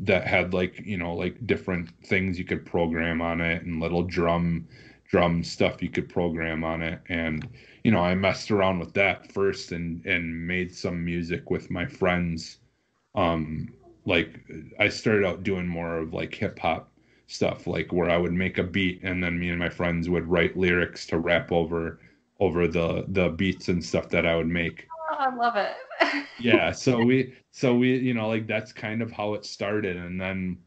[0.00, 4.02] that had like you know like different things you could program on it and little
[4.02, 4.66] drum
[5.08, 7.00] drum stuff you could program on it.
[7.08, 7.48] And
[7.84, 11.86] you know i messed around with that first and and made some music with my
[11.86, 12.58] friends.
[13.14, 13.72] Um
[14.06, 14.40] like
[14.78, 16.90] i started out doing more of like hip hop
[17.26, 20.26] stuff like where i would make a beat and then me and my friends would
[20.26, 22.00] write lyrics to rap over
[22.40, 25.76] over the the beats and stuff that i would make oh, i love it.
[26.38, 30.20] Yeah so we so we you know like that's kind of how it started and
[30.20, 30.58] then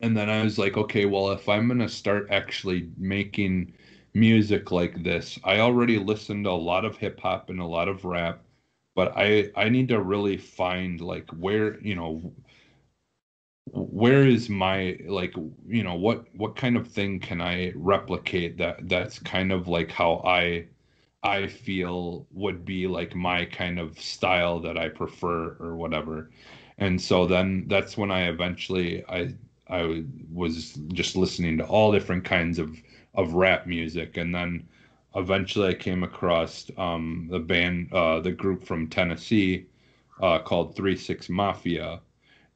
[0.00, 3.72] and then i was like okay well if i'm going to start actually making
[4.14, 7.88] music like this i already listened to a lot of hip hop and a lot
[7.88, 8.42] of rap
[8.94, 12.32] but i i need to really find like where you know
[13.72, 15.34] where is my like
[15.66, 19.90] you know what what kind of thing can i replicate that that's kind of like
[19.90, 20.64] how i
[21.26, 26.30] I feel would be like my kind of style that I prefer or whatever.
[26.78, 29.34] And so then that's when I eventually I
[29.68, 32.80] I was just listening to all different kinds of
[33.14, 34.68] of rap music and then
[35.16, 39.66] eventually I came across um, the band uh, the group from Tennessee
[40.22, 42.00] uh, called Three 6 Mafia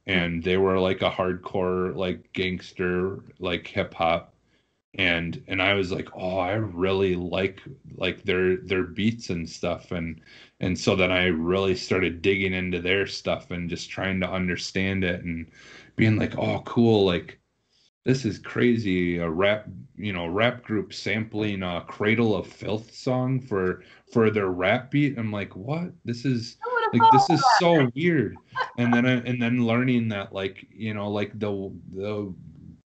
[0.07, 4.30] and they were like a hardcore like gangster like hip hop
[4.95, 7.61] and and I was like, oh, I really like
[7.95, 10.21] like their their beats and stuff, and
[10.59, 15.03] and so then I really started digging into their stuff and just trying to understand
[15.03, 15.49] it and
[15.95, 17.39] being like, oh, cool, like
[18.03, 19.17] this is crazy.
[19.19, 24.47] A rap, you know, rap group sampling a "Cradle of Filth" song for for their
[24.47, 25.17] rap beat.
[25.17, 25.91] I'm like, what?
[26.03, 26.57] This is
[26.93, 28.35] like this is so weird.
[28.77, 32.33] And then I, and then learning that like you know like the the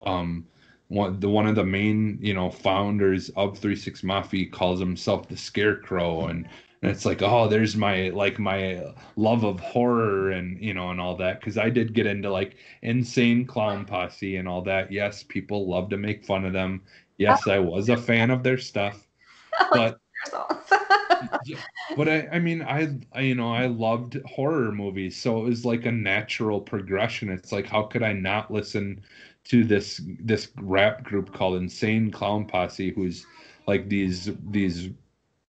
[0.02, 0.46] um
[0.88, 5.28] one the one of the main you know founders of Three 6 mafia calls himself
[5.28, 6.26] the scarecrow.
[6.26, 6.48] And
[6.82, 8.82] and it's like oh there's my like my
[9.16, 11.40] love of horror and you know and all that.
[11.40, 14.92] Because i did get into like insane clown posse and all that.
[14.92, 16.82] Yes people love to make fun of them.
[17.18, 19.06] Yes i was a fan of their stuff
[19.72, 19.98] but
[21.96, 25.16] but I, I mean I, I you know i loved horror movies.
[25.20, 27.30] So it was like a natural progression.
[27.30, 29.02] It's like how could i not listen
[29.44, 33.26] to this this rap group called Insane Clown Posse, who's
[33.66, 34.90] like these these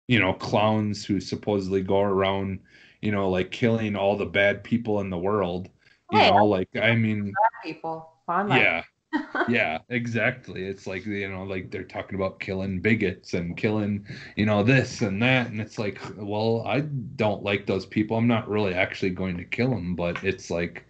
[0.09, 2.61] you know clowns who supposedly go around
[3.01, 5.69] you know like killing all the bad people in the world.
[6.11, 7.33] You hey, know, like I mean,
[7.65, 8.09] people.
[8.29, 8.83] yeah,
[9.49, 10.65] yeah, exactly.
[10.65, 14.07] It's like you know, like they're talking about killing bigots and killing,
[14.37, 18.17] you know, this and that, and it's like, well, I don't like those people.
[18.17, 20.87] I'm not really actually going to kill them, but it's like,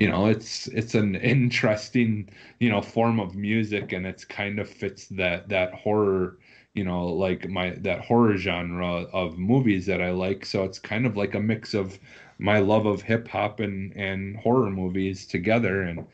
[0.00, 4.68] you know it's it's an interesting you know form of music and it's kind of
[4.68, 6.38] fits that that horror
[6.74, 10.46] you know like my that horror genre of movies that I like.
[10.46, 11.98] So it's kind of like a mix of
[12.38, 15.82] my love of hip hop and and horror movies together.
[15.82, 16.06] And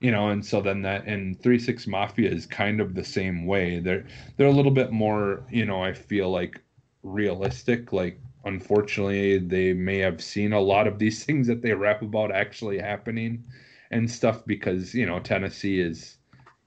[0.00, 3.46] you know and so then that and Three 6 mafia is kind of the same
[3.46, 3.80] way.
[3.80, 4.06] They're
[4.36, 6.60] they're a little bit more you know I feel like
[7.02, 12.02] realistic like unfortunately they may have seen a lot of these things that they rap
[12.02, 13.44] about actually happening
[13.90, 16.16] and stuff because you know Tennessee is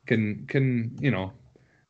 [0.06, 1.32] can can you know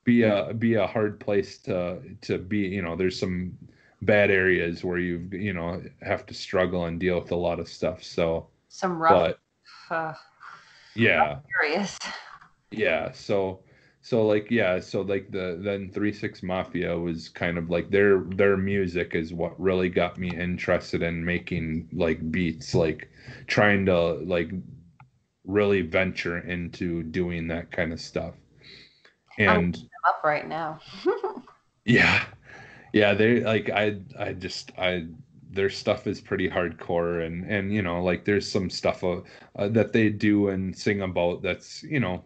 [0.03, 3.57] be a be a hard place to to be you know there's some
[4.01, 7.67] bad areas where you you know have to struggle and deal with a lot of
[7.67, 8.03] stuff.
[8.03, 9.35] So some rough
[9.89, 10.13] but, uh,
[10.95, 11.39] yeah.
[11.61, 11.97] areas.
[12.71, 13.11] Yeah.
[13.11, 13.61] So
[14.07, 18.19] so like yeah so like the then Three 6 mafia was kind of like their
[18.19, 23.09] their music is what really got me interested in making like beats like
[23.47, 24.49] trying to like
[25.43, 28.35] really venture into doing that kind of stuff.
[29.37, 29.77] And
[30.07, 30.79] up right now.
[31.83, 32.23] Yeah.
[32.93, 35.05] Yeah they like i i just i
[35.51, 39.19] their stuff is pretty hardcore and and you know like there's some stuff uh,
[39.57, 42.23] uh, that they do and sing about that's you know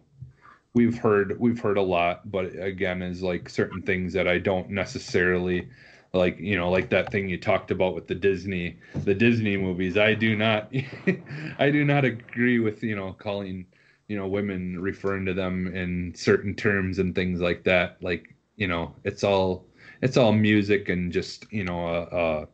[0.74, 4.70] we've heard we've heard a lot, but again, is like certain things that I don't
[4.70, 5.68] necessarily
[6.12, 9.96] like you know like that thing you talked about with the disney the disney movies.
[9.96, 10.72] I do not
[11.58, 13.66] i do not agree with you know calling
[14.08, 18.02] you know women referring to them in certain terms and things like that.
[18.02, 19.66] Like you know it's all
[20.02, 22.48] it's all music and just you know a, a,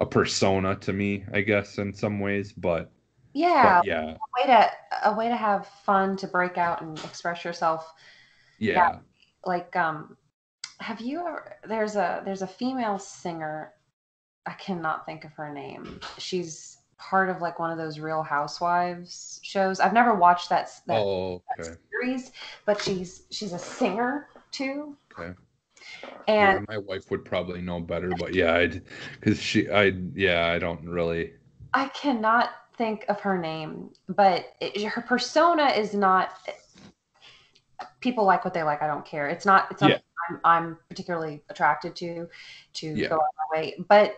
[0.00, 2.90] a persona to me i guess in some ways but
[3.32, 4.70] Yeah, But yeah, a way to
[5.04, 7.92] a way to have fun to break out and express yourself.
[8.58, 9.00] yeah.
[9.44, 10.16] Like, um,
[10.80, 11.56] have you ever?
[11.64, 13.72] There's a there's a female singer.
[14.46, 16.00] I cannot think of her name.
[16.18, 19.80] She's part of like one of those Real Housewives shows.
[19.80, 21.76] I've never watched that that, Oh, that okay.
[21.92, 22.32] series,
[22.66, 24.96] but she's she's a singer too.
[25.18, 25.34] Okay.
[26.38, 28.82] And yeah, my wife would probably know better, but yeah, I'd
[29.20, 31.32] because she, I, yeah, I don't really.
[31.74, 36.30] I cannot think of her name, but it, her persona is not.
[38.00, 38.82] People like what they like.
[38.82, 39.28] I don't care.
[39.28, 39.68] It's not.
[39.70, 39.90] It's not.
[39.90, 39.98] Yeah.
[40.30, 42.28] I'm, I'm particularly attracted to,
[42.74, 43.08] to Yeah.
[43.08, 43.74] go out my way.
[43.88, 44.16] But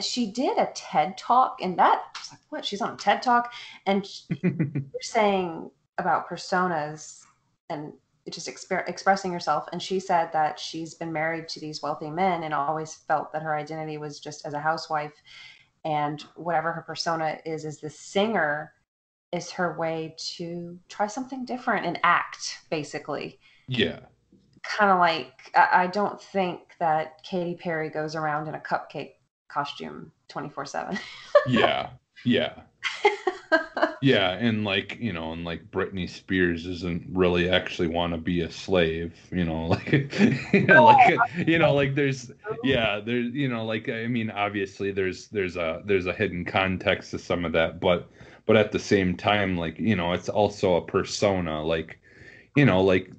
[0.00, 2.64] she did a TED talk, and that I was like, what?
[2.64, 3.52] She's on a TED talk,
[3.86, 7.24] and sh- you're saying about personas
[7.70, 7.92] and
[8.30, 9.66] just exper- expressing yourself.
[9.72, 13.42] And she said that she's been married to these wealthy men and always felt that
[13.42, 15.12] her identity was just as a housewife.
[15.84, 18.72] And whatever her persona is, as the singer,
[19.32, 23.38] is her way to try something different and act, basically.
[23.68, 24.00] yeah,
[24.62, 29.12] Kind of like, I, don't think that Katy Perry goes around in a cupcake
[29.48, 30.98] costume 24 7.
[31.46, 31.90] yeah,
[32.24, 32.52] yeah,
[34.02, 38.40] yeah, and like you know, and like Britney Spears doesn't really actually want to be
[38.40, 39.92] a slave, you know, like
[40.52, 42.30] you know, like you know, like there's
[42.62, 47.10] yeah, there's you know, like I mean, obviously there's there's a there's a hidden context
[47.12, 48.08] to some of that, but
[48.46, 51.98] but at the same time, like you know, it's also a persona, like
[52.56, 53.10] you know, like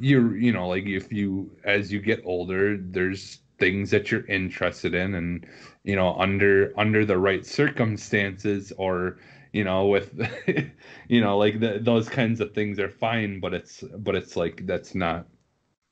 [0.00, 4.94] you're you know, like if you as you get older, there's things that you're interested
[4.94, 5.46] in and
[5.84, 9.18] you know under under the right circumstances or
[9.52, 10.10] you know with
[11.08, 14.66] you know like the, those kinds of things are fine but it's but it's like
[14.66, 15.26] that's not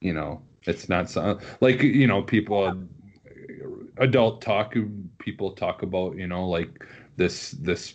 [0.01, 2.82] you know it's not so like you know people
[3.99, 4.74] adult talk
[5.19, 6.85] people talk about you know like
[7.16, 7.95] this this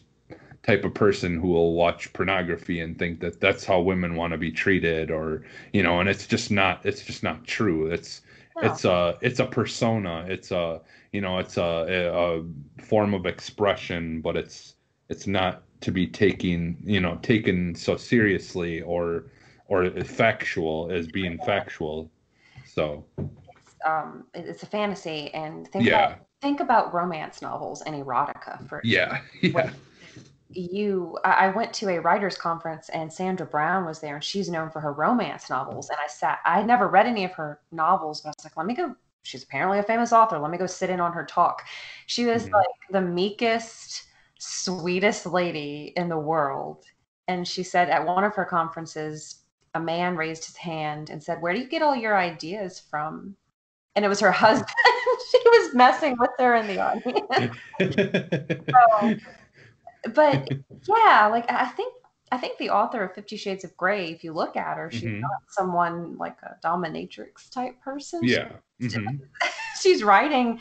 [0.64, 4.38] type of person who will watch pornography and think that that's how women want to
[4.38, 5.44] be treated or
[5.74, 7.88] you know and it's just not it's just not true.
[7.88, 8.22] It's
[8.62, 10.26] It's a it's a persona.
[10.28, 10.82] It's a
[11.12, 12.44] you know it's a, a,
[12.84, 14.76] form of expression but it's
[15.10, 19.26] it's not to be taken you know taken so seriously or
[19.68, 22.12] or factual as being factual.
[22.66, 23.06] So.
[23.86, 25.30] Um, it's a fantasy.
[25.34, 26.06] And think, yeah.
[26.06, 29.20] about, think about romance novels and erotica for yeah.
[29.42, 29.72] Yeah
[30.54, 34.70] you I went to a writers conference and Sandra Brown was there and she's known
[34.70, 35.90] for her romance novels.
[35.90, 38.58] And I sat I had never read any of her novels but I was like
[38.58, 40.38] let me go she's apparently a famous author.
[40.38, 41.64] Let me go sit in on her talk.
[42.08, 42.54] She was Mhm.
[42.54, 44.04] like the meekest
[44.40, 46.84] sweetest lady in the world.
[47.28, 49.40] And she said at one of her conferences
[49.76, 53.36] a man raised his hand and said where do you get all your ideas from?
[53.96, 54.70] And it was her husband.
[55.32, 57.54] She was messing with her in the audience.
[58.74, 59.16] So,
[60.14, 60.50] but
[60.88, 61.94] yeah, like I think
[62.32, 65.04] I think the author of Fifty Shades of Grey, if you look at her, she's
[65.04, 65.22] Mhm.
[65.22, 68.22] not someone like a dominatrix type person.
[68.24, 68.50] yeah
[68.82, 69.20] mhm.
[69.82, 70.60] she's writing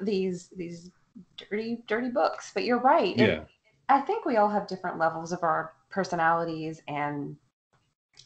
[0.00, 0.90] these these
[1.36, 2.50] dirty dirty books.
[2.54, 3.16] But you're right.
[3.18, 3.44] It- yeah
[3.88, 7.36] I think we all have different levels of our personalities and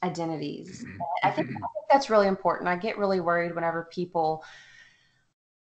[0.02, 0.84] identities.
[0.86, 0.98] Mhm.
[1.22, 2.68] I think, I think that's really important.
[2.68, 4.42] I get really worried whenever people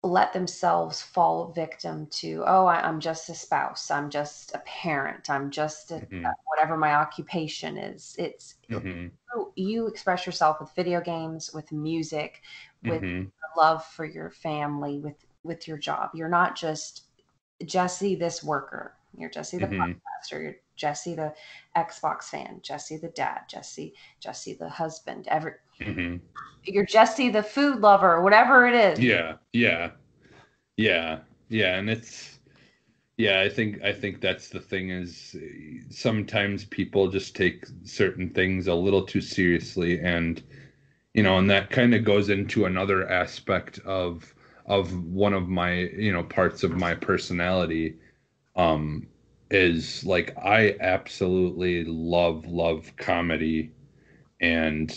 [0.03, 5.29] let themselves fall victim to, oh, I, I'm just a spouse, I'm just a parent,
[5.29, 6.35] I'm just a, Mhm.
[6.47, 8.17] whatever my occupation is.
[8.19, 9.11] It's Mhm.
[9.35, 12.43] you- you express yourself with video games, with music,
[12.83, 13.31] with Mhm.
[13.57, 16.11] love for your family, with with your job.
[16.15, 17.05] You're not just
[17.65, 18.97] Jesse, this worker.
[19.17, 19.79] You're Jesse the Mhm.
[19.79, 20.43] podcaster.
[20.43, 21.35] You're Jesse the
[21.77, 22.61] Xbox fan.
[22.63, 23.41] Jesse the dad.
[23.49, 25.29] Jesse Jesse the husband.
[25.29, 26.21] Every Mhm.
[26.65, 28.99] you're Jesse the food lover, whatever it is.
[28.99, 29.91] Yeah, yeah,
[30.77, 32.39] yeah, yeah, and it's
[33.19, 33.41] yeah.
[33.41, 35.37] I think I think that's the thing is
[35.91, 40.43] sometimes people just take certain things a little too seriously, and
[41.15, 44.35] you know, and that kind of goes into another aspect of
[44.67, 47.97] of one of my you know parts of my personality.
[48.57, 49.07] Um,
[49.51, 53.73] is like I absolutely love love comedy,
[54.41, 54.93] and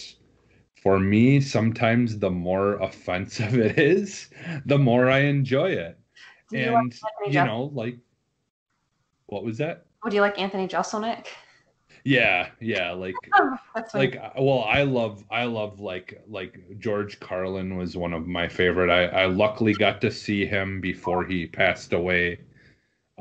[0.81, 4.29] for me, sometimes the more offensive it is,
[4.65, 5.97] the more I enjoy it.
[6.49, 6.93] Do you like And
[7.25, 7.97] you Jeff- know, like
[9.27, 9.85] what was that?
[10.03, 11.27] Would you like Anthony Jeselnik?
[12.03, 13.33] Yeah, yeah, like
[13.93, 18.47] like uh, well, I love I love like like George Carlin was one of my
[18.47, 18.89] favorite.
[18.91, 22.39] I I luckily got to see him before he passed away.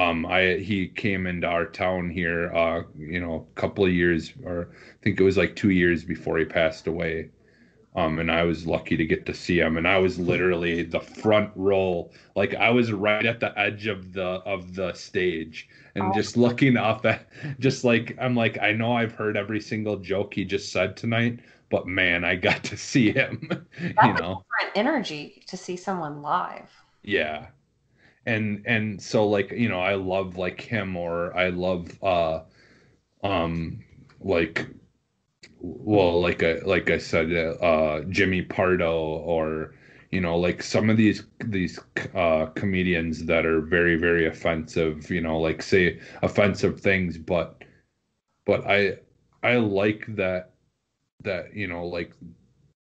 [0.02, 4.32] Um, I he came into our town here, uh, you know, a couple of years,
[4.44, 7.30] or I think it was like two years before he passed away.
[7.94, 11.00] Um, and I was lucky to get to see him, and I was literally the
[11.00, 16.12] front row, like I was right at the edge of the of the stage, and
[16.12, 16.14] Oh.
[16.14, 17.28] just looking up at,
[17.60, 21.40] just like I'm like I know I've heard every single joke he just said tonight,
[21.70, 23.66] but man, I got to see him,
[24.00, 24.44] you know.
[24.58, 26.70] different energy to see someone live.
[27.02, 27.50] Yeah.
[28.26, 32.40] And and so like, you know, I love like him or I love uh
[33.24, 33.82] um
[34.20, 34.66] like
[35.60, 39.74] well like I like I said uh Jimmy Pardo or
[40.10, 41.78] you know like some of these these
[42.14, 47.62] uh comedians that are very very offensive, you know, like say offensive things but
[48.46, 48.98] but I
[49.42, 50.52] I like that
[51.22, 52.12] that you know like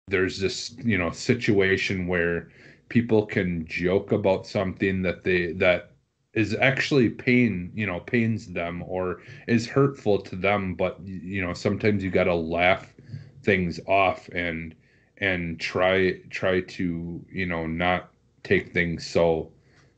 [0.09, 2.51] there's this you know situation where
[2.89, 5.93] people can joke about something that they that
[6.35, 11.52] is actually pain you know pains them or is hurtful to them but you know
[11.52, 12.94] sometimes you got to laugh
[13.43, 14.74] things off and
[15.19, 18.10] and try try to you know not
[18.44, 19.51] take things so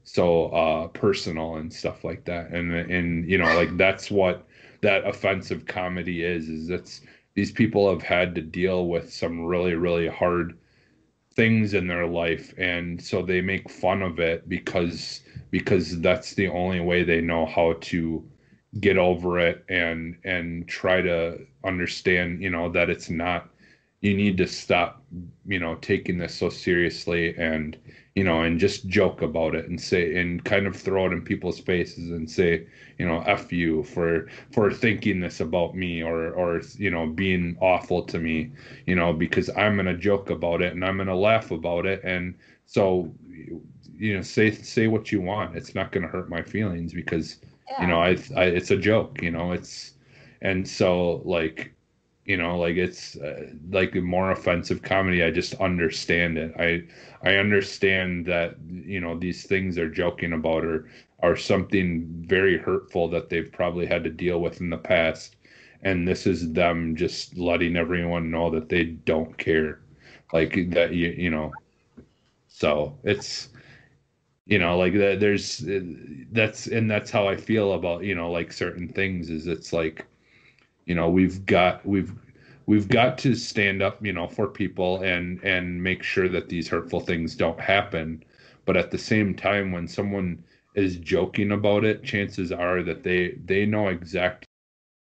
[0.04, 2.50] so uh personal and stuff like that.
[2.50, 4.46] And and you know like that's what
[4.82, 7.02] that offensive comedy is is it's
[7.34, 10.58] these people have had to deal with some really really hard
[11.34, 15.20] things in their life and so they make fun of it because
[15.50, 18.24] because that's the only way they know how to
[18.80, 23.48] get over it and and try to understand you know that it's not
[24.00, 25.02] you need to stop
[25.46, 27.76] you know taking this so seriously and
[28.14, 31.22] you know and just joke about it and say and kind of throw it in
[31.22, 32.66] people's faces and say
[32.98, 37.56] you know f you for for thinking this about me or or you know being
[37.60, 38.50] awful to me
[38.86, 41.86] you know because i'm going to joke about it and i'm going to laugh about
[41.86, 42.34] it and
[42.66, 43.12] so
[43.96, 47.38] you know say say what you want it's not going to hurt my feelings because
[47.68, 47.82] Yeah.
[47.82, 49.94] you know I, I it's a joke you know it's
[50.42, 51.74] and so like
[52.30, 56.52] you know like it's uh, like more offensive comedy i just understand it.
[56.58, 56.84] I
[57.28, 60.88] i understand that you know these things they're joking about are
[61.20, 65.36] are something very hurtful that they've probably had to deal with in the past.
[65.82, 69.80] And this is them just letting everyone know that they don't care
[70.32, 71.56] like that you you know.
[72.48, 73.50] So it's
[74.46, 75.64] you know like that there's
[76.32, 80.06] that's and that's how i feel about you know like certain things is it's like
[80.86, 82.14] you know we've got we've
[82.70, 86.68] we've got to stand up you know for people and and make sure that these
[86.68, 88.22] hurtful things don't happen.
[88.64, 90.44] But at the same time when someone
[90.76, 94.46] is joking about it chances are that they they know exactly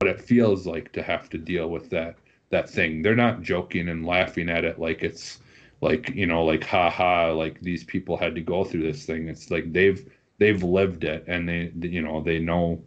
[0.01, 2.17] what it feels like to have to deal with that
[2.51, 3.03] that thing.
[3.03, 5.39] They're not joking and laughing at it like it's
[5.81, 9.29] like you know like ha ha like these people had to go through this thing.
[9.29, 10.05] It's like they've
[10.39, 12.83] they've lived it and they you know they know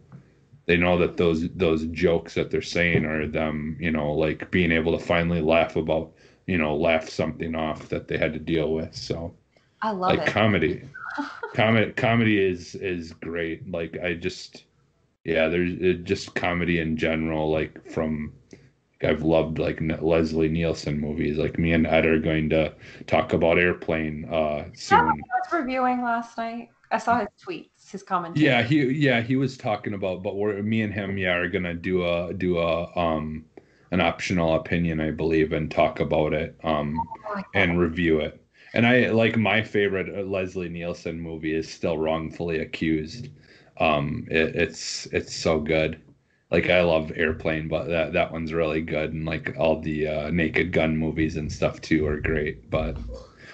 [0.68, 4.72] they know that those those jokes that they're saying are them you know like being
[4.72, 6.14] able to finally laugh about
[6.48, 9.34] you know laugh something off that they had to deal with so
[9.82, 10.28] I love like it.
[10.28, 10.84] comedy
[11.56, 14.66] comedy comedy is is great like i just
[15.26, 18.34] yeah there's it, just comedy in general like from
[19.04, 21.38] I've loved like N- Leslie Nielsen movies.
[21.38, 22.74] Like me and Ed are going to
[23.06, 25.18] talk about Airplane uh Is that what soon.
[25.18, 26.70] he was reviewing last night?
[26.92, 28.46] I saw his tweets, his commentary.
[28.46, 31.74] Yeah, he yeah he was talking about, but we're me and him yeah are gonna
[31.74, 33.46] do a do a um
[33.92, 36.98] an optional opinion I believe and talk about it um
[37.36, 37.46] that.
[37.54, 38.42] and review it.
[38.74, 43.30] And I like my favorite uh, Leslie Nielsen movie is still wrongfully accused.
[43.80, 46.02] Um, it, it's it's so good.
[46.52, 50.30] Like I love Airplane, but that that one's really good, and like all the uh,
[50.32, 52.70] Naked Gun movies and stuff too are great.
[52.70, 52.98] But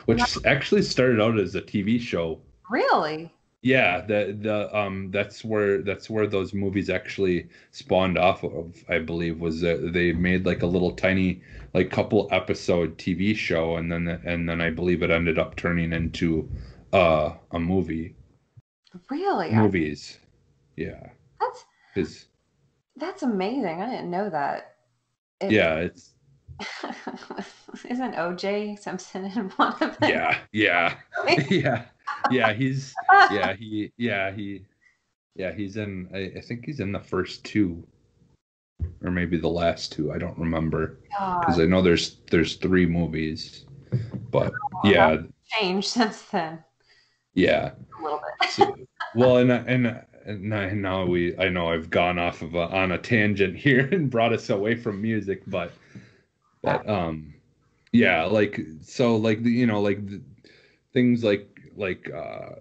[0.06, 2.42] which actually started out as a TV show
[2.74, 3.32] Really?
[3.62, 9.00] yeah, the the um that's where that's where those movies actually spawned off of, I
[9.00, 11.42] believe, was that they made like a little tiny
[11.74, 15.94] like couple episode TV show and then and then I believe it ended up turning
[15.94, 16.50] into
[16.92, 18.16] uh a movie.
[19.10, 19.52] Really?
[19.52, 20.20] Movies.
[20.76, 21.10] Yeah.
[21.40, 22.28] that's Cuz
[22.98, 23.82] that's amazing.
[23.82, 24.76] I didn't know that.
[25.40, 26.14] It- yeah, it's
[27.90, 30.10] Isn't OJ Simpson in one of them?
[30.10, 30.96] yeah, yeah.
[31.50, 31.86] yeah.
[32.32, 32.94] Yeah, he's
[33.32, 34.66] yeah, he yeah, he
[35.36, 37.86] yeah, he's in I, I think he's in the first two
[39.04, 40.12] or maybe the last two.
[40.12, 41.00] I don't remember.
[41.40, 43.66] because I know there's there's three movies,
[44.32, 44.52] but
[44.84, 45.18] yeah,
[45.60, 46.64] changed since then
[47.34, 47.72] yeah.
[48.00, 48.50] a little bit.
[48.52, 48.76] So,
[49.16, 52.98] well, and and and now we I know I've gone off of a, on a
[52.98, 55.72] tangent here and brought us away from music, but
[56.62, 57.34] but um
[57.92, 60.22] yeah, like so like the you know like the,
[60.94, 62.52] things like like uh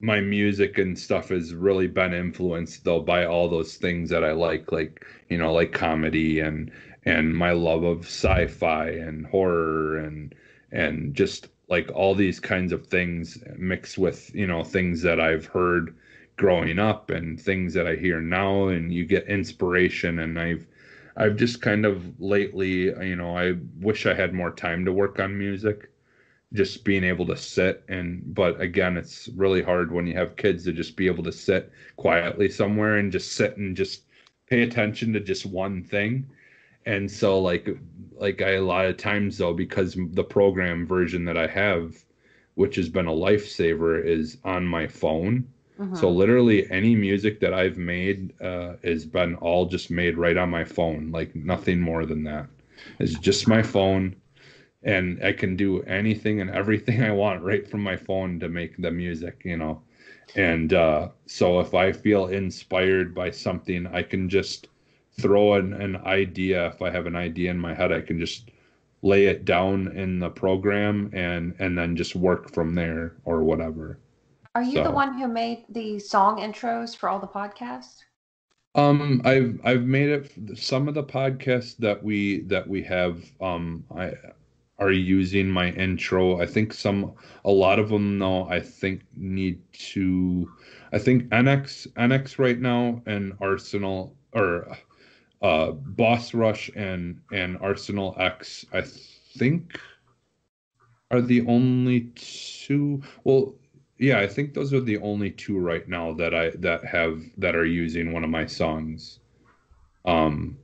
[0.00, 4.32] my music and stuff has really been influenced though by all those things that I
[4.32, 6.70] like, like you know, like comedy and
[7.04, 10.34] and my love of sci-fi and horror and
[10.72, 15.46] and just like all these kinds of things mixed with you know things that I've
[15.46, 15.94] heard
[16.36, 20.18] growing up and things that I hear now and you get inspiration.
[20.18, 20.66] And I've
[21.16, 25.18] I've just kind of lately you know I wish I had more time to work
[25.20, 25.90] on music
[26.54, 30.64] just being able to sit and but again it's really hard when you have kids
[30.64, 34.04] to just be able to sit quietly somewhere and just sit and just
[34.46, 36.26] pay attention to just one thing.
[36.86, 37.68] And so like
[38.16, 42.04] like i a lot of times though because the program version that i have
[42.54, 45.48] which has been a lifesaver is on my phone.
[45.80, 45.96] Mm-hmm.
[45.96, 50.48] so literally any music that i've made uh, has been all just made right on
[50.48, 52.46] my phone like nothing more than that.
[53.00, 54.14] It's just my phone
[54.84, 58.76] and I can do anything and everything I want right from my phone to make
[58.76, 59.82] the music, you know.
[60.36, 64.68] And uh, so if I feel inspired by something, I can just
[65.20, 66.66] throw an, an idea.
[66.68, 68.50] If I have an idea in my head, I can just
[69.02, 73.98] lay it down in the program and and then just work from there or whatever.
[74.54, 77.98] Are you so, the one who made the song intros for all the podcasts?
[78.74, 83.22] Um, I've I've made it some of the podcasts that we that we have.
[83.40, 84.14] Um, I
[84.78, 86.40] are using my intro.
[86.40, 87.12] I think some
[87.44, 89.60] a lot of them though I think need
[89.92, 90.50] to
[90.92, 94.76] I think NX NX right now and Arsenal or
[95.42, 99.78] uh Boss Rush and and Arsenal X I think
[101.10, 103.54] are the only two well
[103.98, 107.54] yeah, I think those are the only two right now that I that have that
[107.54, 109.20] are using one of my songs.
[110.04, 110.58] Um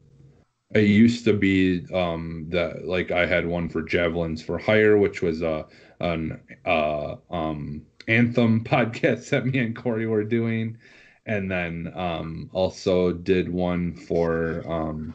[0.72, 5.22] it used to be um, that like I had one for Javelins for Hire, which
[5.22, 5.66] was a
[5.98, 10.78] an uh, um, anthem podcast that me and Corey were doing,
[11.26, 15.14] and then um, also did one for um,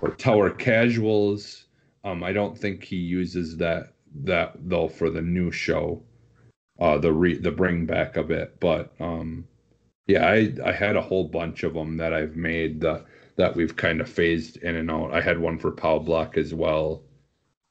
[0.00, 1.66] for Tower Casuals.
[2.04, 3.92] Um, I don't think he uses that
[4.24, 6.02] that though for the new show,
[6.80, 8.58] uh, the re the bring back of it.
[8.58, 9.46] But um,
[10.08, 12.80] yeah, I I had a whole bunch of them that I've made.
[12.80, 13.04] The
[13.38, 15.14] that we've kind of phased in and out.
[15.14, 17.02] I had one for Pow Block as well.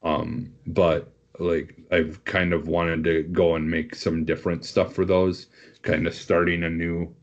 [0.02, 5.06] Um, but like I've kind of wanted to go and make some different stuff for
[5.06, 5.48] those,
[5.84, 7.14] kind of starting anew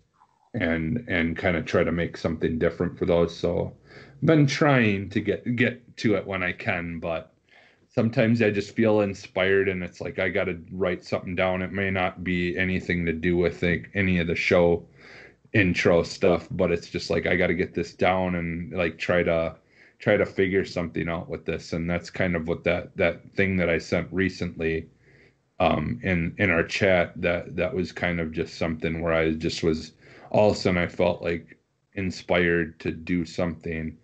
[0.54, 3.36] and and kind of try to make something different for those.
[3.36, 3.72] So
[4.22, 7.32] been trying to get get to it when I can, but
[7.88, 11.62] sometimes I just feel inspired and it's like I got to write something down.
[11.62, 14.86] It may not be anything to do with like, any of the show
[15.54, 19.22] intro stuff, but it's just like I got to get this down and like try
[19.24, 19.56] to
[20.00, 23.56] try to figure something out with this, and that's kind of what that that thing
[23.58, 24.88] that I sent recently
[25.60, 29.62] um, in in our chat that that was kind of just something where I just
[29.62, 29.92] was
[30.30, 31.58] all of a sudden I felt like
[31.94, 33.96] inspired to do something,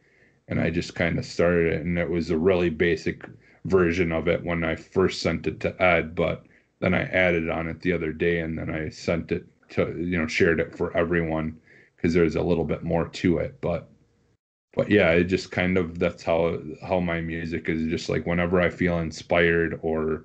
[0.48, 3.24] and I just kind of started it, and it was a really basic
[3.66, 6.46] version of it when I first sent it to Ed, but
[6.80, 10.18] then I added on it the other day, and then I sent it to you
[10.18, 11.56] know shared it for everyone
[11.96, 13.60] because there's a little bit more to it.
[13.60, 13.88] But
[14.74, 18.60] but yeah it just kind of that's how how my music is just like whenever
[18.60, 20.24] i feel inspired or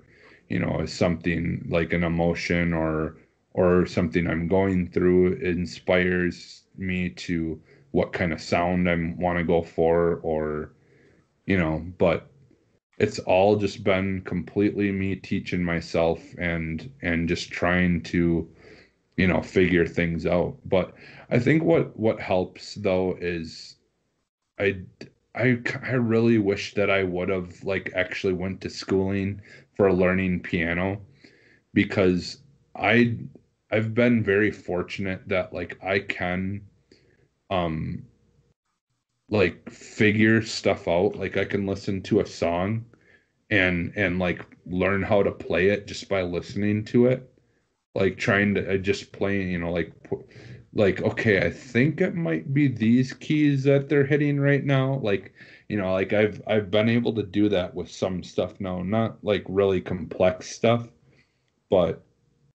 [0.49, 3.15] you know something like an emotion or
[3.53, 7.59] or something i'm going through inspires me to
[7.91, 10.71] what kind of sound i want to go for or
[11.45, 12.29] you know but
[12.97, 18.47] it's all just been completely me teaching myself and and just trying to
[19.17, 20.57] you know figure things out.
[20.65, 20.93] But
[21.29, 23.77] i think what what helps though is
[24.59, 24.77] i
[25.35, 29.41] i i really wish that i would have like actually went to schooling
[29.75, 31.01] for learning piano
[31.73, 32.39] because
[32.75, 33.17] i
[33.71, 36.61] i've been very fortunate that like i can
[37.49, 38.03] um
[39.29, 41.15] like figure stuff out.
[41.15, 42.85] Like i can listen to a song
[43.49, 47.31] and and like learn how to play it just by listening to it
[47.95, 49.91] like trying to uh, just playing, you know, like
[50.73, 54.95] like okay, I think it might be these keys that they're hitting right now.
[55.01, 55.33] Like
[55.69, 59.23] you know, like I've I've been able to do that with some stuff now, not
[59.23, 60.89] like really complex stuff,
[61.69, 62.03] but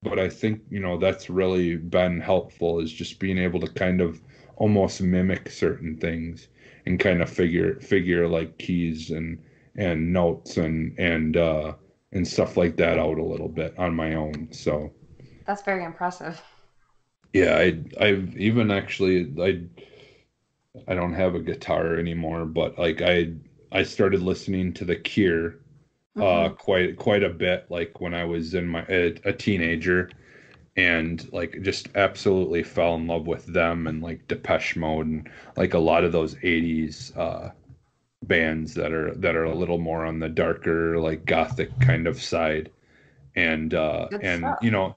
[0.03, 4.01] but I think you know that's really been helpful is just being able to kind
[4.01, 4.21] of
[4.57, 6.49] almost mimic certain things
[6.87, 9.39] and kind of figure figure like keys and
[9.77, 11.75] and notes and and uh
[12.12, 14.49] and stuff like that out a little bit on my own.
[14.53, 14.93] So
[15.51, 16.40] that's very impressive.
[17.32, 19.62] Yeah, I I've even actually I
[20.86, 23.32] I don't have a guitar anymore, but like I
[23.72, 25.56] I started listening to the Cure
[26.16, 26.55] uh mm-hmm.
[26.55, 30.10] quite quite a bit like when I was in my a, a teenager
[30.77, 35.74] and like just absolutely fell in love with them and like Depeche Mode and like
[35.74, 37.51] a lot of those 80s uh
[38.22, 42.22] bands that are that are a little more on the darker like gothic kind of
[42.22, 42.70] side
[43.35, 44.59] and uh Good and stuff.
[44.62, 44.97] you know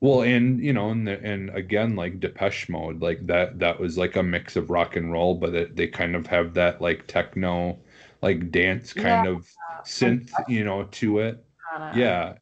[0.00, 3.96] well and you know and the, and again like Depeche Mode like that that was
[3.98, 7.06] like a mix of rock and roll but it, they kind of have that like
[7.06, 7.78] techno
[8.22, 9.30] like dance kind Yeah.
[9.32, 9.46] of
[9.84, 11.44] synth you know to it.
[11.94, 12.38] Yeah.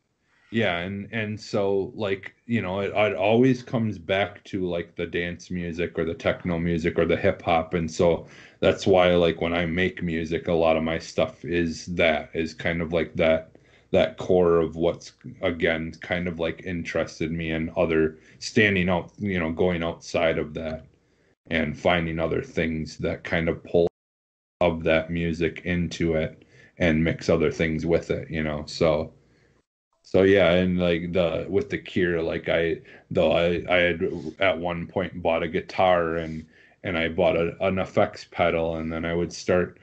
[0.51, 5.07] Yeah and and so like you know it, it always comes back to like the
[5.07, 8.29] dance music or the techno music or the hip hop and so
[8.61, 12.55] that's why like when i make music a lot of my stuff is that is
[12.55, 13.54] kind of like that
[13.91, 15.13] that core of what's
[15.43, 20.55] again kind of like interested me in other standing out you know going outside of
[20.55, 20.87] that
[21.49, 23.87] and finding other things that kind of pull
[24.61, 26.45] of that music into it
[26.79, 28.65] and mix other things with it you know?
[28.67, 29.13] So
[30.05, 34.59] so yeah, and like the with the Cure, like I though I I had at
[34.59, 36.47] one point bought a guitar and
[36.85, 39.79] and I bought a, an effects pedal and then I would start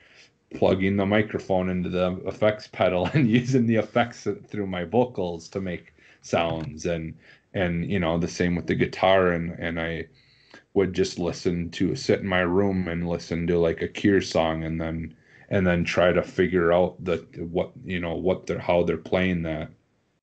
[0.54, 5.62] plugging the microphone into the effects pedal and using the effects through my vocals to
[5.62, 6.86] make sounds.
[6.86, 7.16] And
[7.54, 9.32] and you know the same with the guitar.
[9.32, 10.08] And and I
[10.74, 14.64] would just listen to sit in my room and listen to like a Cure song
[14.64, 15.16] and then
[15.50, 19.44] and then try to figure out the what you know what they're how they're playing
[19.44, 19.72] that.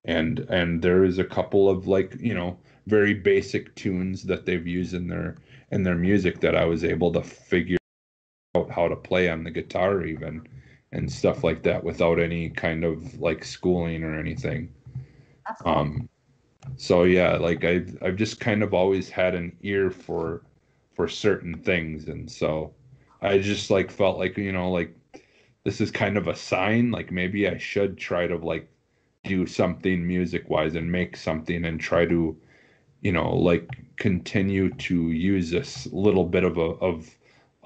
[0.04, 4.66] And and there is a couple of like you know very basic tunes that they've
[4.66, 5.36] used in their
[5.70, 7.77] in their music that I was able to figure
[8.56, 10.46] out how to play on the guitar even
[10.92, 14.72] and stuff like that without any kind of like schooling or anything
[15.62, 15.72] cool.
[15.72, 16.08] um
[16.76, 20.42] so yeah like I've i've just kind of always had an ear for
[20.94, 22.72] for certain things and so
[23.22, 24.94] i just like felt like you know like
[25.64, 28.68] this is kind of a sign like maybe i should try to like
[29.24, 32.36] do something music wise and make something and try to
[33.02, 37.14] you know like continue to use this little bit of a of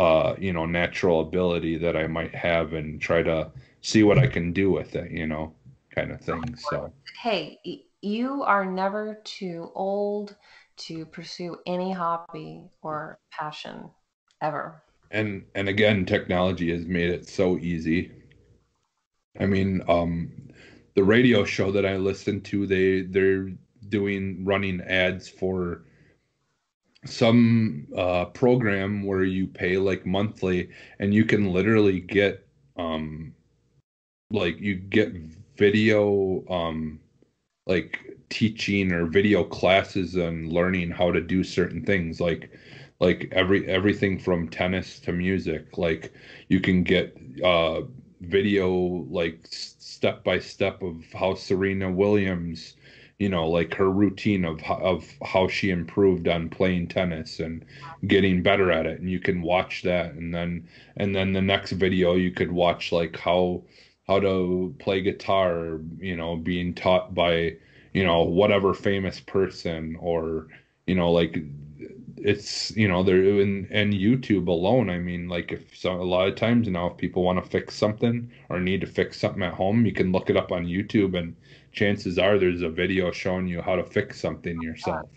[0.02, 3.50] uh you know natural ability that i might have and try to
[3.80, 5.54] see what i can do with it you know
[5.94, 6.92] kind of thing so
[7.22, 7.60] hey,
[8.00, 10.34] you are never too old
[10.76, 13.88] to pursue any hobby or passion
[14.40, 14.82] ever.
[15.12, 18.10] and and again technology has made it so easy
[19.38, 20.32] i mean um
[20.94, 23.50] the radio show that i listen to they they're
[23.88, 25.84] doing running ads for
[27.04, 30.68] some uh program where you pay like monthly
[31.00, 32.46] and you can literally get
[32.76, 33.34] um
[34.30, 35.12] like you get
[35.56, 37.00] video um
[37.66, 42.50] like teaching or video classes and learning how to do certain things like
[43.02, 45.76] like every everything from tennis to music.
[45.76, 46.12] Like
[46.48, 47.82] you can get uh
[48.20, 48.70] video
[49.10, 52.76] like step by step of how Serena Williams
[53.22, 57.64] you know like her routine of of how she improved on playing tennis and
[58.08, 60.66] getting better at it and you can watch that and then
[60.96, 63.62] and then the next video you could watch like how
[64.08, 67.54] how to play guitar you know being taught by
[67.94, 70.48] you know whatever famous person or
[70.88, 71.36] you know like
[72.16, 74.88] it's you know they're in and YouTube alone.
[74.90, 77.74] I mean, like if so, a lot of times now, if people want to fix
[77.74, 81.18] something or need to fix something at home, you can look it up on YouTube,
[81.18, 81.34] and
[81.72, 85.08] chances are there's a video showing you how to fix something yourself.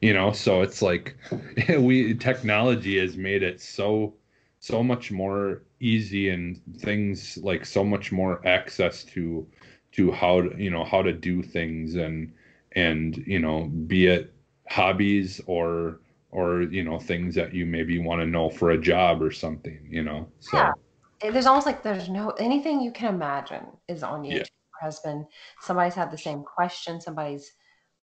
[0.00, 1.16] You know, so it's like
[1.78, 4.14] we technology has made it so
[4.60, 9.46] so much more easy and things like so much more access to
[9.92, 12.32] to how to you know how to do things and
[12.72, 14.34] and you know be it
[14.68, 19.22] hobbies or or you know things that you maybe want to know for a job
[19.22, 20.72] or something you know so Yeah.
[21.20, 24.46] There's almost like there's no anything you can imagine is on YouTube.
[24.80, 25.26] Has been
[25.60, 27.52] somebody's had the same question, somebody's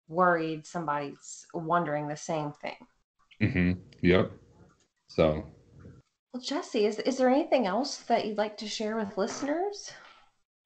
[0.08, 3.50] worried, somebody's wondering the same thing.
[3.52, 3.72] hmm
[4.02, 4.32] yep.
[5.08, 5.44] So.
[6.32, 9.90] Well, Jesse, is is there anything else that you'd like to share with listeners?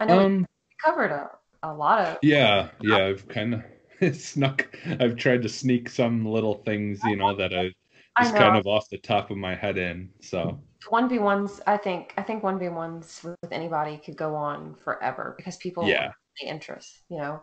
[0.00, 0.46] I know we um
[0.84, 1.30] covered a,
[1.62, 3.54] a lot of yeah yeah i've kind
[4.00, 4.68] of snuck
[5.00, 7.72] i've tried to sneak some little things you know that i
[8.20, 10.60] just kind of off the top of my head in so
[10.90, 11.60] one v ones.
[11.66, 15.84] I think I think one v ones with anybody could go on forever because people
[15.88, 17.02] yeah the interest.
[17.08, 17.42] You know,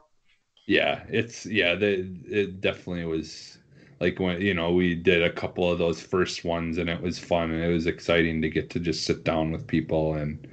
[0.67, 3.57] yeah it's yeah the, it definitely was
[3.99, 7.19] like when you know we did a couple of those first ones and it was
[7.19, 10.47] fun and it was exciting to get to just sit down with people and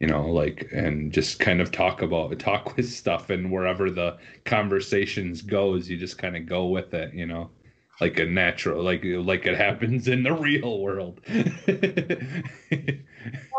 [0.00, 4.16] you know like and just kind of talk about talk with stuff and wherever the
[4.44, 7.50] conversations goes you just kind of go with it you know
[8.00, 11.20] like a natural like like it happens in the real world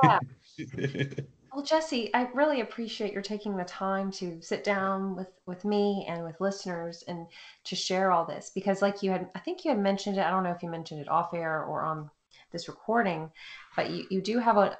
[0.03, 0.19] Yeah.
[1.55, 6.05] Well, Jesse, I really appreciate your taking the time to sit down with with me
[6.09, 7.27] and with listeners and
[7.63, 10.25] to share all this because, like you had, I think you had mentioned it.
[10.25, 12.11] I don't know if you mentioned it off air or on
[12.51, 13.31] this recording,
[13.77, 14.77] but you you do have a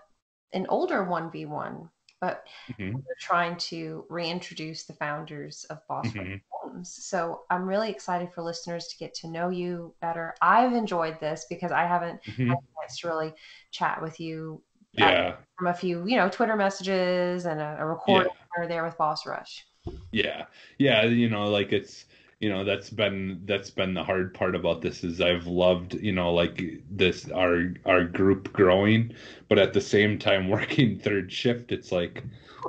[0.52, 1.90] an older one v one,
[2.22, 2.98] but mm-hmm.
[2.98, 6.36] you're trying to reintroduce the founders of Boss mm-hmm.
[6.50, 6.98] Homes.
[7.06, 10.36] So I'm really excited for listeners to get to know you better.
[10.42, 12.50] I've enjoyed this because I haven't mm-hmm.
[12.50, 13.34] had a chance to really
[13.72, 14.62] chat with you
[14.98, 18.68] yeah from a few you know twitter messages and a, a recording yeah.
[18.68, 19.66] there with boss rush
[20.12, 20.46] yeah
[20.78, 22.06] yeah you know like it's
[22.40, 26.12] you know that's been that's been the hard part about this is i've loved you
[26.12, 29.14] know like this our our group growing
[29.48, 32.24] but at the same time working third shift it's like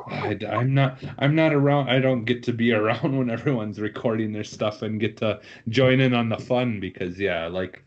[0.08, 4.32] I, i'm not i'm not around i don't get to be around when everyone's recording
[4.32, 7.82] their stuff and get to join in on the fun because yeah like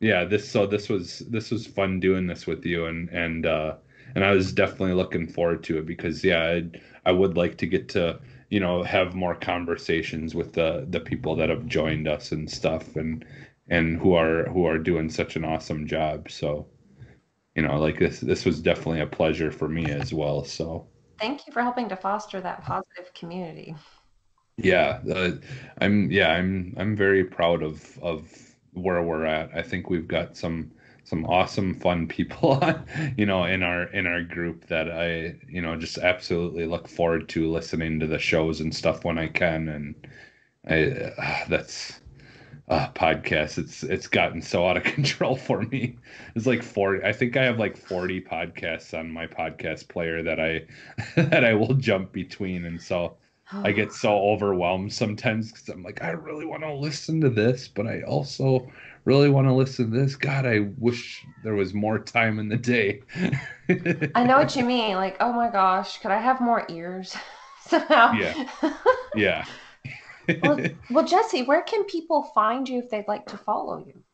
[0.00, 3.74] yeah this so this was this was fun doing this with you and and uh
[4.14, 7.66] and i was definitely looking forward to it because yeah I'd, i would like to
[7.66, 8.18] get to
[8.50, 12.96] you know have more conversations with the the people that have joined us and stuff
[12.96, 13.24] and
[13.68, 16.30] and who are who are doing such an awesome job.
[16.30, 16.66] So
[17.54, 20.44] you know like this this was definitely a pleasure for me as well.
[20.44, 23.74] So thank you for helping to foster that positive community.
[24.56, 25.30] Yeah uh,
[25.80, 28.28] i'm yeah i'm i'm very proud of of
[28.72, 29.50] where we're at.
[29.54, 30.72] I think we've got some
[31.04, 32.62] some awesome fun people
[33.16, 37.28] you know in our in our group that I you know just absolutely look forward
[37.30, 39.68] to listening to the shows and stuff when I can.
[39.68, 39.94] And
[40.68, 40.82] I
[41.20, 42.00] uh, that's
[42.68, 45.96] uh, podcast it's it's gotten so out of control for me.
[46.34, 50.38] It's like 40 i think i have like 40 podcasts on my podcast player that
[50.38, 50.62] i
[51.20, 52.64] that i will jump between.
[52.64, 53.16] And so
[53.52, 57.68] I get so overwhelmed sometimes because I'm like, I really want to listen to this,
[57.68, 58.70] but I also
[59.04, 60.16] really want to listen to this.
[60.16, 63.02] God, I wish there was more time in the day.
[64.14, 64.96] I know what you mean.
[64.96, 67.16] Like, oh my gosh, could I have more ears
[67.66, 68.12] somehow?
[68.12, 68.34] Yeah.
[69.12, 69.44] Yeah.
[70.42, 74.04] well, well, Jesse, where can people find you if they'd like to follow you?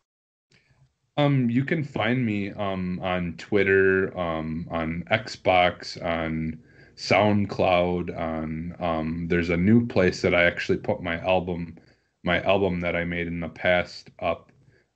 [1.18, 6.58] Um, you can find me um on Twitter, um, on Xbox, on
[6.96, 8.16] SoundCloud.
[8.18, 11.76] On um, there's a new place that I actually put my album,
[12.24, 14.50] my album that I made in the past up,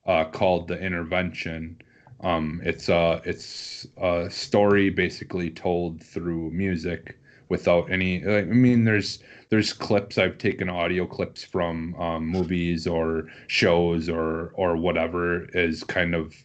[0.05, 1.81] uh, called The Intervention.
[2.21, 7.17] Um, it's a it's a story basically told through music
[7.49, 8.25] without any.
[8.27, 9.19] I mean, there's
[9.49, 15.83] there's clips I've taken audio clips from um, movies or shows or or whatever is
[15.83, 16.35] kind of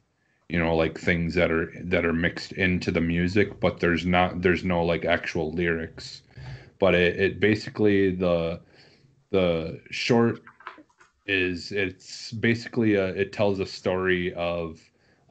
[0.48, 4.42] you know like things that are that are mixed into the music but there's not
[4.42, 6.22] there's no like actual lyrics
[6.78, 8.60] but it, it basically the
[9.30, 10.40] the short
[11.26, 14.80] is it's basically a, it tells a story of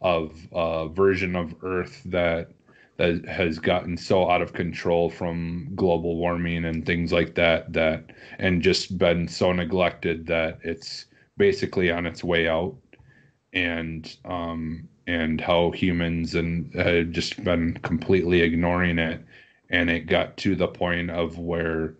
[0.01, 2.51] of a version of earth that
[2.97, 8.11] that has gotten so out of control from global warming and things like that that
[8.39, 11.05] and just been so neglected that it's
[11.38, 12.76] basically on its way out.
[13.53, 19.22] And um and how humans and had just been completely ignoring it.
[19.69, 21.95] And it got to the point of where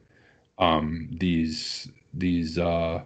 [0.58, 3.04] um, these these uh,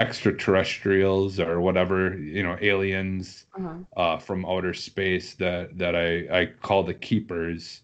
[0.00, 3.74] extraterrestrials or whatever you know aliens uh-huh.
[3.96, 7.82] uh, from outer space that that I I call the keepers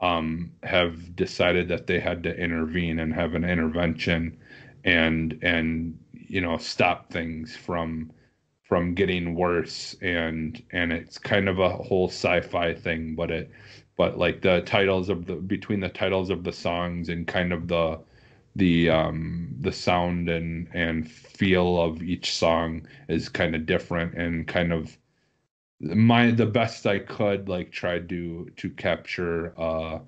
[0.00, 4.38] um, have decided that they had to intervene and have an intervention
[4.84, 8.12] and and you know stop things from
[8.62, 13.50] from getting worse and and it's kind of a whole sci-fi thing but it
[13.96, 17.66] but like the titles of the between the titles of the songs and kind of
[17.66, 17.98] the
[18.58, 24.46] the um the sound and and feel of each song is kind of different and
[24.46, 24.98] kind of
[25.80, 30.00] my the best I could like tried to to capture uh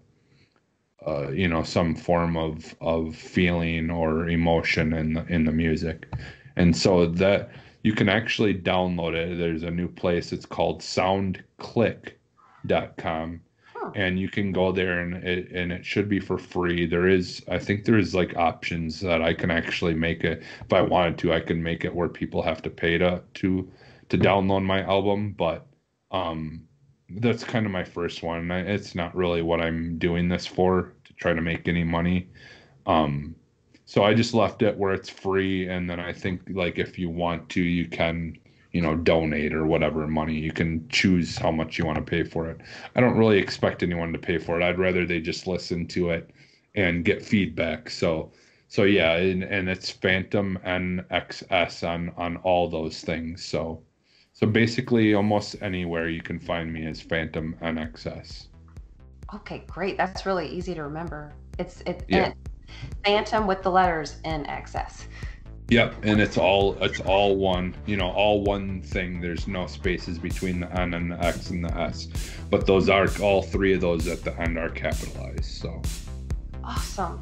[1.07, 6.13] uh, you know some form of of feeling or emotion in the in the music
[6.57, 7.51] and so that
[7.83, 9.39] you can actually download it.
[9.39, 10.33] There's a new place.
[10.33, 13.41] It's called soundclick.com.
[13.95, 16.87] And you can go there and it, and it should be for free.
[16.87, 20.43] There is, I think there is like options that I can actually make it.
[20.65, 23.71] If I wanted to, I can make it where people have to pay to, to,
[24.09, 25.33] to download my album.
[25.33, 25.67] But,
[26.11, 26.67] um,
[27.17, 28.51] that's kind of my first one.
[28.51, 32.29] It's not really what I'm doing this for to try to make any money.
[32.87, 33.35] Um,
[33.85, 37.11] so I just left it where it's free, and then I think like if you
[37.11, 38.39] want to, you can
[38.73, 42.23] you know donate or whatever money you can choose how much you want to pay
[42.23, 42.61] for it
[42.97, 46.11] i don't really expect anyone to pay for it i'd rather they just listen to
[46.11, 46.31] it
[46.75, 48.31] and get feedback so
[48.69, 53.83] so yeah and, and it's phantom nxs on on all those things so
[54.33, 58.47] so basically almost anywhere you can find me is phantom nxs
[59.35, 59.97] Okay, great.
[59.97, 61.33] That's really easy to remember.
[61.59, 62.33] It's it, Yeah.
[63.05, 65.07] Phantom with the letters excess.
[65.71, 69.21] Yep, and it's all it's all one, you know, all one thing.
[69.21, 72.09] There's no spaces between the N and the X and the S,
[72.51, 75.45] but those are all three of those at the end are capitalized.
[75.45, 75.81] So
[76.65, 77.21] Awesome.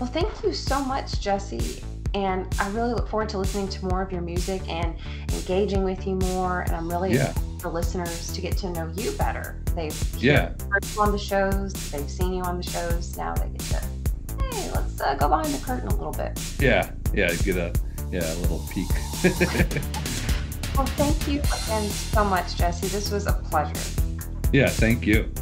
[0.00, 1.82] Well, thank you so much, Jesse.
[2.14, 4.96] And I really look forward to listening to more of your music and
[5.32, 6.62] engaging with you more.
[6.62, 7.32] And I'm really Yeah.
[7.58, 9.62] for listeners to get to know you better.
[9.74, 13.16] They've yeah, heard you on the shows, they've seen you on the shows.
[13.18, 13.82] Now they get to,
[14.40, 16.38] hey, let's uh, go behind the curtain a little bit.
[16.60, 17.32] yeah, yeah.
[17.36, 17.72] Get a
[18.10, 18.88] yeah a little peek.
[20.76, 22.88] Well, thank you again so much, Jesse.
[22.88, 23.80] This was a pleasure.
[24.52, 25.32] yeah, thank you.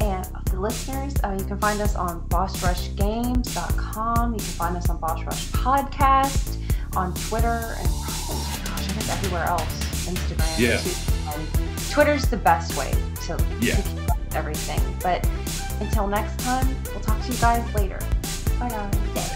[0.00, 4.32] And the listeners, uh, you can find us on bossrushgames.com.
[4.34, 6.58] You can find us on Boss Rush Podcast,
[6.96, 10.06] on Twitter, and oh gosh, I guess everywhere else.
[10.06, 10.58] Instagram.
[10.60, 10.76] Yeah.
[10.78, 11.90] YouTube.
[11.92, 12.92] Twitter's the best way
[13.26, 13.80] to, to Yeah.
[13.80, 14.80] keep up everything.
[15.02, 15.26] But
[15.80, 17.98] until next time, we'll talk to you guys later.
[18.58, 18.94] Bye, guys.
[19.14, 19.33] Bye.